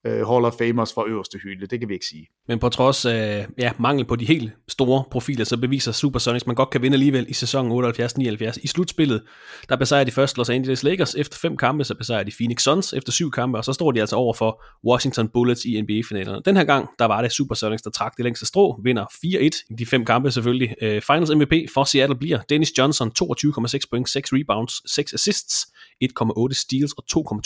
[0.05, 2.27] øh, Hall of Famers fra øverste hylde, det kan vi ikke sige.
[2.47, 6.55] Men på trods af ja, mangel på de helt store profiler, så beviser Supersonics, man
[6.55, 8.59] godt kan vinde alligevel i sæsonen 78-79.
[8.63, 9.23] I slutspillet,
[9.69, 12.93] der besejrer de først Los Angeles Lakers efter fem kampe, så besejrer de Phoenix Suns
[12.93, 16.41] efter syv kampe, og så står de altså over for Washington Bullets i NBA-finalerne.
[16.45, 19.73] Den her gang, der var det Supersonics, der trak det længste strå, vinder 4-1 i
[19.77, 20.75] de fem kampe selvfølgelig.
[20.81, 25.67] Øh, Finals MVP for Seattle bliver Dennis Johnson, 22,6 point, 6 rebounds, 6 assists,
[26.03, 27.03] 1,8 steals og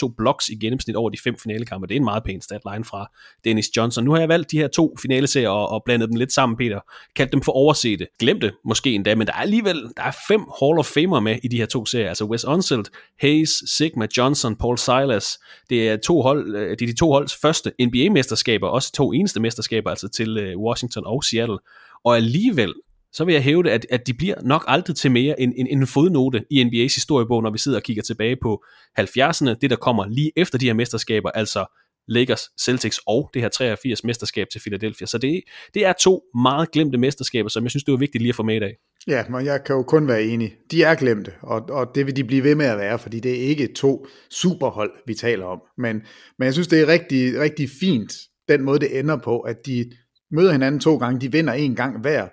[0.08, 1.86] 2,2 blocks i gennemsnit over de fem finalekampe.
[1.86, 3.10] Det er en meget pæn statline fra
[3.44, 4.04] Dennis Johnson.
[4.04, 6.80] Nu har jeg valgt de her to finaleserier og, og blandet dem lidt sammen, Peter.
[7.16, 8.06] Kaldt dem for oversete.
[8.18, 11.48] Glemte måske endda, men der er alligevel der er fem Hall of Famer med i
[11.48, 12.08] de her to serier.
[12.08, 12.84] Altså Wes Unseld,
[13.20, 15.38] Hayes, Sigma, Johnson, Paul Silas.
[15.70, 19.40] Det er, to hold, øh, det er de to holds første NBA-mesterskaber, også to eneste
[19.40, 21.58] mesterskaber, altså til øh, Washington og Seattle.
[22.04, 22.74] Og alligevel
[23.12, 25.80] så vil jeg hæve at, at de bliver nok aldrig til mere end, end, end
[25.80, 28.64] en fodnote i NBA's historiebog, når vi sidder og kigger tilbage på
[29.00, 31.64] 70'erne, det der kommer lige efter de her mesterskaber, altså
[32.08, 35.06] Lakers, Celtics og det her 83 mesterskab til Philadelphia.
[35.06, 35.42] Så det,
[35.74, 38.42] det er to meget glemte mesterskaber, som jeg synes, det var vigtigt lige at få
[38.42, 38.76] med i dag.
[39.06, 40.56] Ja, men jeg kan jo kun være enig.
[40.70, 43.30] De er glemte, og, og det vil de blive ved med at være, fordi det
[43.30, 45.60] er ikke to superhold, vi taler om.
[45.78, 46.02] Men,
[46.38, 48.12] men jeg synes, det er rigtig, rigtig fint,
[48.48, 49.92] den måde det ender på, at de
[50.30, 52.28] møder hinanden to gange, de vinder en gang hver.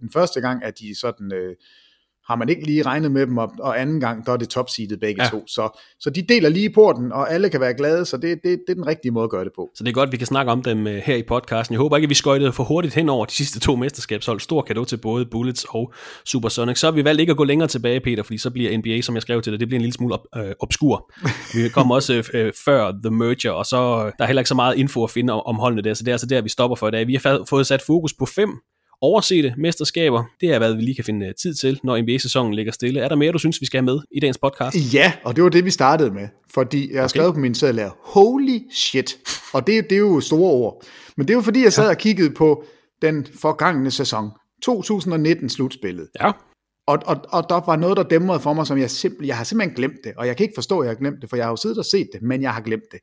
[0.00, 1.56] Den første gang er de sådan øh,
[2.26, 5.00] har man ikke lige regnet med dem, og, og anden gang, der er det topseedet
[5.00, 5.28] begge ja.
[5.28, 5.46] to.
[5.46, 8.58] Så, så de deler lige porten, og alle kan være glade, så det, det, det
[8.68, 9.70] er den rigtige måde at gøre det på.
[9.74, 11.72] Så det er godt, vi kan snakke om dem uh, her i podcasten.
[11.72, 14.40] Jeg håber ikke, at vi skøjtede for hurtigt hen over de sidste to mesterskabshold.
[14.40, 15.92] Stor kado til både Bullets og
[16.24, 16.78] Supersonic.
[16.78, 19.14] Så har vi valgt ikke at gå længere tilbage, Peter, fordi så bliver NBA, som
[19.14, 21.12] jeg skrev til dig, det bliver en lille smule op, uh, obskur.
[21.54, 24.54] vi kommer også uh, før The Merger, og så uh, der er heller ikke så
[24.54, 26.76] meget info at finde om, om holdene der, så det er altså der, vi stopper
[26.76, 27.06] for i dag.
[27.06, 28.50] Vi har fået sat fokus på fem
[29.04, 30.24] oversete mesterskaber.
[30.40, 33.00] Det er, hvad vi lige kan finde øh, tid til, når NBA-sæsonen ligger stille.
[33.00, 34.94] Er der mere, du synes, vi skal have med i dagens podcast?
[34.94, 36.28] Ja, og det var det, vi startede med.
[36.54, 37.08] Fordi jeg har okay.
[37.08, 39.16] skrevet på min seddel her, holy shit.
[39.52, 40.84] Og det, det er jo store ord.
[41.16, 41.90] Men det er jo fordi, jeg sad ja.
[41.90, 42.64] og kiggede på
[43.02, 44.30] den forgangne sæson.
[44.62, 46.08] 2019 slutspillet.
[46.20, 46.32] Ja.
[46.86, 49.44] Og, og, og der var noget, der dæmrede for mig, som jeg simpelthen, jeg har
[49.44, 50.12] simpelthen glemt det.
[50.16, 51.78] Og jeg kan ikke forstå, at jeg har glemt det, for jeg har jo siddet
[51.78, 53.00] og set det, men jeg har glemt det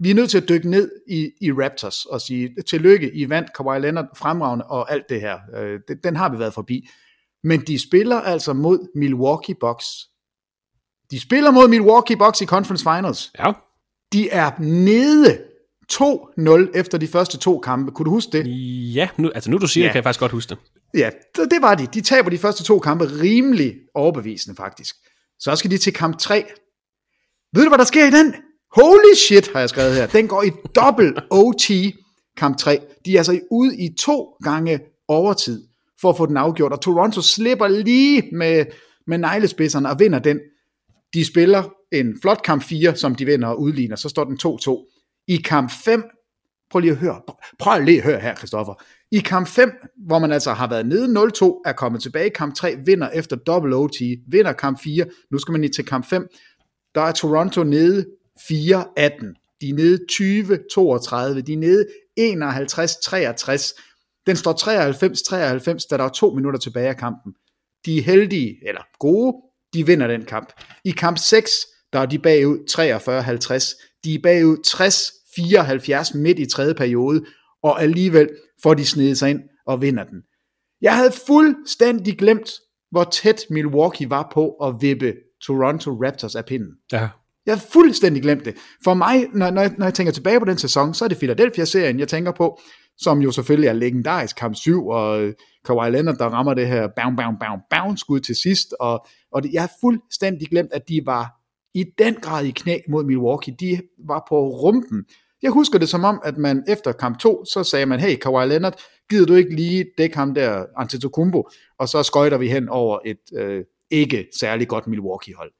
[0.00, 3.52] vi er nødt til at dykke ned i, i Raptors og sige, tillykke, I vandt
[3.56, 5.38] Kawhi Leonard fremragende og alt det her.
[5.56, 6.88] Øh, det, den har vi været forbi.
[7.44, 9.86] Men de spiller altså mod Milwaukee Bucks.
[11.10, 13.32] De spiller mod Milwaukee Bucks i Conference Finals.
[13.38, 13.52] Ja.
[14.12, 15.42] De er nede
[15.92, 17.92] 2-0 efter de første to kampe.
[17.92, 18.46] Kunne du huske det?
[18.94, 19.88] Ja, nu, altså nu du siger ja.
[19.88, 20.58] det, kan jeg faktisk godt huske det.
[20.94, 21.86] Ja, det var de.
[21.86, 24.96] De taber de første to kampe rimelig overbevisende faktisk.
[25.38, 26.44] Så skal de til kamp 3.
[27.54, 28.34] Ved du, hvad der sker i den?
[28.72, 30.06] Holy shit, har jeg skrevet her.
[30.06, 31.70] Den går i dobbelt OT
[32.36, 32.80] kamp 3.
[33.04, 35.62] De er altså ude i to gange overtid
[36.00, 38.64] for at få den afgjort, og Toronto slipper lige med,
[39.06, 40.40] med neglespidserne og vinder den.
[41.14, 41.62] De spiller
[41.92, 45.24] en flot kamp 4, som de vinder og udligner, så står den 2-2.
[45.28, 46.04] I kamp 5,
[46.70, 47.20] prøv lige at høre,
[47.58, 48.82] prøv lige at høre her, Christoffer.
[49.10, 49.72] I kamp 5,
[50.06, 53.36] hvor man altså har været nede 0-2, er kommet tilbage i kamp 3, vinder efter
[53.36, 56.28] double OT, vinder kamp 4, nu skal man lige til kamp 5,
[56.94, 58.06] der er Toronto nede
[58.40, 58.46] 4-18.
[59.60, 59.98] De er nede
[61.36, 61.86] 20-32, de er nede
[62.20, 63.80] 51-63.
[64.26, 64.52] Den står
[65.82, 67.32] 93-93, da der er to minutter tilbage af kampen.
[67.86, 69.36] De er heldige, eller gode,
[69.74, 70.52] de vinder den kamp.
[70.84, 71.50] I kamp 6,
[71.92, 74.00] der er de bagud 43-50.
[74.04, 74.56] De er bagud
[76.14, 77.24] 60-74 midt i tredje periode,
[77.62, 78.28] og alligevel
[78.62, 80.22] får de snedet sig ind og vinder den.
[80.80, 82.50] Jeg havde fuldstændig glemt,
[82.90, 86.72] hvor tæt Milwaukee var på at vippe Toronto Raptors af pinden.
[86.92, 87.08] Ja.
[87.50, 88.54] Jeg har fuldstændig glemt det.
[88.84, 91.18] For mig, når, når, jeg, når jeg tænker tilbage på den sæson, så er det
[91.18, 92.60] Philadelphia-serien, jeg tænker på,
[92.98, 96.88] som jo selvfølgelig er legendarisk, kamp 7, og øh, Kawhi Leonard, der rammer det her
[96.96, 100.88] bam, bam, bam, bam skud til sidst, og, og det, jeg har fuldstændig glemt, at
[100.88, 101.30] de var
[101.74, 103.54] i den grad i knæ mod Milwaukee.
[103.60, 105.04] De var på rumpen.
[105.42, 108.46] Jeg husker det som om, at man efter kamp 2, så sagde man, hey Kawhi
[108.46, 111.48] Leonard, gider du ikke lige dække ham der Antetokounmpo,
[111.78, 115.52] og så skøjter vi hen over et øh, ikke særlig godt Milwaukee-hold.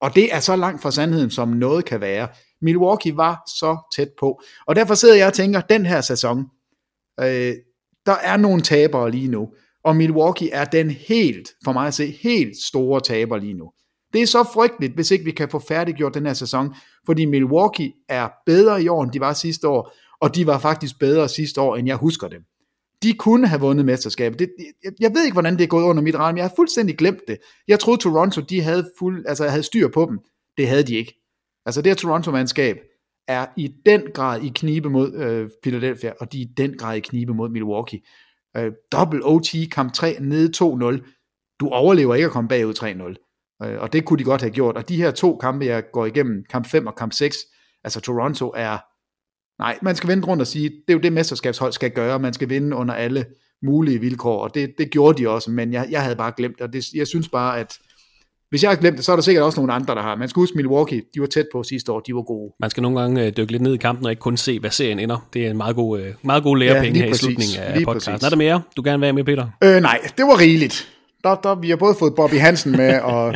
[0.00, 2.28] Og det er så langt fra sandheden, som noget kan være.
[2.62, 4.40] Milwaukee var så tæt på.
[4.66, 6.44] Og derfor sidder jeg og tænker, den her sæson,
[7.20, 7.54] øh,
[8.06, 9.48] der er nogle tabere lige nu.
[9.84, 13.70] Og Milwaukee er den helt, for mig at se, helt store taber lige nu.
[14.12, 16.74] Det er så frygteligt, hvis ikke vi kan få færdiggjort den her sæson,
[17.06, 20.98] fordi Milwaukee er bedre i år, end de var sidste år, og de var faktisk
[20.98, 22.42] bedre sidste år, end jeg husker dem.
[23.02, 24.38] De kunne have vundet mesterskabet.
[24.38, 24.50] Det,
[24.84, 26.98] jeg, jeg ved ikke, hvordan det er gået under mit radar, men jeg har fuldstændig
[26.98, 27.38] glemt det.
[27.68, 30.18] Jeg troede, Toronto de havde, fuld, altså, havde styr på dem.
[30.56, 31.20] Det havde de ikke.
[31.66, 32.78] Altså det her Toronto-mandskab
[33.28, 36.96] er i den grad i knibe mod øh, Philadelphia, og de er i den grad
[36.96, 38.00] i knibe mod Milwaukee.
[38.56, 41.56] Øh, double OT, kamp 3, nede 2-0.
[41.60, 43.66] Du overlever ikke at komme bagud 3-0.
[43.66, 44.76] Øh, og det kunne de godt have gjort.
[44.76, 47.36] Og de her to kampe, jeg går igennem, kamp 5 og kamp 6,
[47.84, 48.78] altså Toronto er
[49.60, 52.32] Nej, man skal vende rundt og sige, det er jo det mesterskabshold skal gøre, man
[52.32, 53.24] skal vinde under alle
[53.62, 56.72] mulige vilkår, og det, det gjorde de også, men jeg, jeg havde bare glemt, og
[56.72, 57.78] det, jeg synes bare, at
[58.50, 60.14] hvis jeg har glemt det, så er der sikkert også nogle andre, der har.
[60.14, 62.52] Man skal huske Milwaukee, de var tæt på sidste år, de var gode.
[62.60, 64.70] Man skal nogle gange øh, dykke lidt ned i kampen og ikke kun se, hvad
[64.70, 65.28] serien ender.
[65.32, 67.82] Det er en meget god, øh, meget god lærepenge ja, her præcis, i slutningen af
[67.84, 68.12] podcasten.
[68.12, 68.26] Præcis.
[68.26, 69.46] Er der mere, du gerne vil være med, Peter?
[69.64, 70.88] Øh, nej, det var rigeligt.
[71.24, 73.34] Der, der, vi har både fået Bobby Hansen med og,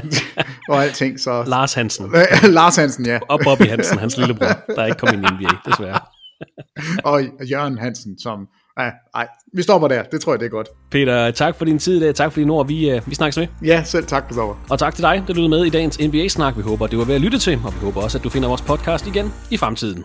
[0.69, 1.21] og alting.
[1.21, 1.45] Så...
[1.47, 2.13] Lars Hansen.
[2.59, 3.19] Lars Hansen, ja.
[3.29, 6.01] Og Bobby Hansen, hans lillebror, der er ikke kommet ind i NBA, desværre.
[7.11, 8.49] og Jørgen Hansen, som...
[8.79, 10.03] Nej, nej, vi stopper der.
[10.03, 10.69] Det tror jeg, det er godt.
[10.91, 12.15] Peter, tak for din tid i dag.
[12.15, 12.67] Tak for dine ord.
[12.67, 13.47] Vi, uh, vi snakkes med.
[13.65, 14.55] Ja, selv tak, Christoffer.
[14.71, 16.57] Og tak til dig, der lyttede med i dagens NBA-snak.
[16.57, 18.49] Vi håber, det var ved at lytte til, og vi håber også, at du finder
[18.49, 20.05] vores podcast igen i fremtiden.